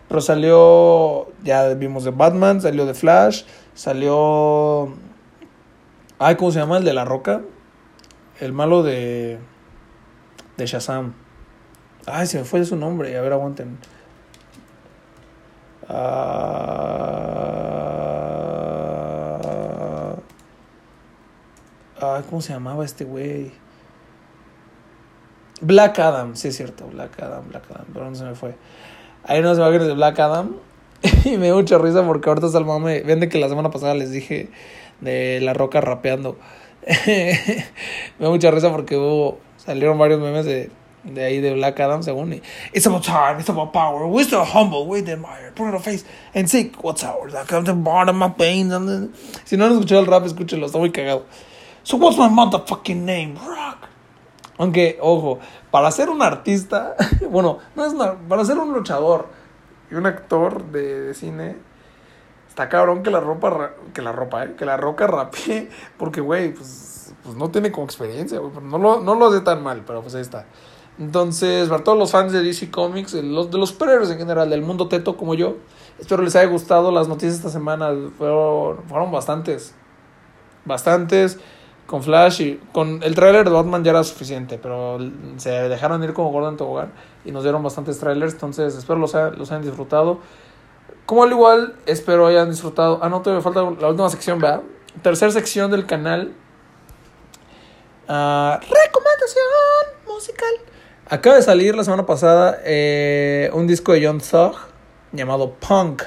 Pero 0.08 0.20
salió. 0.20 1.28
Ya 1.44 1.68
vimos 1.74 2.04
de 2.04 2.11
Batman, 2.11 2.61
salió 2.61 2.85
de 2.85 2.94
Flash, 2.94 3.44
salió. 3.74 4.92
Ay, 6.18 6.35
¿cómo 6.35 6.50
se 6.50 6.58
llama? 6.58 6.78
El 6.78 6.85
de 6.85 6.92
la 6.92 7.04
roca. 7.04 7.42
El 8.42 8.52
malo 8.52 8.83
de. 8.83 9.38
De 10.57 10.66
Shazam. 10.66 11.14
Ay, 12.07 12.26
se 12.26 12.38
me 12.38 12.44
fue 12.44 12.64
su 12.64 12.74
nombre. 12.74 13.16
A 13.16 13.20
ver, 13.20 13.33
aguanten. 13.33 13.78
Ah, 15.88 16.09
ah, 22.00 22.22
¿Cómo 22.28 22.40
se 22.42 22.52
llamaba 22.52 22.85
este 22.85 23.05
güey? 23.05 23.52
Black 25.61 26.00
Adam, 26.00 26.35
sí 26.35 26.48
es 26.48 26.57
cierto, 26.57 26.88
Black 26.88 27.22
Adam, 27.22 27.48
Black 27.48 27.70
Adam, 27.70 27.87
pero 27.92 28.11
no 28.11 28.16
se 28.16 28.24
me 28.24 28.35
fue. 28.35 28.57
Hay 29.22 29.38
unas 29.38 29.59
imágenes 29.59 29.87
de 29.87 29.94
Black 29.94 30.18
Adam 30.18 30.57
y 31.24 31.37
me 31.37 31.46
dio 31.46 31.55
mucha 31.55 31.78
risa 31.78 32.05
porque 32.05 32.28
ahorita 32.28 32.48
está 32.48 32.59
el 32.59 32.64
mame. 32.64 33.02
Vende 33.02 33.28
que 33.28 33.38
la 33.38 33.48
semana 33.48 33.70
pasada 33.70 33.94
les 33.94 34.11
dije 34.11 34.50
de 35.00 35.38
La 35.40 35.55
Roca 35.55 35.81
rapeando. 35.81 36.37
me 37.07 37.64
dio 38.18 38.31
mucha 38.31 38.51
risa 38.51 38.71
porque 38.71 38.97
hubo, 38.97 39.38
salieron 39.57 39.99
varios 39.99 40.21
memes 40.21 40.45
de, 40.45 40.71
de 41.05 41.25
ahí 41.25 41.40
de 41.40 41.55
Black 41.55 41.79
Adam 41.81 42.03
según. 42.03 42.33
y, 42.33 42.42
It's 42.73 42.87
about 42.87 43.05
time, 43.05 43.38
it's 43.38 43.49
about 43.49 43.73
power. 43.73 44.07
We're 44.07 44.25
still 44.25 44.45
humble, 44.45 44.87
we 44.87 44.99
admire. 45.01 45.53
Put 45.55 45.68
it 45.68 45.75
on 45.75 45.81
face 45.83 46.05
and 46.35 46.49
seek 46.49 46.83
what's 46.83 47.05
ours. 47.05 47.33
Like 47.33 47.53
at 47.53 47.64
the 47.64 47.73
bottom 47.73 48.23
of 48.23 48.37
then- 48.37 49.12
Si 49.45 49.57
no 49.57 49.66
han 49.66 49.73
escuchado 49.73 50.01
el 50.01 50.07
rap, 50.07 50.25
escúchenlo, 50.25 50.66
está 50.66 50.79
muy 50.79 50.90
cagado. 50.90 51.25
So 51.85 51.97
what's 51.97 52.16
my 52.18 52.29
motherfucking 52.29 53.05
name? 53.05 53.35
Rock. 53.35 53.88
Aunque, 54.59 54.99
ojo, 55.01 55.40
para 55.71 55.90
ser 55.90 56.09
un 56.11 56.23
artista, 56.23 56.95
bueno, 57.31 57.59
no 57.75 57.85
es 57.85 57.92
una, 57.92 58.14
para 58.29 58.45
ser 58.45 58.59
un 58.59 58.73
luchador 58.73 59.29
y 59.90 59.95
un 59.95 60.07
actor 60.07 60.64
de, 60.71 61.01
de 61.01 61.14
cine, 61.14 61.57
está 62.52 62.68
cabrón 62.68 63.02
que 63.02 63.10
la 63.10 63.18
ropa, 63.20 63.70
que 63.94 64.02
la 64.02 64.12
ropa, 64.12 64.44
eh, 64.44 64.54
que 64.58 64.66
la 64.66 64.76
roca 64.76 65.06
rapee, 65.06 65.70
porque, 65.96 66.20
güey, 66.20 66.52
pues, 66.52 67.14
pues 67.24 67.34
no 67.34 67.50
tiene 67.50 67.72
como 67.72 67.86
experiencia, 67.86 68.38
güey, 68.40 68.52
no 68.62 68.76
lo, 68.76 69.00
no 69.00 69.14
lo 69.14 69.28
hace 69.28 69.40
tan 69.40 69.62
mal, 69.62 69.84
pero 69.86 70.02
pues 70.02 70.14
ahí 70.14 70.20
está. 70.20 70.44
Entonces, 70.98 71.70
para 71.70 71.82
todos 71.82 71.96
los 71.98 72.10
fans 72.10 72.30
de 72.32 72.42
DC 72.42 72.70
Comics, 72.70 73.12
de 73.12 73.22
los, 73.22 73.50
de 73.50 73.56
los 73.56 73.70
superhéroes 73.70 74.10
en 74.10 74.18
general, 74.18 74.50
del 74.50 74.60
mundo 74.60 74.86
teto 74.88 75.16
como 75.16 75.32
yo, 75.32 75.56
espero 75.98 76.22
les 76.22 76.36
haya 76.36 76.46
gustado 76.50 76.92
las 76.92 77.08
noticias 77.08 77.36
esta 77.36 77.48
semana, 77.48 77.90
fueron, 78.18 78.82
fueron 78.86 79.10
bastantes, 79.10 79.74
bastantes 80.66 81.38
con 81.86 82.02
Flash 82.02 82.40
y 82.42 82.60
con 82.72 83.02
el 83.02 83.14
tráiler 83.14 83.44
de 83.44 83.50
Batman 83.54 83.82
ya 83.84 83.90
era 83.92 84.04
suficiente, 84.04 84.58
pero 84.58 84.98
se 85.38 85.50
dejaron 85.50 86.04
ir 86.04 86.12
como 86.12 86.30
Gordon 86.30 86.56
Tobogán 86.58 86.92
y 87.24 87.32
nos 87.32 87.42
dieron 87.42 87.62
bastantes 87.62 87.98
trailers, 87.98 88.34
entonces 88.34 88.74
espero 88.76 88.98
los, 88.98 89.14
ha- 89.14 89.30
los 89.30 89.50
hayan 89.50 89.62
disfrutado. 89.62 90.18
Como 91.06 91.24
al 91.24 91.30
igual, 91.30 91.74
espero 91.86 92.26
hayan 92.26 92.50
disfrutado. 92.50 93.00
Ah, 93.02 93.08
no, 93.08 93.22
me 93.24 93.40
falta 93.40 93.62
la 93.62 93.88
última 93.88 94.08
sección, 94.08 94.38
¿verdad? 94.38 94.62
Tercer 95.02 95.32
sección 95.32 95.70
del 95.70 95.86
canal. 95.86 96.32
Ah, 98.08 98.60
recomendación 98.60 99.44
musical. 100.06 100.54
Acaba 101.08 101.36
de 101.36 101.42
salir 101.42 101.74
la 101.74 101.84
semana 101.84 102.06
pasada 102.06 102.60
eh, 102.64 103.50
un 103.52 103.66
disco 103.66 103.92
de 103.92 104.06
John 104.06 104.20
Thug 104.20 104.56
llamado 105.12 105.54
Punk. 105.54 106.02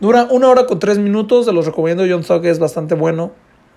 Dura 0.00 0.26
una 0.30 0.48
hora 0.48 0.66
con 0.66 0.78
tres 0.78 0.98
minutos, 0.98 1.46
se 1.46 1.52
los 1.52 1.66
recomiendo. 1.66 2.04
John 2.08 2.22
Thug 2.22 2.44
es 2.46 2.58
bastante 2.58 2.94
bueno. 2.94 3.32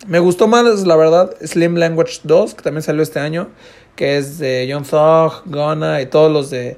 Me 0.06 0.20
gustó 0.20 0.48
más, 0.48 0.86
la 0.86 0.96
verdad, 0.96 1.36
Slim 1.44 1.76
Language 1.76 2.20
2, 2.24 2.56
que 2.56 2.62
también 2.62 2.84
salió 2.84 3.02
este 3.02 3.20
año, 3.20 3.50
que 3.96 4.18
es 4.18 4.38
de 4.38 4.68
John 4.72 4.84
Thug, 4.84 5.44
Gunna 5.46 6.02
y 6.02 6.06
todos 6.06 6.32
los 6.32 6.50
de 6.50 6.78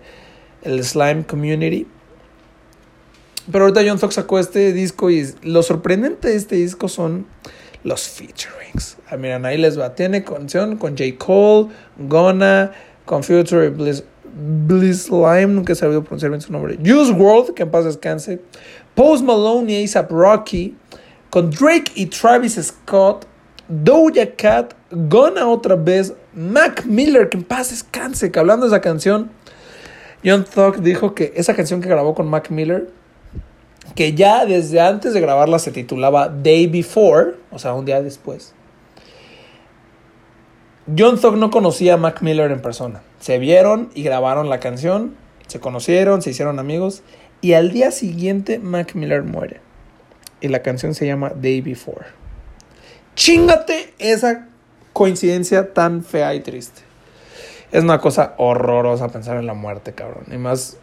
el 0.61 0.83
Slime 0.83 1.25
Community. 1.25 1.87
Pero 3.51 3.65
ahorita 3.65 3.81
John 3.85 3.99
Thug 3.99 4.13
sacó 4.13 4.39
este 4.39 4.73
disco 4.73 5.09
y 5.09 5.27
lo 5.43 5.63
sorprendente 5.63 6.29
de 6.29 6.35
este 6.35 6.55
disco 6.55 6.87
son 6.87 7.25
los 7.83 8.07
featurings. 8.07 8.97
Ah, 9.09 9.17
miren, 9.17 9.45
ahí 9.45 9.57
les 9.57 9.79
va. 9.79 9.95
Tiene 9.95 10.23
canción 10.23 10.77
con 10.77 10.97
J. 10.97 11.15
Cole, 11.17 11.69
Gunna, 11.97 12.71
con 13.05 13.23
Future 13.23 13.69
Bliss, 13.69 14.03
Bliss 14.67 15.03
Slime, 15.03 15.47
nunca 15.47 15.73
he 15.73 15.75
sabido 15.75 16.03
pronunciar 16.03 16.29
bien 16.29 16.41
su 16.41 16.51
nombre. 16.51 16.77
Juice 16.77 17.11
World, 17.11 17.53
que 17.55 17.63
en 17.63 17.71
paz 17.71 17.85
descanse. 17.85 18.39
Post 18.93 19.23
Malone 19.23 19.71
y 19.71 19.83
ASAP 19.83 20.11
Rocky. 20.11 20.75
Con 21.29 21.49
Drake 21.49 21.91
y 21.95 22.05
Travis 22.05 22.59
Scott. 22.61 23.25
Doja 23.67 24.27
Cat. 24.37 24.73
Gunna 24.91 25.47
otra 25.47 25.75
vez. 25.75 26.13
Mac 26.33 26.85
Miller, 26.85 27.29
que 27.29 27.37
en 27.37 27.43
paz 27.43 27.71
descanse. 27.71 28.31
Hablando 28.35 28.67
de 28.67 28.75
esa 28.75 28.81
canción, 28.81 29.31
John 30.23 30.45
Thug 30.45 30.81
dijo 30.81 31.15
que 31.15 31.33
esa 31.35 31.55
canción 31.55 31.81
que 31.81 31.89
grabó 31.89 32.13
con 32.13 32.27
Mac 32.27 32.51
Miller 32.51 32.98
que 33.95 34.13
ya 34.13 34.45
desde 34.45 34.79
antes 34.79 35.13
de 35.13 35.21
grabarla 35.21 35.59
se 35.59 35.71
titulaba 35.71 36.29
Day 36.29 36.67
Before, 36.67 37.35
o 37.51 37.59
sea, 37.59 37.73
un 37.73 37.85
día 37.85 38.01
después. 38.01 38.53
John 40.97 41.19
Thug 41.19 41.37
no 41.37 41.51
conocía 41.51 41.95
a 41.95 41.97
Mac 41.97 42.21
Miller 42.21 42.51
en 42.51 42.61
persona. 42.61 43.01
Se 43.19 43.37
vieron 43.37 43.89
y 43.93 44.03
grabaron 44.03 44.49
la 44.49 44.59
canción, 44.59 45.15
se 45.47 45.59
conocieron, 45.59 46.21
se 46.21 46.31
hicieron 46.31 46.59
amigos 46.59 47.03
y 47.41 47.53
al 47.53 47.71
día 47.71 47.91
siguiente 47.91 48.59
Mac 48.59 48.95
Miller 48.95 49.23
muere. 49.23 49.61
Y 50.41 50.47
la 50.47 50.61
canción 50.61 50.95
se 50.95 51.05
llama 51.05 51.31
Day 51.35 51.61
Before. 51.61 52.07
Chingate 53.15 53.93
esa 53.99 54.47
coincidencia 54.93 55.73
tan 55.73 56.03
fea 56.03 56.33
y 56.33 56.39
triste. 56.39 56.81
Es 57.71 57.83
una 57.83 57.99
cosa 57.99 58.33
horrorosa 58.37 59.09
pensar 59.09 59.37
en 59.37 59.45
la 59.45 59.53
muerte, 59.53 59.93
cabrón. 59.93 60.23
Y 60.31 60.37
más 60.37 60.77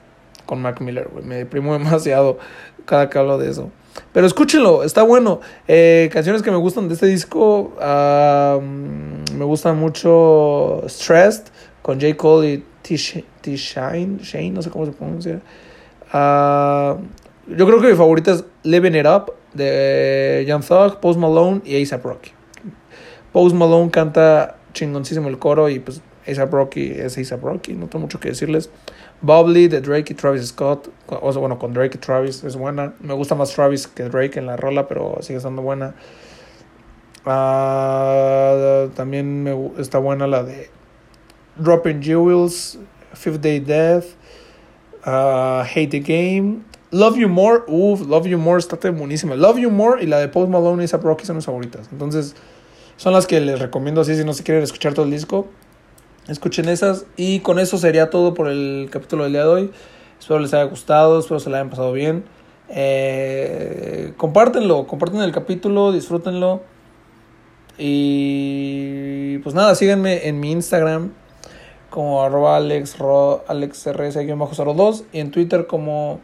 con 0.47 0.63
Mac 0.63 0.81
Miller, 0.81 1.09
güey. 1.13 1.25
Me 1.25 1.37
deprimo 1.37 1.73
demasiado 1.79 2.39
cada 2.85 3.11
que 3.11 3.19
hablo 3.19 3.39
de 3.39 3.51
eso. 3.51 3.71
Pero 4.13 4.27
escúchenlo, 4.27 4.83
está 4.85 5.03
bueno. 5.03 5.41
Eh, 5.69 6.09
canciones 6.13 6.43
que 6.43 6.51
me 6.51 6.57
gustan 6.57 6.89
de 6.89 6.95
este 6.95 7.07
disco. 7.07 7.75
me 7.81 9.45
gusta 9.45 9.73
mucho 9.73 10.83
Stressed 10.89 11.45
con 11.83 12.01
J. 12.01 12.17
Cole 12.17 12.53
y 12.53 12.65
T-Shine, 12.83 14.19
Shane, 14.21 14.51
no 14.51 14.63
sé 14.63 14.71
cómo 14.71 14.87
se 14.87 14.93
pronuncia. 14.93 15.41
Ah, 16.13 16.97
yo 17.47 17.67
creo 17.67 17.81
que 17.81 17.89
mi 17.89 17.95
favorita 17.95 18.33
es 18.33 18.45
Living 18.63 18.93
It 18.93 19.07
Up 19.07 19.33
de 19.55 20.45
Young 20.47 20.65
Thug, 20.65 21.01
Post 21.01 21.19
Malone 21.19 21.63
y 21.65 21.77
A$AP 21.77 22.05
Rocky. 22.05 22.31
Post 23.33 23.55
Malone 23.55 23.91
canta 23.91 24.57
chingoncísimo 24.73 25.29
el 25.29 25.39
coro 25.39 25.69
y 25.69 25.79
pues 25.79 26.01
A$AP 26.27 26.53
Rocky 26.53 26.91
es 26.91 27.19
A$AP 27.19 27.43
Rocky, 27.43 27.73
no 27.75 27.87
tengo 27.87 28.03
mucho 28.03 28.21
que 28.21 28.29
decirles. 28.29 28.71
Bubbly 29.23 29.69
de 29.69 29.81
Drake 29.81 30.13
y 30.13 30.17
Travis 30.17 30.49
Scott, 30.49 30.89
o 31.09 31.33
sea, 31.33 31.41
bueno, 31.41 31.59
con 31.59 31.73
Drake 31.73 31.97
y 31.97 32.01
Travis 32.01 32.45
es 32.45 32.57
buena. 32.57 32.95
Me 33.01 33.15
gusta 33.15 33.35
más 33.35 33.53
Travis 33.55 33.87
que 33.87 34.05
Drake 34.05 34.39
en 34.39 34.47
la 34.47 34.57
rola, 34.57 34.87
pero 34.87 35.19
sigue 35.21 35.39
estando 35.39 35.63
buena. 35.63 35.95
Ah, 37.25 38.87
también 38.95 39.43
me, 39.43 39.71
está 39.79 39.99
buena 39.99 40.27
la 40.27 40.45
de 40.45 40.71
Dropping 41.57 42.03
Jewels, 42.03 42.79
Fifth 43.15 43.41
Day 43.41 43.59
Death, 43.59 44.05
ah, 45.05 45.65
Hate 45.69 45.89
the 45.89 46.01
Game, 46.01 46.61
Love 46.91 47.17
You 47.17 47.29
More, 47.29 47.65
uff, 47.67 48.07
Love 48.07 48.27
You 48.27 48.39
More 48.39 48.59
está 48.59 48.77
buenísima. 48.91 49.35
Love 49.35 49.59
You 49.59 49.71
More 49.71 50.03
y 50.03 50.07
la 50.07 50.19
de 50.19 50.29
Post 50.29 50.51
Malone 50.51 50.85
y 50.85 50.87
A$AP 50.87 51.03
Rocky 51.03 51.25
son 51.25 51.37
mis 51.37 51.47
favoritas. 51.47 51.89
Entonces, 51.91 52.37
son 52.97 53.13
las 53.13 53.27
que 53.27 53.41
les 53.41 53.59
recomiendo 53.59 54.01
así 54.01 54.15
si 54.15 54.25
no 54.25 54.33
se 54.33 54.45
quieren 54.45 54.63
escuchar 54.63 54.95
todo 54.95 55.05
el 55.05 55.11
disco. 55.11 55.49
Escuchen 56.29 56.69
esas. 56.69 57.07
Y 57.17 57.41
con 57.41 57.59
eso 57.59 57.79
sería 57.79 58.11
todo 58.11 58.35
por 58.35 58.49
el 58.49 58.89
capítulo 58.91 59.25
del 59.25 59.33
día 59.33 59.43
de 59.43 59.49
hoy. 59.49 59.71
Espero 60.19 60.41
les 60.41 60.53
haya 60.55 60.65
gustado, 60.65 61.21
espero 61.21 61.39
se 61.41 61.51
la 61.51 61.59
hayan 61.59 61.71
pasado 61.71 61.93
bien. 61.93 62.25
Eh, 62.69 64.13
compártenlo, 64.17 64.87
comparten 64.87 65.21
el 65.21 65.33
capítulo, 65.33 65.93
disfrútenlo. 65.93 66.63
Y 67.79 69.39
pues 69.39 69.55
nada, 69.55 69.75
síganme 69.75 70.27
en 70.27 70.41
mi 70.41 70.51
Instagram 70.51 71.13
como 71.91 72.23
arroba 72.23 72.57
alexro, 72.57 73.45
alexrs-02 73.47 75.05
y 75.13 75.21
en 75.21 75.31
Twitter 75.31 75.67
como 75.67 76.21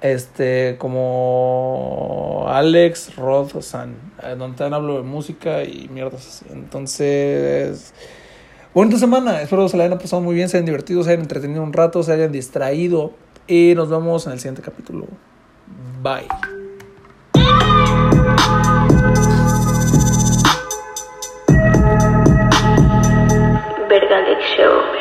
este 0.00 0.76
como 0.78 2.46
Alex 2.48 3.16
Rodsan, 3.16 3.96
eh, 4.22 4.34
donde 4.36 4.56
también 4.56 4.74
hablo 4.74 4.96
de 4.96 5.02
música 5.02 5.64
y 5.64 5.88
mierdas 5.88 6.26
así. 6.26 6.46
Entonces, 6.50 7.94
bonita 8.74 8.98
semana, 8.98 9.42
espero 9.42 9.68
se 9.68 9.76
la 9.76 9.84
hayan 9.84 9.98
pasado 9.98 10.22
muy 10.22 10.34
bien, 10.34 10.48
se 10.48 10.56
hayan 10.56 10.66
divertido, 10.66 11.02
se 11.02 11.10
hayan 11.10 11.22
entretenido 11.22 11.62
un 11.62 11.72
rato, 11.72 12.02
se 12.02 12.12
hayan 12.12 12.32
distraído 12.32 13.12
y 13.46 13.74
nos 13.74 13.88
vemos 13.88 14.26
en 14.26 14.32
el 14.32 14.38
siguiente 14.38 14.62
capítulo. 14.62 15.06
Bye. 16.02 16.28
Verdalex 23.88 24.44
Show. 24.56 24.99